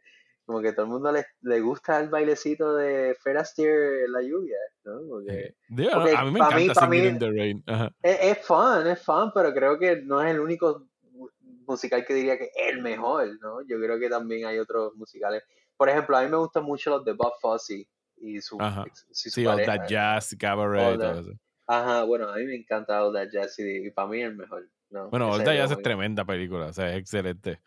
como 0.50 0.62
que 0.62 0.72
todo 0.72 0.86
el 0.86 0.90
mundo 0.90 1.12
le, 1.12 1.24
le 1.42 1.60
gusta 1.60 2.00
el 2.00 2.08
bailecito 2.08 2.74
de 2.74 3.14
Fred 3.20 3.36
Astaire 3.36 4.04
en 4.06 4.12
la 4.12 4.20
lluvia, 4.20 4.56
¿no? 4.84 5.00
Porque 5.08 5.54
a 5.92 6.24
mí 6.24 6.30
me 6.32 6.40
mí- 6.40 6.40
encanta 6.64 6.80
Singing 6.80 6.90
mí- 6.90 7.06
in 7.06 7.18
the 7.20 7.30
Rain. 7.30 7.62
Ajá. 7.68 7.92
Es, 8.02 8.18
es 8.20 8.38
fun, 8.46 8.84
es 8.88 9.00
fun, 9.00 9.30
pero 9.32 9.54
creo 9.54 9.78
que 9.78 10.02
no 10.02 10.20
es 10.20 10.32
el 10.34 10.40
único 10.40 10.88
mu- 11.12 11.28
musical 11.68 12.04
que 12.04 12.14
diría 12.14 12.36
que 12.36 12.46
es 12.46 12.72
el 12.74 12.82
mejor, 12.82 13.28
¿no? 13.40 13.60
Yo 13.62 13.78
creo 13.78 13.96
que 14.00 14.08
también 14.08 14.44
hay 14.46 14.58
otros 14.58 14.92
musicales. 14.96 15.44
Por 15.76 15.88
ejemplo, 15.88 16.16
a 16.16 16.22
mí 16.24 16.28
me 16.28 16.36
gustan 16.38 16.64
mucho 16.64 16.90
los 16.90 17.04
de 17.04 17.12
Bob 17.12 17.32
Fosse 17.40 17.86
y 18.16 18.40
su, 18.40 18.60
Ajá. 18.60 18.84
Sí, 19.12 19.46
All 19.46 19.54
pareja. 19.54 19.76
That 19.78 19.86
Jazz, 19.88 20.36
Cabaret 20.36 20.82
All 20.82 20.94
y 20.94 20.98
todo 20.98 21.20
eso. 21.20 21.32
Ajá, 21.68 22.02
bueno, 22.02 22.28
a 22.28 22.36
mí 22.38 22.44
me 22.46 22.56
encanta 22.56 23.04
All 23.06 23.14
That 23.14 23.28
Jazz 23.32 23.56
y, 23.60 23.86
y 23.86 23.90
para 23.92 24.08
mí 24.08 24.20
es 24.20 24.26
el 24.26 24.34
mejor. 24.36 24.68
¿no? 24.90 25.08
Bueno, 25.10 25.30
All 25.30 25.44
That 25.44 25.54
Jazz 25.54 25.70
es 25.70 25.80
tremenda 25.80 26.24
película, 26.24 26.66
o 26.66 26.72
sea, 26.72 26.90
es 26.92 26.98
excelente. 26.98 27.60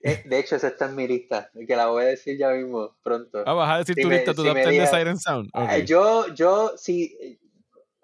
De 0.00 0.38
hecho, 0.38 0.56
esa 0.56 0.68
está 0.68 0.86
en 0.86 0.96
mi 0.96 1.06
lista, 1.08 1.50
que 1.66 1.76
la 1.76 1.86
voy 1.86 2.04
a 2.04 2.08
decir 2.08 2.36
ya 2.38 2.50
mismo, 2.50 2.94
pronto. 3.02 3.42
Ah, 3.46 3.54
vas 3.54 3.70
a 3.70 3.78
decir 3.78 3.94
Si 3.94 4.02
tu 4.02 4.08
me- 4.08 4.16
lista, 4.16 4.34
tu 4.34 4.42
si 4.42 4.48
top 4.48 4.54
me 4.54 4.70
10 4.70 4.90
de 4.90 4.98
Siren 4.98 5.18
Sound. 5.18 5.50
Ah, 5.54 5.78
Yo, 5.78 6.28
yo, 6.34 6.72
sí. 6.76 7.16
eh, 7.20 7.38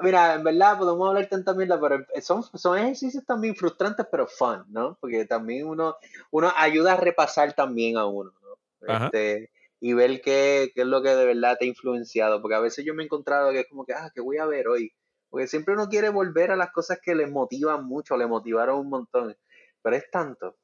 Mira, 0.02 0.32
en 0.34 0.44
verdad 0.44 0.78
podemos 0.78 1.06
hablar 1.08 1.28
tanta 1.28 1.52
mierda, 1.52 1.78
pero 1.78 2.06
son, 2.22 2.42
son 2.42 2.78
ejercicios 2.78 3.22
también 3.26 3.54
frustrantes, 3.54 4.06
pero 4.10 4.26
fun, 4.26 4.64
¿no? 4.68 4.96
Porque 4.98 5.26
también 5.26 5.66
uno, 5.66 5.96
uno 6.30 6.50
ayuda 6.56 6.94
a 6.94 6.96
repasar 6.96 7.52
también 7.52 7.98
a 7.98 8.06
uno, 8.06 8.32
¿no? 8.40 8.88
Este, 9.04 9.50
y 9.78 9.92
ver 9.92 10.22
qué, 10.22 10.72
qué 10.74 10.80
es 10.80 10.86
lo 10.86 11.02
que 11.02 11.10
de 11.10 11.26
verdad 11.26 11.56
te 11.58 11.66
ha 11.66 11.68
influenciado. 11.68 12.40
Porque 12.40 12.54
a 12.54 12.60
veces 12.60 12.82
yo 12.86 12.94
me 12.94 13.02
he 13.02 13.06
encontrado 13.06 13.50
que 13.52 13.60
es 13.60 13.68
como 13.68 13.84
que, 13.84 13.92
ah, 13.92 14.10
¿qué 14.14 14.22
voy 14.22 14.38
a 14.38 14.46
ver 14.46 14.68
hoy? 14.68 14.90
Porque 15.28 15.46
siempre 15.46 15.74
uno 15.74 15.88
quiere 15.90 16.08
volver 16.08 16.50
a 16.50 16.56
las 16.56 16.72
cosas 16.72 16.98
que 17.02 17.14
le 17.14 17.26
motivan 17.26 17.84
mucho, 17.84 18.16
le 18.16 18.26
motivaron 18.26 18.78
un 18.78 18.88
montón. 18.88 19.36
Pero 19.82 19.96
es 19.96 20.10
tanto. 20.10 20.56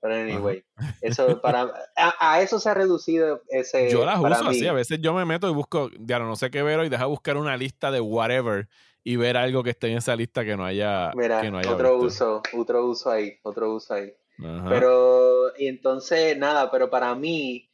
Pero 0.00 0.14
anyway, 0.14 0.64
eso 1.02 1.40
para 1.42 1.70
a, 1.96 2.32
a 2.32 2.40
eso 2.40 2.58
se 2.58 2.70
ha 2.70 2.74
reducido 2.74 3.42
ese 3.48 3.90
Yo 3.90 4.04
las 4.04 4.20
para 4.20 4.40
uso 4.40 4.50
así, 4.50 4.66
a 4.66 4.72
veces 4.72 4.98
yo 5.00 5.12
me 5.12 5.24
meto 5.24 5.48
y 5.48 5.52
busco, 5.52 5.90
ya 5.98 6.18
no 6.18 6.36
sé 6.36 6.50
qué 6.50 6.62
ver 6.62 6.78
hoy, 6.78 6.88
deja 6.88 7.04
buscar 7.06 7.36
una 7.36 7.56
lista 7.56 7.90
de 7.90 8.00
whatever 8.00 8.68
y 9.04 9.16
ver 9.16 9.36
algo 9.36 9.62
que 9.62 9.70
esté 9.70 9.90
en 9.90 9.98
esa 9.98 10.16
lista 10.16 10.44
que 10.44 10.56
no 10.56 10.64
haya, 10.64 11.10
Mira, 11.14 11.40
que 11.40 11.50
no 11.50 11.58
haya 11.58 11.70
otro 11.70 12.00
visto. 12.00 12.06
uso, 12.06 12.42
otro 12.58 12.86
uso 12.86 13.10
ahí, 13.10 13.38
otro 13.42 13.74
uso 13.74 13.94
ahí. 13.94 14.12
Ajá. 14.42 14.68
Pero, 14.68 15.56
y 15.58 15.68
entonces, 15.68 16.36
nada, 16.36 16.70
pero 16.70 16.88
para 16.88 17.14
mí, 17.14 17.70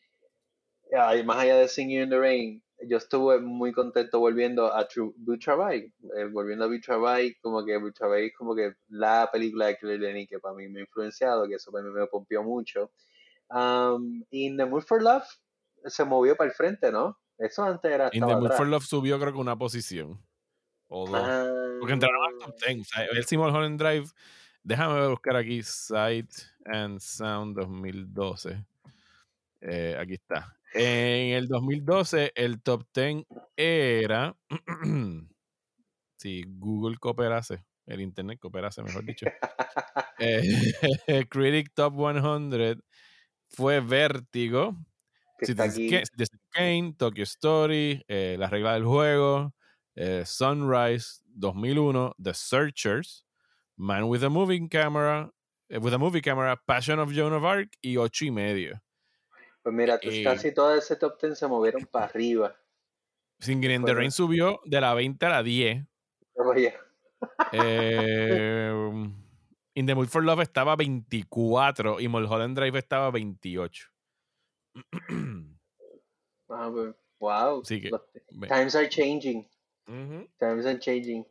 más 1.24 1.38
allá 1.38 1.56
de 1.56 1.68
Singing 1.68 2.02
in 2.02 2.10
the 2.10 2.18
Rain, 2.18 2.62
yo 2.82 2.98
estuve 2.98 3.40
muy 3.40 3.72
contento 3.72 4.18
volviendo 4.18 4.74
a 4.74 4.86
Travail, 5.40 5.92
eh, 6.16 6.24
volviendo 6.30 6.66
a 6.66 6.80
Travail, 6.80 7.36
como 7.40 7.64
que 7.64 7.78
Travail 7.94 8.26
es 8.26 8.36
como 8.36 8.54
que 8.54 8.74
la 8.88 9.28
película 9.32 9.66
de 9.66 9.78
Claire 9.78 10.06
Denis 10.06 10.28
que 10.28 10.38
para 10.38 10.54
mí 10.54 10.68
me 10.68 10.80
ha 10.80 10.82
influenciado, 10.82 11.46
que 11.48 11.54
eso 11.54 11.72
para 11.72 11.84
mí 11.84 11.90
me 11.90 12.06
pompió 12.06 12.42
mucho. 12.42 12.92
Um, 13.48 14.24
y 14.30 14.46
In 14.46 14.56
the 14.56 14.66
Mood 14.66 14.82
for 14.82 15.02
Love 15.02 15.26
se 15.84 16.04
movió 16.04 16.36
para 16.36 16.50
el 16.50 16.54
frente, 16.56 16.90
¿no? 16.90 17.18
Eso 17.38 17.62
antes 17.62 17.90
era 17.90 18.10
In 18.12 18.26
the 18.26 18.34
Mood 18.34 18.46
atrás. 18.46 18.58
for 18.58 18.66
Love 18.66 18.84
subió 18.84 19.18
creo 19.18 19.32
que 19.32 19.38
una 19.38 19.56
posición. 19.56 20.20
O 20.88 21.08
dos. 21.08 21.20
Ah, 21.20 21.46
Porque 21.80 21.94
entraron 21.94 22.24
al 22.24 22.38
top 22.38 22.54
10. 22.64 22.80
O 22.80 22.84
sea, 22.84 23.04
el 23.04 23.24
Simon 23.24 23.54
Holland 23.54 23.80
Drive. 23.80 24.08
Déjame 24.62 25.06
buscar 25.08 25.36
aquí 25.36 25.62
Sight 25.62 26.30
and 26.64 26.98
Sound 26.98 27.56
2012. 27.56 28.64
Eh, 29.60 29.96
aquí 29.98 30.14
está. 30.14 30.55
En 30.74 31.34
el 31.34 31.48
2012, 31.48 32.32
el 32.34 32.62
top 32.62 32.84
10 32.94 33.24
era. 33.56 34.36
si 36.16 36.44
Google 36.46 36.96
cooperase, 36.98 37.64
el 37.86 38.00
Internet 38.00 38.38
cooperase, 38.40 38.82
mejor 38.82 39.04
dicho. 39.04 39.26
Eh, 40.18 40.42
Critic 41.30 41.72
Top 41.74 41.94
100 41.94 42.82
fue 43.50 43.80
Vértigo. 43.80 44.76
Citizen. 45.40 46.08
Kane, 46.50 46.94
Tokyo 46.96 47.24
Story, 47.24 48.02
eh, 48.08 48.36
Las 48.38 48.50
reglas 48.50 48.74
del 48.74 48.84
juego, 48.84 49.54
eh, 49.94 50.24
Sunrise 50.24 51.20
2001, 51.26 52.14
The 52.22 52.32
Searchers, 52.32 53.24
Man 53.76 54.08
with 54.08 54.22
a 54.24 54.30
Moving 54.30 54.68
Camera, 54.68 55.30
eh, 55.68 55.78
with 55.78 55.92
a 55.92 55.98
Movie 55.98 56.22
Camera, 56.22 56.56
Passion 56.66 56.98
of 56.98 57.12
Joan 57.12 57.34
of 57.34 57.44
Arc 57.44 57.76
y 57.82 57.96
ocho 57.98 58.24
y 58.24 58.30
medio. 58.30 58.80
Pues 59.66 59.74
mira, 59.74 59.98
tú- 59.98 60.10
eh, 60.10 60.22
casi 60.22 60.54
todo 60.54 60.76
ese 60.76 60.94
top 60.94 61.20
10 61.20 61.36
se 61.36 61.48
movieron 61.48 61.84
para 61.86 62.04
arriba. 62.04 62.54
Singing 63.40 63.64
in 63.72 63.80
the 63.80 63.86
Bueno. 63.86 63.98
Rain 63.98 64.12
subió 64.12 64.60
de 64.64 64.80
la 64.80 64.94
20 64.94 65.26
a 65.26 65.28
la 65.28 65.42
10. 65.42 65.84
Oye, 66.36 66.72
Eh, 67.50 68.70
in 69.74 69.86
the 69.86 69.94
Mood 69.96 70.06
for 70.06 70.22
Love 70.22 70.42
estaba 70.42 70.76
24 70.76 71.98
y 71.98 72.06
Mulholland 72.06 72.56
Drive 72.56 72.78
estaba 72.78 73.10
28. 73.10 73.88
ah, 76.48 76.70
pues, 76.72 76.94
wow. 77.18 77.60
Que, 77.64 77.90
ve. 78.30 78.46
times 78.46 78.76
are 78.76 78.88
changing. 78.88 79.48
Times 80.38 80.64
are 80.64 80.78
changing. 80.78 81.26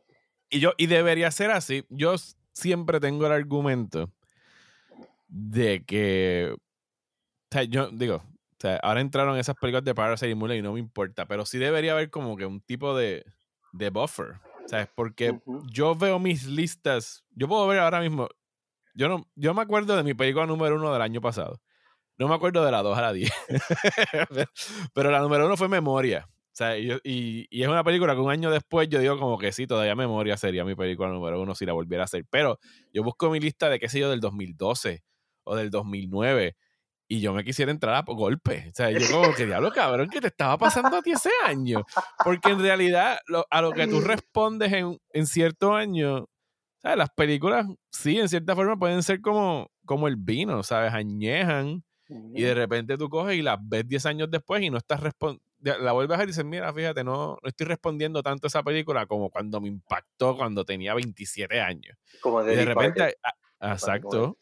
Y 0.50 0.60
yo, 0.60 0.72
y 0.76 0.88
debería 0.88 1.30
ser 1.30 1.52
así. 1.52 1.86
Yo 1.88 2.16
siempre 2.52 3.00
tengo 3.00 3.24
el 3.24 3.32
argumento 3.32 4.12
de 5.26 5.86
que. 5.86 6.54
Sea, 7.56 7.64
yo 7.64 7.88
digo, 7.90 8.16
o 8.16 8.56
sea, 8.58 8.76
ahora 8.82 9.00
entraron 9.00 9.38
esas 9.38 9.56
películas 9.56 9.82
de 9.82 9.94
Parasite 9.94 10.28
y 10.30 10.34
Mulan 10.34 10.58
y 10.58 10.62
no 10.62 10.74
me 10.74 10.78
importa, 10.80 11.24
pero 11.26 11.46
sí 11.46 11.56
debería 11.56 11.92
haber 11.92 12.10
como 12.10 12.36
que 12.36 12.44
un 12.44 12.60
tipo 12.60 12.94
de, 12.94 13.24
de 13.72 13.88
buffer. 13.88 14.34
¿Sabes? 14.66 14.88
Porque 14.94 15.30
Ujú. 15.30 15.62
yo 15.72 15.94
veo 15.94 16.18
mis 16.18 16.44
listas. 16.46 17.24
Yo 17.30 17.48
puedo 17.48 17.66
ver 17.66 17.78
ahora 17.78 18.00
mismo. 18.00 18.28
Yo 18.94 19.08
no, 19.08 19.26
yo 19.36 19.54
me 19.54 19.62
acuerdo 19.62 19.96
de 19.96 20.02
mi 20.02 20.12
película 20.12 20.44
número 20.44 20.74
uno 20.76 20.92
del 20.92 21.00
año 21.00 21.22
pasado. 21.22 21.62
No 22.18 22.28
me 22.28 22.34
acuerdo 22.34 22.62
de 22.64 22.70
la 22.72 22.82
2 22.82 22.98
a 22.98 23.00
la 23.00 23.12
10. 23.14 23.32
Pero 24.92 25.10
la 25.10 25.20
número 25.20 25.46
uno 25.46 25.56
fue 25.56 25.68
Memoria. 25.68 26.28
O 26.28 26.56
sea, 26.56 26.76
y, 26.78 26.90
y- 27.04 27.46
y 27.50 27.62
es 27.62 27.68
una 27.68 27.84
película 27.84 28.14
que 28.14 28.20
un 28.20 28.30
año 28.30 28.50
después 28.50 28.88
yo 28.88 28.98
digo 28.98 29.18
como 29.18 29.38
que 29.38 29.52
sí, 29.52 29.66
todavía 29.66 29.94
Memoria 29.94 30.36
sería 30.36 30.64
mi 30.64 30.74
película 30.74 31.08
número 31.10 31.40
uno 31.40 31.54
si 31.54 31.64
la 31.66 31.72
volviera 31.72 32.02
a 32.02 32.06
hacer. 32.06 32.24
Pero 32.28 32.58
yo 32.92 33.02
busco 33.02 33.30
mi 33.30 33.40
lista 33.40 33.68
de, 33.70 33.78
qué 33.78 33.88
sé 33.88 34.00
yo, 34.00 34.10
del 34.10 34.20
2012 34.20 35.04
o 35.44 35.54
del 35.56 35.70
2009 35.70 36.56
y 37.08 37.20
yo 37.20 37.32
me 37.32 37.44
quisiera 37.44 37.70
entrar 37.70 37.94
a 37.94 38.02
golpe. 38.06 38.66
O 38.70 38.74
sea, 38.74 38.90
yo 38.90 39.08
como 39.08 39.32
que 39.34 39.46
diablo, 39.46 39.70
cabrón, 39.72 40.08
¿qué 40.10 40.20
te 40.20 40.26
estaba 40.28 40.58
pasando 40.58 40.96
a 40.96 41.02
ti 41.02 41.12
ese 41.12 41.30
año? 41.44 41.84
Porque 42.24 42.50
en 42.50 42.60
realidad 42.60 43.18
lo- 43.26 43.46
a 43.50 43.62
lo 43.62 43.72
que 43.72 43.86
tú 43.86 44.00
respondes 44.00 44.72
en, 44.72 44.98
en 45.12 45.26
cierto 45.26 45.74
año, 45.74 46.26
¿sabes? 46.78 46.98
Las 46.98 47.10
películas 47.10 47.66
sí, 47.90 48.18
en 48.18 48.28
cierta 48.28 48.54
forma 48.56 48.76
pueden 48.76 49.02
ser 49.02 49.20
como, 49.20 49.70
como 49.84 50.08
el 50.08 50.16
vino, 50.16 50.62
¿sabes? 50.62 50.92
Añejan 50.92 51.84
y 52.34 52.42
de 52.42 52.54
repente 52.54 52.96
tú 52.98 53.08
coges 53.08 53.36
y 53.36 53.42
las 53.42 53.58
ves 53.60 53.86
10 53.86 54.04
años 54.06 54.30
después 54.30 54.62
y 54.62 54.70
no 54.70 54.78
estás 54.78 55.00
respondiendo. 55.00 55.42
La 55.80 55.92
vuelves 55.92 56.14
a 56.16 56.18
ver 56.18 56.28
y 56.28 56.30
dices, 56.32 56.44
mira, 56.44 56.72
fíjate, 56.72 57.02
no, 57.02 57.38
no 57.42 57.48
estoy 57.48 57.66
respondiendo 57.66 58.22
tanto 58.22 58.46
a 58.46 58.48
esa 58.48 58.62
película 58.62 59.06
como 59.06 59.30
cuando 59.30 59.60
me 59.60 59.68
impactó 59.68 60.36
cuando 60.36 60.64
tenía 60.64 60.92
27 60.94 61.60
años. 61.60 61.96
Como 62.20 62.42
Y 62.42 62.54
de 62.54 62.64
repente, 62.64 63.16
a- 63.60 63.72
exacto, 63.74 64.38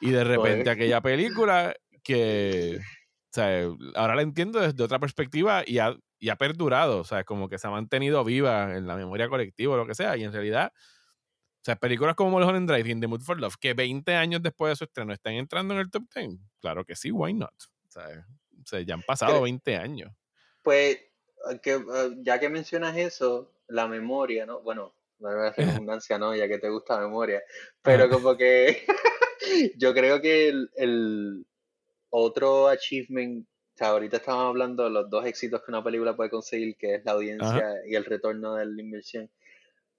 y 0.00 0.10
de 0.10 0.24
repente 0.24 0.68
aquella 0.70 1.00
película 1.00 1.74
que, 2.08 2.78
o 2.78 3.32
sea, 3.32 3.68
ahora 3.94 4.14
la 4.14 4.22
entiendo 4.22 4.60
desde 4.60 4.82
otra 4.82 4.98
perspectiva 4.98 5.62
y 5.66 5.78
ha 5.78 5.94
y 6.18 6.30
ha 6.30 6.36
perdurado, 6.36 6.98
o 6.98 7.04
sea, 7.04 7.22
como 7.24 7.48
que 7.48 7.58
se 7.58 7.66
ha 7.66 7.70
mantenido 7.70 8.24
viva 8.24 8.76
en 8.76 8.86
la 8.86 8.96
memoria 8.96 9.28
colectiva 9.28 9.74
o 9.74 9.76
lo 9.76 9.86
que 9.86 9.94
sea, 9.94 10.16
y 10.16 10.24
en 10.24 10.32
realidad, 10.32 10.72
o 10.74 11.64
sea, 11.64 11.76
películas 11.76 12.16
como 12.16 12.30
Mulholland 12.30 12.68
Drive 12.68 12.90
y 12.90 12.98
The 12.98 13.06
Mood 13.06 13.20
for 13.20 13.38
Love, 13.38 13.56
que 13.60 13.74
20 13.74 14.14
años 14.14 14.42
después 14.42 14.72
de 14.72 14.76
su 14.76 14.84
estreno 14.84 15.12
están 15.12 15.34
entrando 15.34 15.74
en 15.74 15.80
el 15.80 15.90
top 15.90 16.02
10, 16.14 16.40
claro 16.60 16.84
que 16.84 16.96
sí, 16.96 17.12
why 17.12 17.34
not? 17.34 17.54
O 17.88 18.66
sea, 18.66 18.80
ya 18.80 18.94
han 18.94 19.02
pasado 19.02 19.42
20 19.42 19.76
años. 19.76 20.10
Pues, 20.64 20.98
que, 21.62 21.80
ya 22.22 22.40
que 22.40 22.48
mencionas 22.48 22.96
eso, 22.96 23.52
la 23.68 23.86
memoria, 23.86 24.44
¿no? 24.44 24.60
Bueno, 24.62 24.94
la 25.20 25.50
redundancia, 25.86 26.18
¿no? 26.18 26.34
Ya 26.34 26.48
que 26.48 26.58
te 26.58 26.68
gusta 26.68 26.96
la 26.96 27.02
memoria, 27.02 27.42
pero 27.82 28.08
como 28.08 28.36
que 28.36 28.84
yo 29.76 29.94
creo 29.94 30.20
que 30.20 30.48
el 30.48 31.47
otro 32.10 32.68
achievement 32.68 33.46
ahorita 33.86 34.18
estamos 34.18 34.44
hablando 34.44 34.84
de 34.84 34.90
los 34.90 35.08
dos 35.10 35.24
éxitos 35.24 35.62
que 35.62 35.70
una 35.70 35.84
película 35.84 36.16
puede 36.16 36.30
conseguir, 36.30 36.76
que 36.76 36.96
es 36.96 37.04
la 37.04 37.12
audiencia 37.12 37.74
y 37.86 37.94
el 37.94 38.04
retorno 38.04 38.54
de 38.54 38.66
la 38.66 38.82
inversión. 38.82 39.30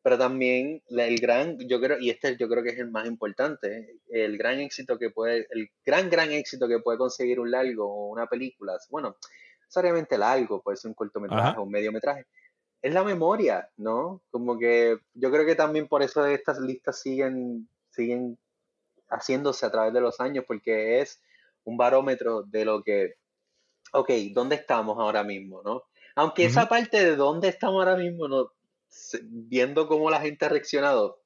Pero 0.01 0.17
también 0.17 0.81
el 0.89 1.19
gran, 1.19 1.57
yo 1.67 1.79
creo, 1.81 1.99
y 1.99 2.09
este 2.09 2.37
yo 2.37 2.47
creo 2.47 2.63
que 2.63 2.69
es 2.69 2.79
el 2.79 2.89
más 2.89 3.05
importante, 3.05 3.99
el 4.09 4.37
gran 4.37 4.59
éxito 4.59 4.97
que 4.97 5.09
puede, 5.09 5.47
el 5.49 5.69
gran, 5.85 6.09
gran 6.09 6.31
éxito 6.31 6.67
que 6.67 6.79
puede 6.79 6.97
conseguir 6.97 7.39
un 7.39 7.51
largo 7.51 7.85
o 7.85 8.11
una 8.11 8.27
película, 8.27 8.77
bueno, 8.89 9.17
necesariamente 9.61 10.17
largo, 10.17 10.61
puede 10.61 10.77
ser 10.77 10.89
un 10.89 10.95
cortometraje 10.95 11.59
o 11.59 11.63
un 11.63 11.71
mediometraje, 11.71 12.25
es 12.81 12.93
la 12.93 13.03
memoria, 13.03 13.69
¿no? 13.75 14.21
Como 14.31 14.57
que 14.57 14.97
yo 15.13 15.31
creo 15.31 15.45
que 15.45 15.55
también 15.55 15.87
por 15.89 16.01
eso 16.01 16.25
estas 16.25 16.59
listas 16.59 17.01
siguen, 17.01 17.67
siguen 17.89 18.37
haciéndose 19.09 19.65
a 19.65 19.71
través 19.71 19.93
de 19.93 19.99
los 19.99 20.21
años, 20.21 20.45
porque 20.47 21.01
es 21.01 21.21
un 21.69 21.77
barómetro 21.77 22.43
de 22.43 22.65
lo 22.65 22.83
que 22.83 23.15
ok, 23.93 24.09
¿dónde 24.33 24.55
estamos 24.55 24.97
ahora 24.99 25.23
mismo, 25.23 25.61
no? 25.63 25.83
Aunque 26.15 26.45
esa 26.45 26.67
parte 26.67 27.03
de 27.03 27.15
dónde 27.15 27.47
estamos 27.47 27.79
ahora 27.79 27.95
mismo, 27.95 28.27
no, 28.27 28.51
viendo 29.23 29.87
cómo 29.87 30.09
la 30.09 30.19
gente 30.19 30.45
ha 30.45 30.49
reaccionado, 30.49 31.21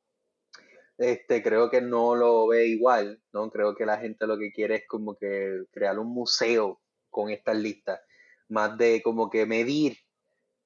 este, 0.98 1.42
creo 1.42 1.70
que 1.72 1.82
no 1.82 2.16
lo 2.16 2.48
ve 2.48 2.68
igual, 2.68 3.22
¿no? 3.32 3.50
Creo 3.50 3.76
que 3.76 3.86
la 3.86 3.98
gente 3.98 4.28
lo 4.28 4.38
que 4.38 4.52
quiere 4.52 4.76
es 4.76 4.88
como 4.88 5.16
que 5.16 5.64
crear 5.72 5.98
un 5.98 6.14
museo 6.14 6.80
con 7.10 7.30
estas 7.30 7.58
listas, 7.58 8.02
más 8.50 8.78
de 8.78 9.02
como 9.02 9.30
que 9.30 9.46
medir 9.46 9.98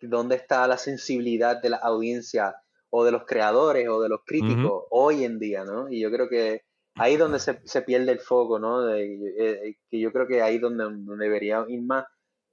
dónde 0.01 0.35
está 0.35 0.67
la 0.67 0.77
sensibilidad 0.77 1.61
de 1.61 1.69
la 1.69 1.77
audiencia 1.77 2.55
o 2.89 3.05
de 3.05 3.11
los 3.11 3.25
creadores 3.25 3.87
o 3.87 4.01
de 4.01 4.09
los 4.09 4.21
críticos 4.25 4.85
hoy 4.89 5.23
en 5.23 5.39
día, 5.39 5.63
¿no? 5.63 5.89
Y 5.89 6.01
yo 6.01 6.11
creo 6.11 6.27
que 6.29 6.63
ahí 6.97 7.17
donde 7.17 7.39
se, 7.39 7.59
se, 7.65 7.81
pierde 7.81 8.11
el 8.11 8.19
foco, 8.19 8.59
¿no? 8.59 8.81
De, 8.81 9.05
eh, 9.37 9.77
que 9.89 9.99
yo 9.99 10.11
creo 10.11 10.27
que 10.27 10.41
ahí 10.41 10.57
donde, 10.57 10.83
donde 10.83 11.25
debería 11.25 11.63
ir 11.67 11.81
más 11.81 12.05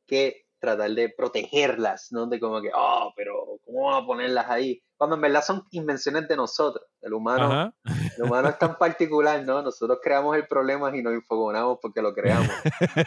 que 0.07 0.45
tratar 0.59 0.91
de 0.91 1.09
protegerlas, 1.11 2.09
¿no? 2.11 2.27
De 2.27 2.41
como 2.41 2.61
que, 2.63 2.71
oh, 2.75 3.13
pero 3.17 3.59
¿cómo 3.65 3.87
vamos 3.87 4.03
a 4.03 4.07
ponerlas 4.07 4.49
ahí? 4.49 4.83
Cuando 4.97 5.17
en 5.17 5.23
verdad 5.23 5.43
son 5.43 5.67
invenciones 5.71 6.29
de 6.29 6.37
nosotros. 6.37 6.87
El 7.03 7.13
humano, 7.13 7.75
el 8.17 8.23
humano 8.23 8.49
es 8.49 8.59
tan 8.59 8.79
particular, 8.79 9.45
¿no? 9.45 9.61
Nosotros 9.63 9.99
creamos 10.03 10.37
el 10.37 10.47
problema 10.47 10.97
y 10.97 11.03
nos 11.03 11.15
infogonamos 11.15 11.79
porque 11.83 12.01
lo 12.01 12.15
creamos. 12.15 12.49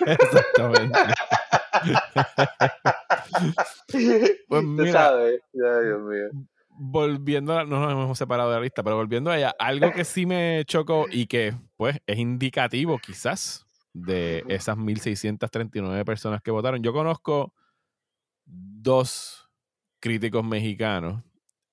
Exactamente. 0.05 0.99
pues 4.47 4.63
mira, 4.63 4.91
sabes? 4.91 5.41
Ay, 5.53 5.85
Dios 5.85 6.01
mío 6.01 6.47
volviendo, 6.78 7.65
no 7.65 7.80
nos 7.80 7.91
hemos 7.91 8.17
separado 8.17 8.51
de 8.51 8.57
la 8.57 8.61
lista, 8.61 8.84
pero 8.84 8.95
volviendo 8.95 9.32
a 9.32 9.38
ella, 9.38 9.55
algo 9.59 9.91
que 9.91 10.05
sí 10.05 10.25
me 10.25 10.63
chocó 10.65 11.05
y 11.09 11.25
que 11.25 11.55
pues 11.75 11.99
es 12.05 12.17
indicativo 12.17 12.99
quizás 12.99 13.65
de 13.93 14.43
esas 14.47 14.78
1639 14.78 16.05
personas 16.05 16.41
que 16.41 16.51
votaron. 16.51 16.82
Yo 16.84 16.93
conozco 16.93 17.53
dos 18.45 19.49
críticos 19.99 20.43
mexicanos 20.43 21.23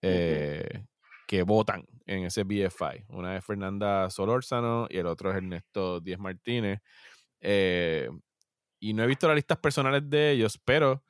eh, 0.00 0.84
que 1.26 1.42
votan 1.42 1.84
en 2.06 2.24
ese 2.24 2.44
BFI. 2.44 3.04
Una 3.08 3.36
es 3.36 3.44
Fernanda 3.44 4.08
Solórzano 4.10 4.86
y 4.88 4.98
el 4.98 5.06
otro 5.06 5.30
es 5.30 5.36
Ernesto 5.36 6.00
Díez 6.00 6.18
Martínez. 6.18 6.80
Eh, 7.40 8.08
y 8.80 8.94
no 8.94 9.02
he 9.02 9.06
visto 9.06 9.26
las 9.26 9.36
listas 9.36 9.58
personales 9.58 10.08
de 10.08 10.32
ellos, 10.32 10.58
pero 10.64 11.04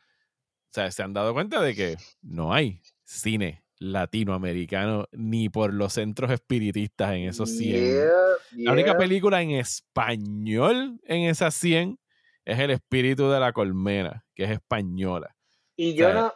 se 0.70 1.03
han 1.03 1.12
dado 1.12 1.32
cuenta 1.32 1.61
de 1.61 1.74
que 1.74 1.97
no 2.22 2.53
hay 2.53 2.80
cine 3.05 3.63
latinoamericano 3.78 5.06
ni 5.12 5.48
por 5.48 5.72
los 5.72 5.94
centros 5.94 6.30
espiritistas 6.30 7.12
en 7.14 7.28
esos 7.28 7.50
100. 7.50 8.08
La 8.56 8.72
única 8.72 8.96
película 8.96 9.42
en 9.42 9.52
español 9.52 11.00
en 11.04 11.28
esas 11.28 11.54
100 11.54 11.98
es 12.44 12.58
El 12.58 12.70
espíritu 12.70 13.30
de 13.30 13.40
la 13.40 13.52
colmena, 13.52 14.24
que 14.34 14.44
es 14.44 14.50
española. 14.50 15.34
Y 15.76 15.94
yo 15.94 16.12
no 16.12 16.32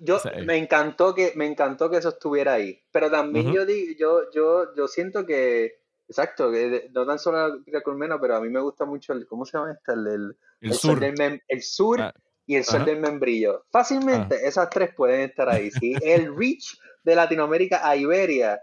yo 0.00 0.20
me 0.44 0.56
encantó 0.56 1.14
que 1.14 1.32
me 1.34 1.46
encantó 1.46 1.90
que 1.90 1.96
eso 1.96 2.10
estuviera 2.10 2.54
ahí, 2.54 2.82
pero 2.90 3.10
también 3.10 3.52
yo 3.52 3.64
digo 3.64 3.94
yo 3.98 4.30
yo 4.30 4.74
yo 4.74 4.86
siento 4.88 5.24
que 5.24 5.80
exacto, 6.08 6.50
que 6.50 6.90
no 6.92 7.06
tan 7.06 7.18
solo 7.18 7.62
la, 7.66 7.80
colmena, 7.80 8.20
pero 8.20 8.36
a 8.36 8.40
mí 8.40 8.50
me 8.50 8.60
gusta 8.60 8.84
mucho 8.84 9.12
el 9.12 9.26
¿cómo 9.26 9.44
se 9.44 9.56
llama 9.56 9.72
esta? 9.72 9.94
El, 9.94 10.36
el, 10.60 10.72
sur, 10.74 11.02
el 11.02 11.62
sur 11.62 12.00
ah, 12.00 12.14
y 12.46 12.56
el 12.56 12.64
sol 12.64 12.84
del 12.84 12.98
membrillo. 12.98 13.64
Fácilmente 13.70 14.46
esas 14.46 14.68
tres 14.70 14.90
pueden 14.94 15.22
estar 15.22 15.48
ahí. 15.48 15.70
Si 15.70 15.94
el 16.02 16.34
reach 16.36 16.78
de 17.04 17.14
Latinoamérica 17.14 17.88
a 17.88 17.96
Iberia 17.96 18.60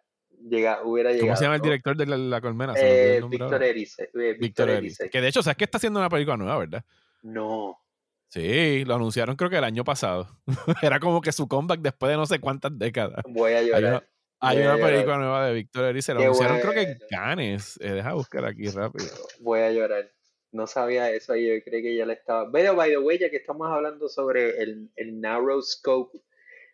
llega, 0.48 0.82
hubiera 0.84 1.12
llegado. 1.12 1.28
¿Cómo 1.28 1.38
se 1.38 1.44
llama 1.44 1.56
el 1.56 1.62
director 1.62 1.98
de 1.98 2.06
La, 2.06 2.42
Colmena? 2.42 2.74
Eh, 2.78 3.22
Víctor 3.30 3.64
Erice. 3.64 4.10
Eh, 4.14 4.36
Víctor 4.40 4.70
Erice. 4.70 5.10
Que 5.10 5.22
de 5.22 5.28
hecho, 5.28 5.42
¿sabes 5.44 5.58
que 5.58 5.64
está 5.64 5.78
haciendo 5.78 6.00
una 6.00 6.10
película 6.10 6.38
nueva, 6.38 6.58
verdad? 6.58 6.84
No. 7.22 7.80
Sí, 8.28 8.86
lo 8.86 8.96
anunciaron 8.96 9.36
creo 9.36 9.50
que 9.50 9.58
el 9.58 9.64
año 9.64 9.84
pasado. 9.84 10.28
Era 10.82 11.00
como 11.00 11.20
que 11.22 11.32
su 11.32 11.48
comeback 11.48 11.82
después 11.82 12.12
de 12.12 12.18
no 12.18 12.26
sé 12.26 12.40
cuántas 12.40 12.78
décadas. 12.78 13.24
Voy 13.28 13.54
a 13.54 13.64
llorar. 13.64 14.08
Hay 14.42 14.60
una, 14.60 14.78
película 14.78 15.18
nueva 15.18 15.48
de 15.48 15.54
Víctor 15.54 15.86
Erice. 15.86 16.14
Lo 16.14 16.22
anunciaron 16.22 16.60
creo 16.60 16.74
que 16.74 16.82
en 16.82 16.98
Cannes. 17.10 17.78
Eh, 17.82 17.92
deja 17.92 18.14
buscar 18.14 18.46
aquí 18.46 18.70
rápido. 18.70 19.10
Voy 19.42 19.60
a 19.60 19.72
llorar. 19.72 20.10
No 20.52 20.68
sabía 20.68 21.12
eso 21.12 21.36
y 21.36 21.48
yo 21.48 21.64
creí 21.64 21.84
que 21.84 21.96
ya 21.96 22.06
le 22.06 22.14
estaba. 22.14 22.52
Pero, 22.52 22.76
by 22.76 22.90
the 22.90 22.98
way, 22.98 23.20
ya 23.20 23.30
que 23.30 23.38
estamos 23.38 23.68
hablando 23.70 24.10
sobre 24.10 24.62
el, 24.62 24.90
el 24.96 25.20
narrow 25.20 25.62
scope 25.62 26.20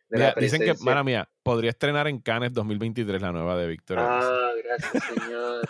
de 0.09 0.19
la 0.19 0.33
Dicen 0.37 0.61
que, 0.61 0.75
mala 0.81 1.03
mía, 1.03 1.29
podría 1.41 1.71
estrenar 1.71 2.07
en 2.07 2.19
Cannes 2.19 2.53
2023 2.53 3.21
la 3.21 3.31
nueva 3.31 3.57
de 3.57 3.67
Víctor. 3.67 3.97
Ah, 3.99 4.51
gracias, 4.63 5.03
señor. 5.03 5.67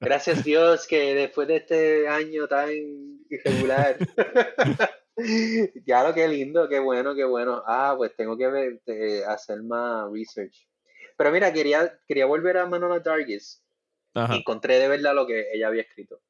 gracias, 0.00 0.44
Dios, 0.44 0.86
que 0.86 1.14
después 1.14 1.46
de 1.46 1.56
este 1.56 2.08
año 2.08 2.48
tan 2.48 2.68
irregular. 3.30 3.96
ya 5.86 6.02
lo 6.02 6.14
que 6.14 6.26
lindo, 6.26 6.68
qué 6.68 6.80
bueno, 6.80 7.14
qué 7.14 7.24
bueno. 7.24 7.62
Ah, 7.66 7.94
pues 7.96 8.14
tengo 8.16 8.36
que 8.36 8.48
ver, 8.48 8.80
hacer 9.28 9.62
más 9.62 10.10
research. 10.12 10.68
Pero 11.16 11.30
mira, 11.30 11.52
quería, 11.52 11.98
quería 12.06 12.26
volver 12.26 12.58
a 12.58 12.66
Manola 12.66 13.00
Dargis. 13.00 13.62
Encontré 14.14 14.80
de 14.80 14.88
verdad 14.88 15.14
lo 15.14 15.26
que 15.26 15.46
ella 15.52 15.68
había 15.68 15.82
escrito. 15.82 16.20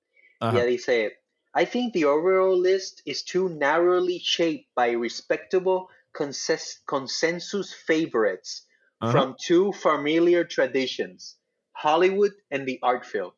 Ella 0.53 0.66
dice, 0.66 1.12
I 1.55 1.64
think 1.64 1.93
the 1.93 2.05
overall 2.07 2.57
list 2.57 3.03
is 3.07 3.22
too 3.22 3.49
narrowly 3.49 4.18
shaped 4.18 4.68
by 4.74 4.91
respectable 4.93 5.89
consensus 6.12 7.72
favorites 7.72 8.66
from 9.05 9.36
two 9.41 9.72
familiar 9.72 10.45
traditions, 10.45 11.36
Hollywood 11.72 12.32
and 12.51 12.66
the 12.66 12.78
art 12.82 13.05
film. 13.07 13.32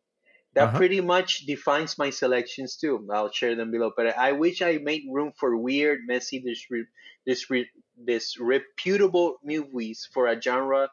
That 0.54 0.74
pretty 0.74 1.00
much 1.00 1.46
defines 1.46 1.96
my 1.98 2.10
selections 2.10 2.76
too. 2.76 3.06
I'll 3.12 3.30
share 3.30 3.54
them 3.56 3.70
below. 3.70 3.92
But 3.96 4.16
I 4.18 4.32
wish 4.32 4.62
I 4.62 4.78
made 4.78 5.04
room 5.10 5.32
for 5.38 5.56
weird, 5.56 6.00
messy, 6.06 6.42
disre- 6.42 6.88
disre- 7.28 7.70
disreputable 8.04 9.38
movies 9.44 10.08
for 10.12 10.26
a 10.26 10.40
genre 10.40 10.90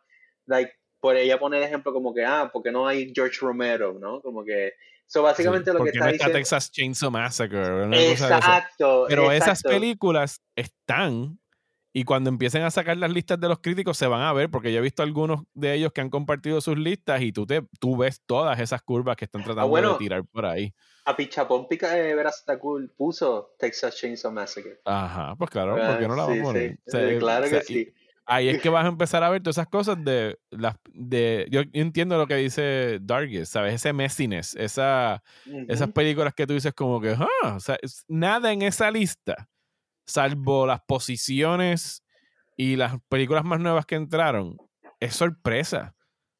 like. 0.47 0.71
Por 0.99 1.15
ella 1.15 1.37
pone 1.37 1.53
el 1.57 1.63
ejemplo 1.63 1.93
como 1.93 2.11
que, 2.11 2.23
ah, 2.25 2.49
porque 2.51 2.71
no 2.71 2.87
hay 2.87 3.13
George 3.13 3.39
Romero, 3.45 3.93
¿no? 3.99 4.19
Como 4.21 4.43
que 4.43 4.71
So, 5.07 5.23
básicamente 5.23 5.73
lo 5.73 5.83
que 5.83 5.89
está, 5.89 6.05
no 6.05 6.11
está 6.11 6.31
Texas 6.31 6.71
Chainsaw 6.71 7.09
Massacre. 7.09 8.11
exacto. 8.11 9.05
Pero 9.07 9.31
esas 9.31 9.63
películas 9.63 10.41
están 10.55 11.39
y 11.93 12.03
cuando 12.03 12.29
empiecen 12.29 12.61
a 12.61 12.69
sacar 12.69 12.97
las 12.97 13.09
listas 13.09 13.39
de 13.39 13.47
los 13.47 13.59
críticos 13.59 13.97
se 13.97 14.05
van 14.05 14.21
a 14.21 14.31
ver, 14.33 14.51
porque 14.51 14.71
yo 14.71 14.79
he 14.79 14.81
visto 14.81 15.01
algunos 15.01 15.41
de 15.53 15.73
ellos 15.73 15.91
que 15.93 16.01
han 16.01 16.11
compartido 16.11 16.61
sus 16.61 16.77
listas 16.77 17.21
y 17.21 17.31
tú, 17.31 17.47
te, 17.47 17.63
tú 17.79 17.97
ves 17.97 18.21
todas 18.25 18.59
esas 18.59 18.83
curvas 18.83 19.15
que 19.15 19.25
están 19.25 19.41
ah, 19.41 19.45
tratando 19.45 19.93
de 19.93 19.97
tirar 19.97 20.23
por 20.25 20.45
ahí. 20.45 20.73
A 21.05 21.15
Pichapón 21.15 21.67
Pica 21.67 21.89
de 21.89 22.13
Veras 22.13 22.45
puso 22.95 23.55
Texas 23.57 23.95
Chainsaw 23.95 24.31
Massacre. 24.31 24.81
Ajá, 24.85 25.35
pues 25.37 25.49
claro, 25.49 25.75
¿por 25.75 25.97
qué 25.97 26.07
no 26.07 26.15
la 26.15 26.23
vamos 26.23 26.39
a 26.39 26.43
poner? 26.43 26.77
claro 27.17 27.49
que 27.49 27.61
sí 27.61 27.93
ahí 28.27 28.49
es 28.49 28.61
que 28.61 28.69
vas 28.69 28.85
a 28.85 28.89
empezar 28.89 29.23
a 29.23 29.29
ver 29.29 29.41
todas 29.41 29.57
esas 29.57 29.67
cosas 29.67 30.03
de 30.03 30.37
las 30.51 30.75
de 30.93 31.47
yo 31.49 31.61
entiendo 31.73 32.17
lo 32.17 32.27
que 32.27 32.35
dice 32.35 32.99
Dargis, 33.01 33.49
¿sabes? 33.49 33.75
Ese 33.75 33.93
messiness, 33.93 34.55
esa, 34.55 35.23
esas 35.67 35.91
películas 35.91 36.33
que 36.33 36.45
tú 36.45 36.53
dices 36.53 36.73
como 36.73 36.99
que, 36.99 37.15
ah, 37.17 37.55
o 37.55 37.59
sea, 37.59 37.77
nada 38.07 38.51
en 38.51 38.61
esa 38.61 38.91
lista, 38.91 39.49
salvo 40.05 40.67
las 40.67 40.81
posiciones 40.85 42.03
y 42.57 42.75
las 42.75 42.95
películas 43.07 43.45
más 43.45 43.59
nuevas 43.59 43.85
que 43.85 43.95
entraron, 43.95 44.57
es 44.99 45.15
sorpresa. 45.15 45.95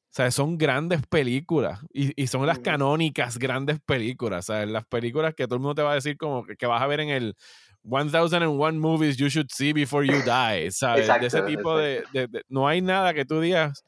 O 0.10 0.16
sea, 0.18 0.32
son 0.32 0.58
grandes 0.58 1.06
películas 1.06 1.80
y, 1.94 2.20
y 2.22 2.28
son 2.28 2.46
las 2.48 2.60
canónicas 2.60 3.38
grandes 3.38 3.80
películas, 3.80 4.46
¿sabes? 4.46 4.68
Las 4.68 4.86
películas 4.86 5.36
que 5.36 5.46
todo 5.46 5.56
el 5.56 5.62
mundo 5.62 5.76
te 5.76 5.84
va 5.84 5.92
a 5.92 5.96
decir 5.96 6.18
como 6.18 6.44
que, 6.44 6.58
que 6.58 6.66
vas 6.66 6.82
a 6.82 6.88
ver 6.88 7.02
en 7.02 7.10
el 7.10 7.36
1001 7.84 8.80
movies 8.80 9.17
you 9.17 9.30
should 9.30 9.49
see 9.51 9.73
before 9.73 10.05
you 10.05 10.21
die, 10.23 10.71
¿sabes? 10.71 11.07
de 11.07 11.28
ese 11.28 11.41
tipo 11.43 11.78
de, 11.78 12.03
No 12.49 12.67
hay 12.67 12.82
nada 12.82 13.13
que 13.13 13.25
tú 13.25 13.39
digas, 13.39 13.84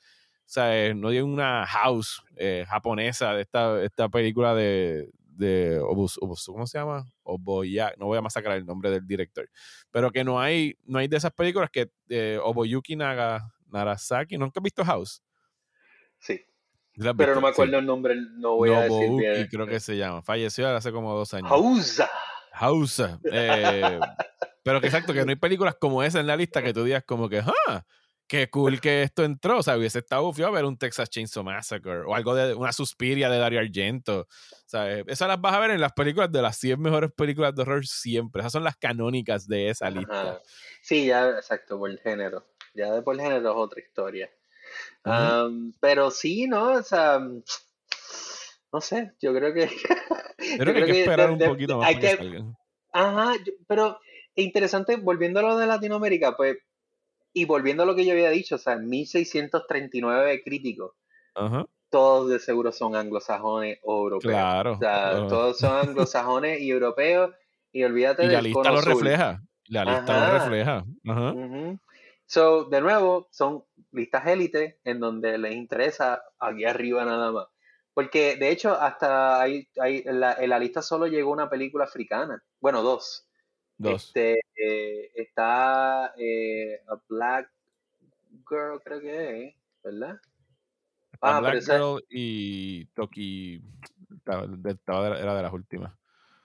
¿sabes? 0.45 0.95
No 0.95 1.09
hay 1.09 1.19
una 1.19 1.65
house 1.65 2.21
eh, 2.37 2.65
japonesa 2.67 3.33
de 3.33 3.41
esta, 3.41 3.83
esta 3.83 4.09
película 4.09 4.55
de, 4.55 5.09
de 5.39 5.81
¿cómo 5.81 6.67
se 6.67 6.77
llama? 6.77 7.05
Oboya, 7.23 7.93
no 7.97 8.07
voy 8.07 8.17
a 8.17 8.21
masacrar 8.21 8.57
el 8.57 8.65
nombre 8.65 8.91
del 8.91 9.05
director, 9.05 9.49
pero 9.91 10.11
que 10.11 10.23
no 10.23 10.39
hay, 10.39 10.77
no 10.85 10.99
hay 10.99 11.07
de 11.07 11.17
esas 11.17 11.31
películas 11.31 11.69
que 11.69 11.89
eh, 12.09 12.39
Oboyuki 12.43 12.95
Naga, 12.95 13.53
Narasaki, 13.67 14.37
¿nunca 14.37 14.59
has 14.59 14.63
visto 14.63 14.83
House? 14.83 15.23
Sí. 16.19 16.41
Pero 17.17 17.35
no 17.35 17.41
me 17.41 17.47
acuerdo 17.47 17.79
el 17.79 17.85
nombre, 17.85 18.15
no 18.33 18.55
voy 18.55 18.71
a 18.71 18.81
decir 18.81 19.09
bien. 19.17 19.47
creo 19.49 19.65
que 19.65 19.79
se 19.79 19.95
llama. 19.95 20.21
Falleció 20.21 20.67
hace 20.67 20.91
como 20.91 21.13
dos 21.13 21.33
años. 21.33 21.49
House. 21.49 22.01
House. 22.59 23.01
Eh, 23.31 23.99
pero 24.63 24.81
que 24.81 24.87
exacto, 24.87 25.13
que 25.13 25.23
no 25.23 25.29
hay 25.29 25.35
películas 25.35 25.75
como 25.79 26.03
esa 26.03 26.19
en 26.19 26.27
la 26.27 26.35
lista 26.35 26.61
que 26.61 26.73
tú 26.73 26.83
digas 26.83 27.03
como 27.05 27.29
que, 27.29 27.39
¡ah! 27.39 27.85
qué 28.29 28.49
cool 28.49 28.79
que 28.79 29.01
esto 29.01 29.23
entró. 29.23 29.57
O 29.57 29.63
sea, 29.63 29.75
hubiese 29.75 29.99
estado 29.99 30.23
bufio 30.23 30.47
a 30.47 30.51
ver 30.51 30.63
un 30.63 30.77
Texas 30.77 31.09
Chainsaw 31.09 31.43
Massacre 31.43 32.01
o 32.05 32.15
algo 32.15 32.35
de 32.35 32.53
una 32.53 32.71
Suspiria 32.71 33.29
de 33.29 33.39
Dario 33.39 33.59
Argento. 33.59 34.21
O 34.21 34.67
sea, 34.67 34.99
esas 34.99 35.27
las 35.27 35.41
vas 35.41 35.55
a 35.55 35.59
ver 35.59 35.71
en 35.71 35.81
las 35.81 35.93
películas 35.93 36.31
de 36.31 36.41
las 36.41 36.55
100 36.57 36.79
mejores 36.79 37.11
películas 37.11 37.55
de 37.55 37.63
horror 37.63 37.85
siempre. 37.85 38.41
Esas 38.41 38.53
son 38.53 38.63
las 38.63 38.77
canónicas 38.77 39.47
de 39.47 39.69
esa 39.69 39.89
lista. 39.89 40.39
Sí, 40.81 41.07
ya, 41.07 41.29
exacto, 41.29 41.79
por 41.79 41.89
el 41.89 41.99
género. 41.99 42.45
Ya 42.75 42.93
de 42.93 43.01
por 43.01 43.15
el 43.15 43.21
género 43.21 43.49
es 43.49 43.57
otra 43.57 43.81
historia. 43.81 44.29
pero 45.81 46.11
sí, 46.11 46.47
¿no? 46.47 46.73
O 46.73 46.83
sea, 46.83 47.19
no 47.19 48.81
sé, 48.81 49.11
yo 49.19 49.33
creo 49.33 49.53
que... 49.53 49.69
creo 50.57 50.73
que 50.73 50.83
hay 50.83 50.91
que 50.91 50.99
esperar 51.01 51.31
un 51.31 51.39
poquito 51.39 51.77
más. 51.77 51.93
Ajá, 52.91 53.33
pero 53.67 53.99
interesante, 54.35 54.95
volviendo 54.95 55.39
a 55.39 55.43
lo 55.43 55.57
de 55.57 55.67
Latinoamérica, 55.67 56.35
pues 56.35 56.57
y 57.33 57.45
volviendo 57.45 57.83
a 57.83 57.85
lo 57.85 57.95
que 57.95 58.05
yo 58.05 58.13
había 58.13 58.29
dicho, 58.29 58.55
o 58.55 58.57
sea, 58.57 58.77
1639 58.77 60.41
críticos. 60.43 60.93
Todos 61.89 62.29
de 62.29 62.39
seguro 62.39 62.71
son 62.71 62.95
anglosajones 62.95 63.79
o 63.83 64.03
europeos. 64.03 64.33
Claro. 64.33 64.73
O 64.73 64.77
sea, 64.77 65.27
todos 65.27 65.57
son 65.57 65.71
anglosajones 65.89 66.59
y 66.59 66.69
europeos. 66.69 67.31
Y 67.71 67.83
olvídate 67.83 68.25
y 68.25 68.29
la 68.29 68.41
lista 68.41 68.71
lo 68.71 68.81
refleja. 68.81 69.41
La 69.67 69.85
lista 69.85 70.27
lo 70.27 70.39
refleja. 70.39 70.85
Ajá. 71.07 71.35
So, 72.25 72.65
de 72.65 72.81
nuevo, 72.81 73.27
son 73.31 73.63
listas 73.91 74.27
élite 74.27 74.79
en 74.83 74.99
donde 74.99 75.37
les 75.37 75.55
interesa 75.55 76.21
aquí 76.39 76.65
arriba 76.65 77.05
nada 77.05 77.31
más. 77.31 77.47
Porque 77.93 78.35
de 78.35 78.49
hecho, 78.49 78.73
hasta 78.73 79.41
ahí, 79.41 79.67
ahí 79.79 80.03
en, 80.05 80.19
la, 80.19 80.33
en 80.33 80.49
la 80.49 80.59
lista 80.59 80.81
solo 80.81 81.07
llegó 81.07 81.31
una 81.31 81.49
película 81.49 81.85
africana. 81.85 82.41
Bueno, 82.59 82.81
dos. 82.81 83.25
Este, 83.81 84.41
eh, 84.55 85.11
está 85.15 86.13
eh, 86.17 86.81
A 86.87 87.01
Black 87.07 87.49
Girl, 88.49 88.81
creo 88.83 88.99
que 88.99 89.47
es, 89.47 89.55
¿verdad? 89.83 90.19
Ah, 91.21 91.39
Black 91.39 91.63
Girl 91.63 92.03
y 92.09 92.85
Toki 92.87 93.61
era 94.25 95.35
de 95.35 95.43
las 95.43 95.53
últimas. 95.53 95.93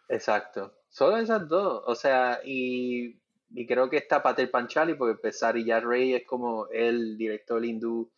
Exacto. 0.09 0.75
Solo 0.89 1.17
esas 1.17 1.49
dos. 1.49 1.83
O 1.87 1.95
sea, 1.95 2.41
y, 2.45 3.21
y 3.51 3.67
creo 3.67 3.91
que 3.91 3.97
está 3.97 4.23
Pater 4.23 4.51
Panchali, 4.51 4.95
porque 4.95 5.21
Pesari 5.21 5.65
Rey 5.81 6.15
es 6.15 6.25
como 6.25 6.69
el 6.69 7.19
director 7.19 7.65
hindú, 7.65 8.11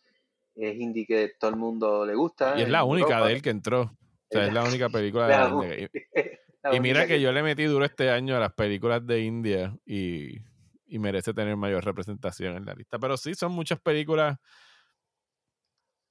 es 0.57 0.75
indie 0.79 1.05
que 1.05 1.33
todo 1.39 1.51
el 1.51 1.57
mundo 1.57 2.05
le 2.05 2.15
gusta. 2.15 2.57
Y 2.57 2.63
es 2.63 2.69
la 2.69 2.83
única 2.83 3.23
de 3.25 3.33
él 3.33 3.41
que 3.41 3.51
entró. 3.51 3.81
O 3.81 3.97
sea, 4.29 4.47
es 4.47 4.53
la 4.53 4.63
única 4.63 4.89
película 4.89 5.27
de 5.27 5.83
él. 5.83 5.91
Y 6.69 6.81
mira 6.81 7.07
que 7.07 7.21
yo 7.21 7.31
le 7.31 7.43
metí 7.43 7.63
duro 7.63 7.85
este 7.85 8.09
año 8.09 8.35
a 8.35 8.39
las 8.39 8.51
películas 8.51 9.05
de 9.05 9.21
India 9.21 9.77
y, 9.85 10.41
merece 10.99 11.33
tener 11.33 11.55
mayor 11.55 11.85
representación 11.85 12.57
en 12.57 12.65
la 12.65 12.73
lista. 12.73 12.99
Pero 12.99 13.15
sí, 13.15 13.35
son 13.35 13.53
muchas 13.53 13.79
películas 13.79 14.37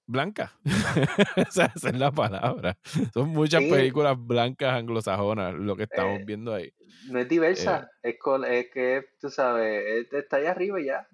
blancas. 0.07 0.53
esa 1.36 1.72
es 1.74 1.99
la 1.99 2.11
palabra. 2.11 2.78
Son 3.12 3.28
muchas 3.30 3.62
películas 3.64 4.16
blancas 4.18 4.74
anglosajonas 4.74 5.55
lo 5.55 5.76
que 5.76 5.82
estamos 5.82 6.20
eh, 6.20 6.24
viendo 6.24 6.55
ahí. 6.55 6.72
No 7.11 7.18
es 7.18 7.28
diversa, 7.28 7.90
eh, 8.03 8.16
es, 8.44 8.70
que, 8.72 9.05
tú 9.20 9.28
sabes, 9.28 10.07
está 10.11 10.36
ahí 10.38 10.47
arriba 10.47 10.80
ya. 10.80 11.07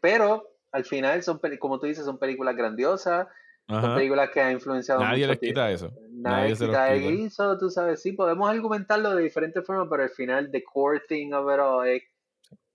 Pero 0.00 0.55
al 0.76 0.84
final, 0.84 1.22
son 1.22 1.40
como 1.58 1.78
tú 1.80 1.86
dices, 1.86 2.04
son 2.04 2.18
películas 2.18 2.54
grandiosas 2.54 3.26
son 3.68 3.94
películas 3.96 4.30
que 4.32 4.40
ha 4.40 4.52
influenciado 4.52 5.00
Nadie 5.00 5.26
les 5.26 5.38
quita 5.38 5.70
eso. 5.70 5.92
Nadie, 6.10 6.50
les 6.50 6.58
quita 6.58 6.94
eso, 6.94 7.58
tú 7.58 7.68
sabes. 7.68 8.00
Sí, 8.00 8.12
podemos 8.12 8.48
argumentarlo 8.48 9.14
de 9.14 9.24
diferentes 9.24 9.64
formas, 9.64 9.88
pero 9.90 10.04
al 10.04 10.10
final, 10.10 10.50
the 10.50 10.62
core 10.62 11.00
thing 11.08 11.32
of 11.32 11.52
it 11.52 11.58
all 11.58 11.86
es 11.86 12.02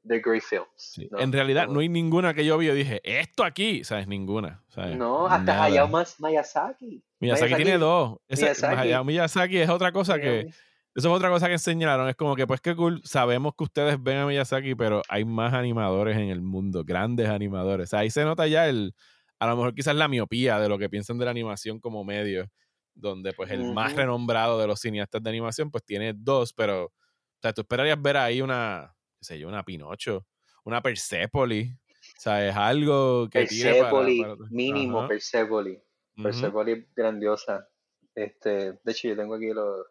the 0.05 0.19
great 0.19 0.43
films. 0.43 0.99
En 1.17 1.31
realidad, 1.31 1.67
no 1.67 1.79
hay 1.79 1.87
ninguna 1.87 2.33
que 2.33 2.43
yo 2.43 2.57
vi 2.57 2.69
y 2.69 2.73
dije, 2.73 3.01
esto 3.03 3.43
aquí, 3.43 3.83
¿sabes? 3.83 4.07
Ninguna. 4.07 4.63
No, 4.97 5.27
hasta 5.27 5.63
Hayao 5.63 5.89
Miyazaki. 6.19 7.01
Miyazaki. 7.19 7.55
tiene 7.55 7.77
dos. 7.77 8.19
Hayao 8.63 9.05
Miyazaki 9.05 9.59
es 9.59 9.69
otra 9.69 9.91
cosa 9.91 10.19
que... 10.19 10.51
Eso 10.93 11.09
es 11.09 11.15
otra 11.15 11.29
cosa 11.29 11.47
que 11.47 11.53
enseñaron. 11.53 12.09
Es 12.09 12.15
como 12.15 12.35
que, 12.35 12.45
pues 12.45 12.59
qué 12.59 12.75
cool. 12.75 13.01
Sabemos 13.03 13.53
que 13.57 13.63
ustedes 13.63 14.01
ven 14.01 14.17
a 14.17 14.25
Miyazaki, 14.25 14.75
pero 14.75 15.01
hay 15.07 15.23
más 15.23 15.53
animadores 15.53 16.17
en 16.17 16.29
el 16.29 16.41
mundo, 16.41 16.83
grandes 16.83 17.29
animadores. 17.29 17.85
O 17.85 17.91
sea, 17.91 17.99
ahí 17.99 18.09
se 18.09 18.25
nota 18.25 18.45
ya 18.47 18.67
el, 18.67 18.93
a 19.41 19.47
lo 19.47 19.55
mejor 19.55 19.73
quizás 19.73 19.95
la 19.95 20.07
miopía 20.07 20.59
de 20.59 20.69
lo 20.69 20.77
que 20.77 20.87
piensan 20.87 21.17
de 21.17 21.25
la 21.25 21.31
animación 21.31 21.79
como 21.79 22.03
medio, 22.03 22.47
donde 22.93 23.33
pues 23.33 23.49
el 23.49 23.73
más 23.73 23.95
renombrado 23.95 24.59
de 24.59 24.67
los 24.67 24.79
cineastas 24.79 25.23
de 25.23 25.29
animación 25.31 25.71
pues 25.71 25.83
tiene 25.83 26.13
dos, 26.13 26.53
pero 26.53 26.85
o 26.85 27.41
sea, 27.41 27.51
tú 27.51 27.61
esperarías 27.61 27.99
ver 27.99 28.17
ahí 28.17 28.41
una, 28.41 28.95
qué 29.17 29.25
sé 29.25 29.39
yo, 29.39 29.47
una 29.47 29.63
Pinocho, 29.63 30.27
una 30.63 30.79
Persepolis, 30.79 31.73
o 31.73 32.19
sea, 32.19 32.47
es 32.47 32.55
algo 32.55 33.29
que 33.31 33.39
Persepolis, 33.39 34.27
mínimo 34.51 35.07
Persepolis, 35.07 35.79
Persepolis 36.21 36.85
grandiosa. 36.95 37.67
Este, 38.13 38.73
de 38.73 38.91
hecho 38.91 39.07
yo 39.07 39.15
tengo 39.15 39.33
aquí 39.33 39.47
lo 39.53 39.85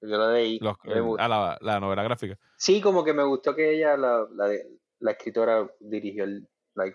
yo 0.00 0.16
lo 0.16 0.32
leí. 0.32 0.60
ah, 1.18 1.58
la, 1.60 1.80
novela 1.80 2.02
gráfica. 2.02 2.38
Sí, 2.56 2.80
como 2.80 3.04
que 3.04 3.12
me 3.12 3.24
gustó 3.24 3.54
que 3.54 3.74
ella, 3.74 3.96
la, 3.96 4.26
la, 4.34 4.48
la 5.00 5.10
escritora, 5.10 5.70
dirigió 5.80 6.24
el, 6.24 6.48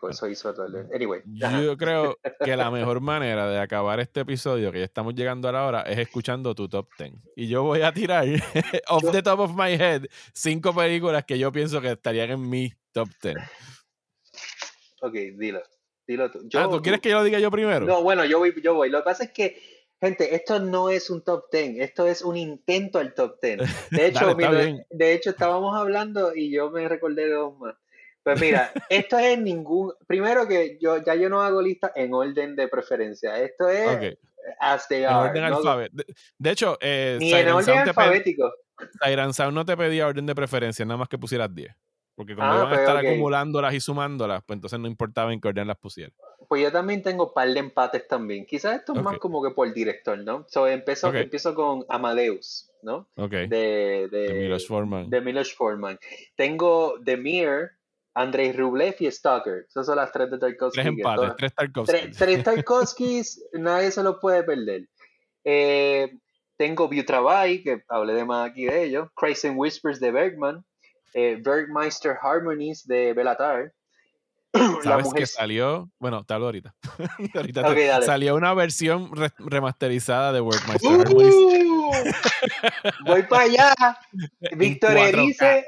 eso 0.09 0.27
hizo 0.27 0.53
Anyway. 0.93 1.21
Yo 1.25 1.77
creo 1.77 2.17
que 2.43 2.55
la 2.55 2.69
mejor 2.69 3.01
manera 3.01 3.49
de 3.49 3.59
acabar 3.59 3.99
este 3.99 4.21
episodio, 4.21 4.71
que 4.71 4.79
ya 4.79 4.85
estamos 4.85 5.15
llegando 5.15 5.49
a 5.49 5.51
la 5.51 5.65
hora, 5.65 5.81
es 5.81 5.97
escuchando 5.97 6.53
tu 6.53 6.69
top 6.69 6.87
10. 6.97 7.13
Y 7.35 7.47
yo 7.47 7.63
voy 7.63 7.81
a 7.81 7.91
tirar, 7.91 8.25
off 8.89 9.11
the 9.11 9.23
top 9.23 9.39
of 9.39 9.55
my 9.55 9.73
head, 9.73 10.03
cinco 10.33 10.73
películas 10.73 11.25
que 11.25 11.39
yo 11.39 11.51
pienso 11.51 11.81
que 11.81 11.91
estarían 11.91 12.31
en 12.31 12.49
mi 12.49 12.71
top 12.91 13.09
10. 13.21 13.37
Ok, 15.01 15.13
dilo. 15.37 15.61
Dilo 16.05 16.29
tú. 16.29 16.39
ah, 16.55 16.67
¿tú 16.69 16.81
quieres 16.81 17.01
que 17.01 17.09
yo 17.09 17.17
lo 17.17 17.23
diga 17.23 17.39
yo 17.39 17.49
primero? 17.49 17.85
No, 17.85 18.03
bueno, 18.03 18.25
yo 18.25 18.39
voy, 18.39 18.53
yo 18.61 18.75
voy. 18.75 18.89
Lo 18.89 18.99
que 18.99 19.05
pasa 19.05 19.23
es 19.23 19.31
que, 19.31 19.59
gente, 20.01 20.35
esto 20.35 20.59
no 20.59 20.89
es 20.89 21.09
un 21.09 21.23
top 21.23 21.45
10, 21.51 21.79
esto 21.79 22.07
es 22.07 22.21
un 22.23 22.35
intento 22.35 22.99
al 22.99 23.13
top 23.13 23.39
10. 23.41 23.59
De 23.91 24.07
hecho, 24.07 24.35
de 24.89 25.13
hecho 25.13 25.29
estábamos 25.29 25.75
hablando 25.77 26.35
y 26.35 26.51
yo 26.51 26.71
me 26.71 26.87
recordé 26.87 27.27
de 27.27 27.33
dos 27.33 27.57
más. 27.57 27.75
Pues 28.23 28.39
mira, 28.39 28.71
esto 28.89 29.17
es 29.17 29.39
ningún. 29.39 29.93
Primero 30.07 30.47
que 30.47 30.77
yo 30.79 30.97
ya 30.97 31.15
yo 31.15 31.29
no 31.29 31.41
hago 31.41 31.61
lista 31.61 31.91
en 31.95 32.13
orden 32.13 32.55
de 32.55 32.67
preferencia. 32.67 33.39
Esto 33.39 33.69
es 33.69 33.95
okay. 33.95 34.17
as 34.59 34.87
they 34.87 35.03
are. 35.03 35.29
orden 35.29 35.43
alfabético. 35.43 36.03
De, 36.37 36.51
hecho, 36.51 36.77
eh, 36.81 37.17
ni 37.19 37.33
en 37.33 37.49
orden 37.49 37.79
alfabético. 37.79 38.51
Siren 39.03 39.33
Sound 39.33 39.53
no 39.53 39.65
te 39.65 39.77
pedía 39.77 40.07
orden 40.07 40.25
de 40.25 40.35
preferencia, 40.35 40.85
nada 40.85 40.97
más 40.97 41.07
que 41.07 41.17
pusieras 41.17 41.53
10. 41.53 41.73
Porque 42.15 42.35
como 42.35 42.47
ah, 42.47 42.55
iban 42.55 42.65
a 42.65 42.69
pues, 42.69 42.79
estar 42.81 42.97
acumulándolas 42.97 43.73
y 43.73 43.79
sumándolas, 43.79 44.43
pues 44.45 44.57
entonces 44.57 44.79
no 44.79 44.87
importaba 44.87 45.33
en 45.33 45.39
qué 45.39 45.47
orden 45.47 45.67
las 45.67 45.77
pusieras. 45.77 46.13
Pues 46.47 46.61
yo 46.63 46.71
también 46.71 47.01
tengo 47.01 47.27
un 47.27 47.33
par 47.33 47.47
de 47.47 47.59
empates 47.59 48.07
también. 48.07 48.45
Quizás 48.45 48.79
esto 48.79 48.93
es 48.93 49.01
más 49.01 49.17
como 49.19 49.41
que 49.43 49.51
por 49.51 49.71
director, 49.73 50.17
¿no? 50.17 50.45
So, 50.49 50.67
empiezo, 50.67 51.13
empiezo 51.13 51.55
con 51.55 51.85
Amadeus, 51.89 52.69
¿no? 52.81 53.07
De, 53.15 53.47
de, 53.47 54.07
de 54.09 54.33
Milos 54.33 54.67
Forman. 54.67 55.09
De 55.09 55.21
Milos 55.21 55.53
Forman. 55.53 55.99
Tengo 56.35 56.95
The 57.03 57.17
Mirror, 57.17 57.71
Andrei 58.13 58.51
Rublev 58.51 58.95
y 58.99 59.09
Stalker. 59.09 59.65
Esas 59.67 59.85
son 59.85 59.95
las 59.95 60.11
tres 60.11 60.31
de 60.31 60.37
Tarkovsky. 60.37 60.81
Tres 60.81 60.87
empates, 60.87 61.35
tres 61.37 61.55
Tarkovskis. 61.55 62.17
Tres, 62.17 62.43
Tarkovskis, 62.43 63.45
nadie 63.53 63.91
se 63.91 64.03
los 64.03 64.17
puede 64.19 64.43
perder. 64.43 64.87
Eh, 65.43 66.11
tengo 66.57 66.89
Travai, 67.05 67.63
que 67.63 67.83
hablé 67.87 68.13
de 68.13 68.25
más 68.25 68.49
aquí 68.49 68.65
de 68.65 68.83
ello. 68.83 69.11
Crazy 69.15 69.49
Whispers 69.49 69.99
de 69.99 70.11
Bergman. 70.11 70.63
Eh, 71.13 71.37
Bergmeister 71.41 72.17
Harmonies 72.21 72.85
de 72.85 73.13
Belatar. 73.13 73.73
¿Sabes 74.83 75.13
que 75.13 75.25
salió? 75.25 75.89
Bueno, 75.99 76.23
te 76.25 76.33
hablo 76.33 76.47
ahorita. 76.47 76.73
ahorita 77.35 78.01
salió 78.01 78.35
una 78.35 78.53
versión 78.53 79.11
remasterizada 79.37 80.33
de 80.33 80.41
Bergmeister 80.41 80.91
Harmonies. 80.91 81.35
Uh, 81.35 81.91
voy 83.05 83.23
para 83.23 83.43
allá. 83.43 83.73
Víctor 84.55 84.97
Erice 84.97 85.65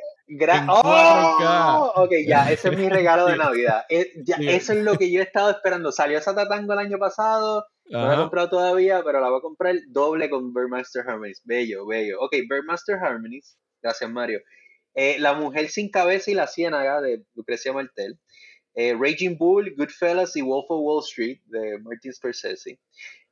¡Oh! 0.67 1.91
Ok, 1.95 2.11
ya, 2.25 2.51
ese 2.51 2.69
es 2.69 2.77
mi 2.77 2.89
regalo 2.89 3.27
de 3.27 3.37
Navidad. 3.37 3.83
Eh, 3.89 4.11
eso 4.39 4.73
es 4.73 4.79
lo 4.83 4.97
que 4.97 5.11
yo 5.11 5.19
he 5.19 5.23
estado 5.23 5.51
esperando. 5.51 5.91
Salió 5.91 6.17
esa 6.17 6.33
Tatango 6.33 6.73
el 6.73 6.79
año 6.79 6.97
pasado, 6.97 7.65
no 7.89 8.07
la 8.07 8.13
he 8.13 8.17
comprado 8.17 8.49
todavía, 8.49 9.01
pero 9.03 9.19
la 9.19 9.29
voy 9.29 9.39
a 9.39 9.41
comprar 9.41 9.75
doble 9.89 10.29
con 10.29 10.53
Birdmaster 10.53 11.07
Harmonies. 11.07 11.41
Bello, 11.43 11.85
bello. 11.85 12.19
Ok, 12.21 12.35
Birdmaster 12.49 12.95
Harmonies, 12.95 13.57
gracias 13.81 14.09
Mario. 14.09 14.39
Eh, 14.95 15.17
la 15.19 15.33
mujer 15.33 15.69
sin 15.69 15.89
cabeza 15.89 16.31
y 16.31 16.35
la 16.35 16.47
ciénaga 16.47 17.01
de 17.01 17.23
Lucrecia 17.35 17.73
Martel. 17.73 18.19
Eh, 18.75 18.95
Raging 18.97 19.37
Bull, 19.37 19.73
Goodfellas 19.77 20.35
y 20.35 20.41
Wolf 20.41 20.65
of 20.69 20.81
Wall 20.81 21.03
Street 21.03 21.41
de 21.45 21.77
Martin 21.79 22.13
Scorsese. 22.13 22.79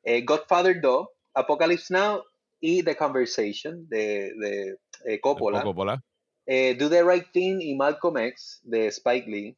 Eh, 0.04 0.22
Godfather 0.22 0.80
2, 0.80 1.08
Apocalypse 1.34 1.92
Now 1.92 2.24
y 2.60 2.84
The 2.84 2.96
Conversation 2.96 3.88
de, 3.90 4.34
de 4.36 5.20
Coppola. 5.20 5.64
Coppola. 5.64 6.04
Do 6.46 6.90
the 6.90 7.04
Right 7.04 7.32
Thing 7.32 7.62
y 7.62 7.76
Malcolm 7.76 8.18
X 8.18 8.62
de 8.64 8.92
Spike 8.92 9.28
Lee. 9.28 9.58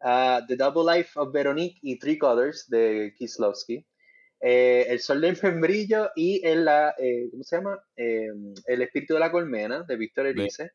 Uh, 0.00 0.42
the 0.48 0.56
Double 0.56 0.84
Life 0.84 1.18
of 1.18 1.32
Veronique 1.32 1.78
y 1.80 1.96
Three 1.96 2.18
Colors 2.18 2.68
de 2.68 3.14
Kieslowski. 3.16 3.86
el 4.40 5.00
Sol 5.00 5.22
del 5.22 5.38
Membrillo 5.42 6.10
y 6.14 6.44
el, 6.44 6.66
la, 6.66 6.94
¿cómo 7.30 7.42
se 7.42 7.56
llama? 7.56 7.82
el 7.96 8.82
Espíritu 8.82 9.14
de 9.14 9.20
la 9.20 9.30
Colmena 9.30 9.82
de 9.84 9.96
Víctor 9.96 10.26
Erice. 10.26 10.72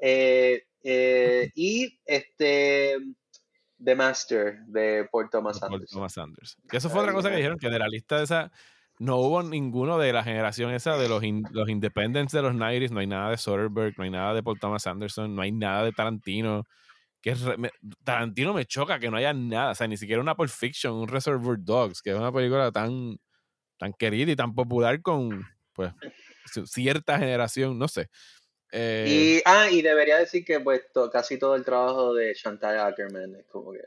Eh, 0.00 0.62
eh, 0.82 1.50
y 1.54 1.98
este 2.04 2.96
The 3.82 3.94
Master 3.94 4.60
de 4.66 5.08
Paul 5.10 5.30
Thomas 5.30 5.62
Anderson. 5.62 6.62
Que 6.68 6.76
eso 6.76 6.90
fue 6.90 7.00
otra 7.00 7.12
cosa 7.12 7.30
que 7.30 7.36
dijeron, 7.36 7.58
que 7.58 7.68
de 7.68 7.78
la 7.78 7.88
lista 7.88 8.18
de 8.18 8.24
esa 8.24 8.52
no 9.00 9.16
hubo 9.16 9.42
ninguno 9.42 9.98
de 9.98 10.12
la 10.12 10.22
generación 10.22 10.72
esa 10.72 10.98
de 10.98 11.08
los, 11.08 11.22
los 11.52 11.68
Independents 11.70 12.32
de 12.32 12.42
los 12.42 12.54
90 12.54 12.92
no 12.92 13.00
hay 13.00 13.06
nada 13.06 13.30
de 13.30 13.38
Soderbergh, 13.38 13.96
no 13.96 14.04
hay 14.04 14.10
nada 14.10 14.34
de 14.34 14.42
Paul 14.42 14.60
Thomas 14.60 14.86
Anderson, 14.86 15.34
no 15.34 15.40
hay 15.40 15.52
nada 15.52 15.84
de 15.84 15.92
Tarantino. 15.92 16.66
Que 17.22 17.34
Tarantino 18.04 18.52
me 18.52 18.66
choca 18.66 18.98
que 18.98 19.10
no 19.10 19.16
haya 19.16 19.32
nada, 19.32 19.70
o 19.70 19.74
sea, 19.74 19.88
ni 19.88 19.96
siquiera 19.96 20.20
una 20.20 20.34
Pulp 20.34 20.50
Fiction, 20.50 20.92
un 20.92 21.08
Reservoir 21.08 21.56
Dogs, 21.58 22.02
que 22.02 22.10
es 22.10 22.16
una 22.16 22.30
película 22.30 22.70
tan, 22.72 23.18
tan 23.78 23.94
querida 23.94 24.32
y 24.32 24.36
tan 24.36 24.54
popular 24.54 25.00
con 25.00 25.46
pues 25.72 25.94
cierta 26.66 27.18
generación, 27.18 27.78
no 27.78 27.88
sé. 27.88 28.10
Eh, 28.72 29.04
y, 29.08 29.42
ah, 29.44 29.68
y 29.70 29.82
debería 29.82 30.18
decir 30.18 30.44
que 30.44 30.60
pues 30.60 30.82
casi 31.12 31.38
todo 31.38 31.56
el 31.56 31.64
trabajo 31.64 32.14
de 32.14 32.34
Chantal 32.34 32.78
Ackerman 32.78 33.34
es 33.34 33.46
como 33.46 33.72
que 33.72 33.80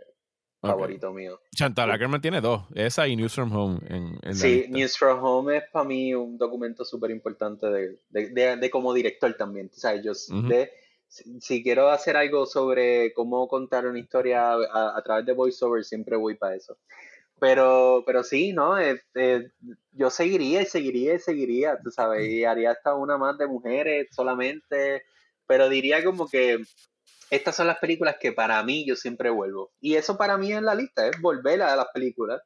favorito 0.59 1.11
mío. 1.11 1.41
Chantal 1.55 1.91
Ackerman 1.91 2.21
tiene 2.21 2.41
dos, 2.41 2.63
esa 2.73 3.07
y 3.07 3.15
News 3.15 3.34
from 3.34 3.55
Home. 3.55 3.79
En, 3.89 4.36
sí, 4.36 4.65
News 4.69 4.97
from 4.97 5.23
Home 5.23 5.57
es 5.57 5.63
para 5.71 5.86
mí 5.86 6.13
un 6.13 6.38
documento 6.38 6.86
súper 6.86 7.11
importante 7.11 7.67
de, 7.67 7.99
de, 8.09 8.57
de, 8.57 8.69
como 8.69 8.93
director 8.93 9.34
también. 9.36 9.69
O 9.73 9.77
sea, 9.77 9.95
yo 9.95 10.13
de, 10.47 10.71
si, 11.07 11.61
quiero 11.63 11.89
hacer 11.89 12.15
algo 12.17 12.45
sobre 12.45 13.13
cómo 13.13 13.47
contar 13.47 13.86
una 13.86 13.99
historia 13.99 14.53
a, 14.53 14.97
a 14.97 15.01
través 15.03 15.25
de 15.25 15.34
voiceover, 15.34 15.84
siempre 15.84 16.15
voy 16.15 16.36
para 16.36 16.55
eso. 16.55 16.77
Pero, 17.43 18.03
pero 18.05 18.23
sí, 18.23 18.53
¿no? 18.53 18.77
Este, 18.77 19.51
yo 19.91 20.09
seguiría 20.09 20.61
y 20.61 20.65
seguiría 20.65 21.15
y 21.15 21.19
seguiría, 21.19 21.77
tú 21.83 21.91
sabes, 21.91 22.25
y 22.25 22.45
haría 22.45 22.71
hasta 22.71 22.95
una 22.95 23.17
más 23.17 23.37
de 23.37 23.47
mujeres 23.47 24.07
solamente, 24.11 25.03
pero 25.45 25.67
diría 25.67 26.01
como 26.05 26.29
que 26.29 26.63
estas 27.29 27.57
son 27.57 27.67
las 27.67 27.79
películas 27.79 28.15
que 28.17 28.31
para 28.31 28.63
mí 28.63 28.85
yo 28.85 28.95
siempre 28.95 29.29
vuelvo. 29.29 29.73
Y 29.81 29.95
eso 29.95 30.17
para 30.17 30.37
mí 30.37 30.53
es 30.53 30.61
la 30.61 30.73
lista, 30.73 31.05
es 31.05 31.19
volver 31.19 31.61
a 31.63 31.75
las 31.75 31.87
películas 31.93 32.41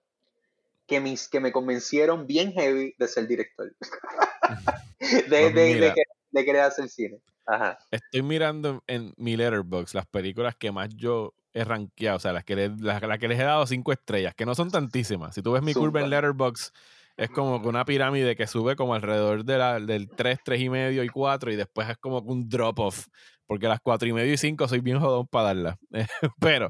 que, 0.87 0.99
mis, 0.99 1.27
que 1.27 1.41
me 1.41 1.51
convencieron 1.51 2.25
bien 2.25 2.51
heavy 2.53 2.95
de 2.97 3.07
ser 3.07 3.27
director. 3.27 3.71
de, 4.99 5.21
pues 5.29 5.29
de, 5.53 5.93
de, 6.31 6.43
querer 6.43 6.61
hacer 6.61 6.89
cine. 6.89 7.21
Ajá. 7.45 7.77
Estoy 7.91 8.23
mirando 8.23 8.83
en 8.87 9.13
mi 9.15 9.37
letterbox 9.37 9.93
las 9.93 10.07
películas 10.07 10.55
que 10.55 10.71
más 10.71 10.89
yo 10.95 11.35
he 11.58 11.64
rankeado, 11.64 12.18
o 12.18 12.20
sea, 12.20 12.34
las 12.34 12.43
que, 12.43 12.72
las, 12.80 13.01
que 13.20 13.28
les 13.28 13.39
he 13.39 13.43
dado 13.43 13.66
cinco 13.66 13.91
estrellas, 13.91 14.36
que 14.36 14.45
no 14.45 14.55
son 14.55 14.70
tantísimas. 14.70 15.34
Si 15.34 15.41
tú 15.41 15.51
ves 15.53 15.64
mi 15.64 15.74
curva 15.74 16.01
en 16.01 16.10
Letterboxd, 16.10 16.72
es 17.18 17.30
como 17.32 17.58
una 17.58 17.84
pirámide 17.84 18.36
que 18.36 18.45
sube 18.45 18.76
como 18.76 18.93
alrededor 18.93 19.43
de 19.43 19.58
la, 19.58 19.80
del 19.80 20.08
3, 20.08 20.39
3 20.45 20.62
y 20.62 20.70
medio 20.70 21.03
y 21.03 21.10
4 21.10 21.51
y 21.51 21.55
después 21.55 21.89
es 21.89 21.97
como 21.97 22.20
un 22.20 22.47
drop 22.47 22.80
off, 22.80 23.08
porque 23.47 23.68
las 23.68 23.80
4 23.82 24.08
y 24.08 24.14
medio 24.14 24.34
y 24.34 24.38
5 24.38 24.68
soy 24.68 24.82
bien 24.82 24.99
jodón 24.99 25.28
para 25.28 25.47
darlas. 25.47 25.78
Pero 26.39 26.70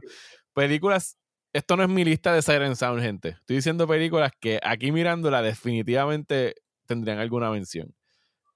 películas, 0.54 1.18
esto 1.52 1.76
no 1.76 1.84
es 1.84 1.90
mi 1.90 2.06
lista 2.06 2.34
de 2.34 2.42
Siren 2.42 2.78
Sound, 2.78 3.02
gente. 3.02 3.30
Estoy 3.30 3.58
diciendo 3.58 3.88
películas 3.88 4.32
que 4.40 4.60
aquí 4.64 4.94
mirándola 4.94 5.42
definitivamente 5.42 6.56
tendrían 6.86 7.20
alguna 7.20 7.52
mención. 7.52 7.94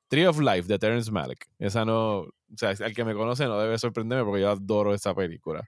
Tree 0.08 0.28
of 0.28 0.40
Life 0.40 0.64
de 0.64 0.80
Terrence 0.80 1.12
Malick. 1.12 1.48
Esa 1.60 1.84
no, 1.84 2.20
o 2.20 2.34
sea, 2.56 2.72
el 2.72 2.94
que 2.94 3.04
me 3.06 3.14
conoce 3.14 3.46
no 3.46 3.60
debe 3.60 3.78
sorprenderme 3.78 4.24
porque 4.24 4.42
yo 4.42 4.50
adoro 4.50 4.94
esa 4.94 5.14
película. 5.14 5.68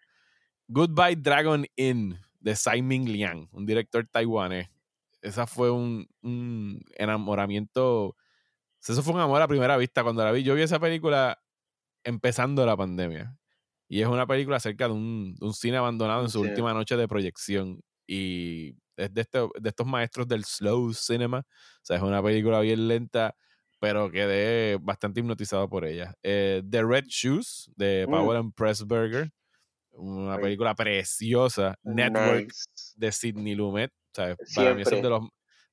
Goodbye 0.67 1.15
Dragon 1.15 1.65
Inn 1.75 2.17
de 2.39 2.53
Tsai 2.53 2.81
Ming 2.81 3.07
Liang, 3.07 3.47
un 3.51 3.65
director 3.65 4.05
taiwanés. 4.11 4.69
Esa 5.21 5.47
fue 5.47 5.71
un, 5.71 6.07
enamoramiento. 6.95 8.15
Eso 8.85 9.01
fue 9.01 9.13
un 9.13 9.21
amor 9.21 9.41
a 9.41 9.47
primera 9.47 9.77
vista 9.77 10.03
cuando 10.03 10.23
la 10.23 10.31
vi. 10.31 10.43
Yo 10.43 10.53
vi 10.55 10.61
esa 10.61 10.79
película 10.79 11.41
empezando 12.03 12.65
la 12.65 12.75
pandemia. 12.75 13.37
Y 13.87 14.01
es 14.01 14.07
una 14.07 14.27
película 14.27 14.57
acerca 14.57 14.87
de 14.87 14.93
un, 14.93 15.37
cine 15.53 15.77
abandonado 15.77 16.23
en 16.23 16.29
su 16.29 16.41
última 16.41 16.73
noche 16.73 16.97
de 16.97 17.07
proyección. 17.07 17.81
Y 18.05 18.75
es 18.97 19.13
de, 19.13 19.21
este, 19.21 19.39
de 19.39 19.69
estos 19.69 19.87
maestros 19.87 20.27
del 20.27 20.43
slow 20.43 20.93
cinema. 20.93 21.39
O 21.39 21.85
sea, 21.85 21.97
es 21.97 22.03
una 22.03 22.21
película 22.21 22.59
bien 22.59 22.89
lenta, 22.89 23.35
pero 23.79 24.11
quedé 24.11 24.77
bastante 24.81 25.21
hipnotizado 25.21 25.69
por 25.69 25.85
ella. 25.85 26.15
Eh, 26.21 26.61
The 26.69 26.83
Red 26.83 27.05
Shoes 27.07 27.71
de 27.77 28.05
mm. 28.07 28.11
Powell 28.11 28.51
Pressburger 28.53 29.31
una 29.93 30.37
película 30.37 30.75
preciosa. 30.75 31.75
Network 31.83 32.51
de 32.95 33.11
Sidney 33.11 33.55
Lumet. 33.55 33.91
Para 34.13 34.73
mí 34.75 34.81
es 34.81 34.89
de 34.89 35.01
los, 35.01 35.21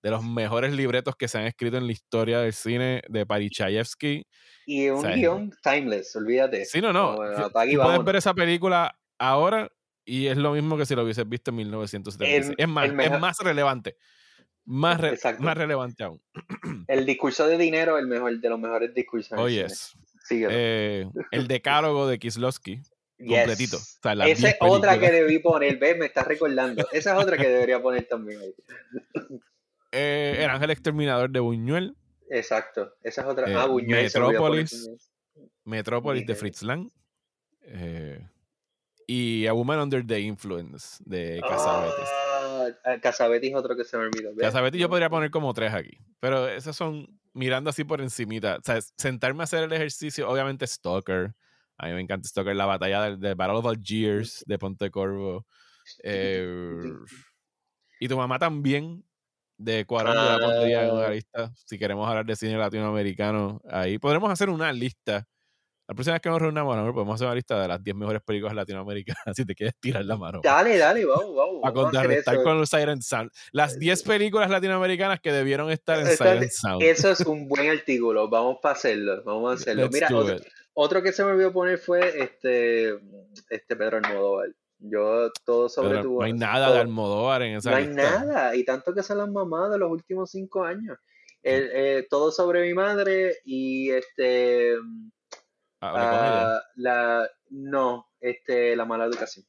de 0.03 0.11
los 0.11 0.25
mejores 0.25 0.73
libretos 0.73 1.15
que 1.17 1.29
se 1.29 1.39
han 1.39 1.45
escrito 1.47 1.77
en 1.77 1.87
la 1.87 1.93
historia 1.93 2.41
del 2.41 2.53
cine 2.53 3.03
de 3.09 3.27
Parichayevsky. 3.27 4.27
Y 4.67 4.89
un 4.89 5.03
guion 5.03 5.53
timeless, 5.63 6.15
olvídate. 6.17 6.65
Sí, 6.65 6.81
no, 6.81 6.93
no. 6.93 7.17
puedes 7.17 8.05
ver 8.05 8.17
esa 8.17 8.35
película 8.35 8.97
ahora 9.19 9.71
y 10.05 10.27
es 10.27 10.37
lo 10.37 10.53
mismo 10.53 10.77
que 10.77 10.87
si 10.87 10.95
lo 10.95 11.05
hubieses 11.05 11.29
visto 11.29 11.51
en 11.51 11.57
1976. 11.57 12.55
es, 12.57 12.69
más, 12.69 12.91
es 12.91 13.21
más 13.21 13.39
relevante. 13.39 13.97
Más, 14.65 15.01
más 15.39 15.57
relevante 15.57 16.05
aún. 16.05 16.23
El 16.89 17.07
discurso 17.07 17.47
de 17.47 17.59
dinero, 17.59 17.99
el 17.99 18.07
mejor 18.07 18.39
de 18.39 18.49
los 18.49 18.59
mejores 18.59 18.95
discursos. 18.95 19.39
Oh, 19.39 19.49
yes. 19.49 19.97
Eh, 20.31 21.09
el 21.33 21.49
decálogo 21.49 22.07
de 22.07 22.19
Kislowski 22.19 22.81
completito. 23.27 23.77
Esa 23.77 24.49
es 24.49 24.57
otra 24.61 24.99
que 24.99 25.11
debí 25.11 25.39
poner, 25.39 25.79
¿ves? 25.79 25.97
Me 25.97 26.07
estás 26.07 26.27
recordando. 26.27 26.87
Esa 26.93 27.13
es 27.17 27.23
otra 27.23 27.37
que 27.37 27.49
debería 27.49 27.81
poner 27.81 28.07
también 28.07 28.41
ahí. 28.41 28.55
Eh, 29.93 30.37
el 30.39 30.51
Ángel 30.51 30.71
Exterminador 30.71 31.31
de 31.31 31.41
Buñuel. 31.41 31.97
Exacto. 32.31 32.95
Esa 33.03 33.23
es 33.23 33.27
otra. 33.27 33.51
Eh, 33.51 33.55
ah, 33.57 33.67
Buñuel. 33.67 34.05
Metrópolis. 34.05 34.89
Metrópolis 35.65 36.25
de 36.25 36.35
Fritz 36.37 36.63
Lang. 36.63 36.89
Eh, 37.63 38.25
y 39.09 39.49
A 39.49 39.53
Woman 39.53 39.81
Under 39.81 40.07
the 40.07 40.21
Influence 40.21 41.03
de 41.05 41.41
Casabetes. 41.41 42.09
Ah, 42.85 42.99
Casabetes 43.03 43.51
es 43.51 43.57
otro 43.57 43.75
que 43.77 43.83
se 43.83 43.97
me 43.97 44.05
olvidó. 44.05 44.31
Casabetes 44.37 44.81
yo 44.81 44.89
podría 44.89 45.11
poner 45.11 45.33
como 45.33 45.53
tres 45.55 45.75
aquí. 45.75 45.99
Pero 46.21 46.49
esas 46.49 46.77
son 46.77 47.09
mirando 47.33 47.71
así 47.71 47.85
por 47.85 48.01
encimita. 48.01 48.59
O 48.59 48.63
sea, 48.63 48.81
sentarme 48.97 49.43
a 49.43 49.45
hacer 49.45 49.65
el 49.65 49.73
ejercicio, 49.73 50.29
obviamente 50.29 50.67
Stalker. 50.67 51.35
A 51.83 51.87
mí 51.87 51.95
me 51.95 52.03
encanta 52.03 52.29
tocar 52.35 52.55
la 52.55 52.67
batalla 52.67 53.17
de, 53.17 53.35
Battle 53.35 53.57
of 53.57 53.67
Algiers 53.67 54.45
de 54.47 54.59
Ponte 54.59 54.91
Corvo. 54.91 55.47
Eh, 56.03 56.79
y 57.99 58.07
tu 58.07 58.19
mamá 58.19 58.39
también, 58.39 59.03
de 59.57 59.87
Cuarón, 59.87 60.15
de 60.15 60.23
la 60.23 60.39
pondría 60.39 60.85
en 60.85 60.91
una 60.91 61.07
ah. 61.07 61.11
lista. 61.11 61.53
Si 61.55 61.79
queremos 61.79 62.07
hablar 62.07 62.27
de 62.27 62.37
cine 62.37 62.59
latinoamericano, 62.59 63.63
ahí 63.67 63.99
podremos 63.99 64.31
hacer 64.31 64.51
una 64.51 64.71
lista. 64.75 65.27
La 65.89 65.95
próxima 65.95 66.13
vez 66.13 66.23
que 66.23 66.29
nos 66.29 66.41
reunamos, 66.41 66.93
podemos 66.93 67.15
hacer 67.15 67.29
una 67.29 67.35
lista 67.35 67.63
de 67.63 67.67
las 67.67 67.83
10 67.83 67.97
mejores 67.97 68.23
películas 68.23 68.55
latinoamericanas, 68.55 69.25
si 69.35 69.47
te 69.47 69.55
quieres 69.55 69.75
tirar 69.81 70.05
la 70.05 70.19
mano. 70.19 70.41
Dale, 70.45 70.77
dale, 70.77 71.07
vamos, 71.07 71.35
vamos. 71.35 71.61
A 71.65 71.73
contrarrestar 71.73 72.43
con 72.43 72.59
los 72.59 72.69
Siren 72.69 73.01
Sound. 73.01 73.31
Las 73.53 73.79
10 73.79 74.03
películas 74.03 74.51
latinoamericanas 74.51 75.19
que 75.19 75.33
debieron 75.33 75.71
estar 75.71 75.99
en 75.99 76.09
Siren 76.09 76.51
Sound. 76.51 76.83
Eso 76.83 77.11
es 77.11 77.21
un 77.21 77.49
buen 77.49 77.71
artículo, 77.71 78.29
vamos 78.29 78.59
para 78.61 78.75
hacerlo, 78.75 79.23
vamos 79.25 79.51
a 79.51 79.55
hacerlo. 79.63 79.89
Mira, 79.91 80.09
otro 80.75 81.03
que 81.03 81.13
se 81.13 81.25
me 81.25 81.33
olvidó 81.33 81.53
poner 81.53 81.79
fue 81.79 82.23
este, 82.23 82.99
este 83.49 83.77
Pedro 83.77 83.99
Almodóvar. 83.99 84.51
Yo 84.79 85.31
todo 85.45 85.69
sobre 85.69 86.01
tu. 86.01 86.19
No 86.19 86.25
hay 86.25 86.33
nada 86.33 86.73
de 86.73 86.79
Almodóvar 86.81 87.43
en 87.43 87.57
esa 87.57 87.71
No 87.71 87.77
hay 87.77 87.89
nada, 87.89 88.55
y 88.57 88.65
tanto 88.65 88.95
que 88.95 89.03
se 89.03 89.15
las 89.15 89.29
mamado 89.29 89.71
de 89.71 89.79
los 89.79 89.91
últimos 89.91 90.31
cinco 90.31 90.65
años. 90.65 90.99
El, 91.43 91.71
eh, 91.73 92.07
todo 92.09 92.33
sobre 92.33 92.63
mi 92.63 92.73
madre 92.73 93.37
y 93.45 93.91
este. 93.91 94.75
Ah, 95.83 95.93
ah, 95.97 96.63
la, 96.77 97.29
no, 97.51 98.07
este, 98.21 98.75
la 98.77 98.85
mala 98.85 99.05
educación. 99.05 99.45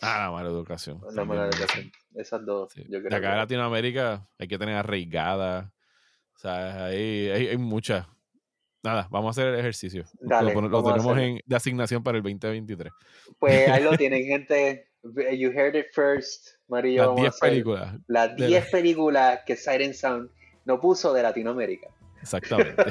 Ah, 0.00 0.26
la 0.26 0.30
mala 0.30 0.48
educación. 0.48 1.00
La 1.12 1.24
mala 1.24 1.46
educación. 1.46 1.90
Esas 2.14 2.44
dos. 2.44 2.72
Yo 2.74 2.98
creo 2.98 3.10
de 3.10 3.16
acá 3.16 3.32
en 3.32 3.38
Latinoamérica 3.38 4.28
hay 4.38 4.48
que 4.48 4.58
tener 4.58 4.76
arraigada. 4.76 5.72
O 6.34 6.38
sea, 6.38 6.86
hay, 6.86 7.28
hay, 7.30 7.48
hay 7.48 7.56
muchas 7.56 8.06
nada, 8.86 9.08
vamos 9.10 9.36
a 9.36 9.40
hacer 9.40 9.52
el 9.52 9.60
ejercicio. 9.60 10.04
lo, 10.20 10.82
tenemos 10.82 11.18
en, 11.18 11.40
de 11.44 11.56
asignación 11.56 12.02
para 12.02 12.18
el 12.18 12.22
2023. 12.22 12.92
Pues 13.38 13.68
ahí 13.68 13.82
lo 13.82 13.90
tienen, 13.98 14.24
gente. 14.24 14.88
You 15.02 15.50
heard 15.50 15.76
it 15.76 15.86
first, 15.92 16.48
Mario. 16.68 17.14
Las 17.14 17.16
10 17.16 17.40
películas. 17.40 17.94
Las 18.06 18.36
10 18.36 18.70
películas 18.70 19.40
que 19.46 19.56
Siren 19.56 19.94
Sound 19.94 20.30
no 20.64 20.80
puso 20.80 21.12
de 21.12 21.22
Latinoamérica. 21.22 21.88
Exactamente. 22.22 22.84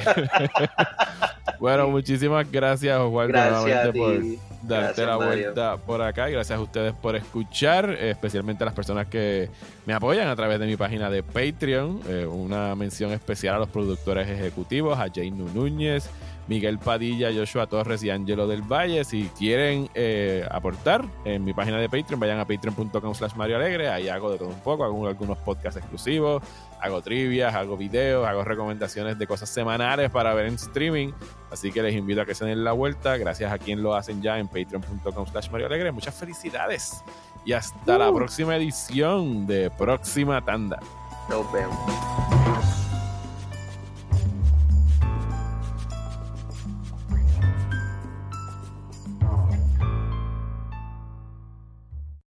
Bueno, 1.57 1.87
muchísimas 1.87 2.51
gracias, 2.51 2.99
Oswaldo, 2.99 3.31
Gracias 3.31 3.55
a 3.55 3.91
nuevamente 3.91 3.97
por. 3.97 4.54
Darte 4.67 5.01
Gracias, 5.01 5.07
la 5.07 5.17
Mario. 5.17 5.43
vuelta 5.43 5.77
por 5.77 6.01
acá 6.01 6.27
gracias 6.29 6.57
a 6.57 6.61
ustedes 6.61 6.93
por 6.93 7.15
escuchar, 7.15 7.89
especialmente 7.91 8.63
a 8.63 8.65
las 8.65 8.73
personas 8.73 9.07
que 9.07 9.49
me 9.85 9.93
apoyan 9.93 10.27
a 10.27 10.35
través 10.35 10.59
de 10.59 10.65
mi 10.65 10.75
página 10.77 11.09
de 11.09 11.23
Patreon. 11.23 12.01
Eh, 12.07 12.25
una 12.25 12.75
mención 12.75 13.11
especial 13.11 13.55
a 13.55 13.59
los 13.59 13.69
productores 13.69 14.27
ejecutivos, 14.27 14.97
a 14.97 15.07
Jane 15.13 15.31
Núñez, 15.31 16.09
Miguel 16.47 16.77
Padilla, 16.77 17.31
Joshua 17.33 17.67
Torres 17.67 18.03
y 18.03 18.09
Angelo 18.09 18.47
del 18.47 18.61
Valle. 18.61 19.03
Si 19.03 19.29
quieren 19.37 19.89
eh, 19.95 20.47
aportar 20.49 21.05
en 21.23 21.43
mi 21.43 21.53
página 21.53 21.79
de 21.79 21.89
Patreon, 21.89 22.19
vayan 22.19 22.39
a 22.39 22.45
patreon.com 22.45 23.13
slash 23.13 23.33
Mario 23.35 23.57
Alegre. 23.57 23.89
Ahí 23.89 24.07
hago 24.09 24.31
de 24.31 24.37
todo 24.37 24.49
un 24.49 24.59
poco, 24.59 24.83
hago 24.83 25.07
algunos 25.07 25.37
podcasts 25.39 25.79
exclusivos, 25.79 26.43
hago 26.79 27.01
trivias, 27.01 27.53
hago 27.55 27.77
videos, 27.77 28.27
hago 28.27 28.43
recomendaciones 28.43 29.17
de 29.17 29.27
cosas 29.27 29.49
semanales 29.49 30.11
para 30.11 30.33
ver 30.33 30.47
en 30.47 30.55
streaming. 30.55 31.11
Así 31.51 31.71
que 31.71 31.81
les 31.81 31.95
invito 31.95 32.21
a 32.21 32.25
que 32.25 32.35
se 32.35 32.45
den 32.45 32.63
la 32.63 32.73
vuelta. 32.73 33.17
Gracias 33.17 33.51
a 33.51 33.57
quien 33.57 33.81
lo 33.81 33.95
hacen 33.95 34.21
ya 34.21 34.37
en 34.37 34.47
patreon.com 34.47 35.27
slash 35.27 35.49
Mario 35.49 35.67
Alegre. 35.67 35.91
Muchas 35.91 36.15
felicidades. 36.15 37.03
Y 37.45 37.53
hasta 37.53 37.97
la 37.97 38.11
próxima 38.11 38.55
edición 38.55 39.45
de 39.45 39.69
Próxima 39.69 40.43
Tanda. 40.43 40.79
Nos 41.29 41.51
vemos. 41.51 42.84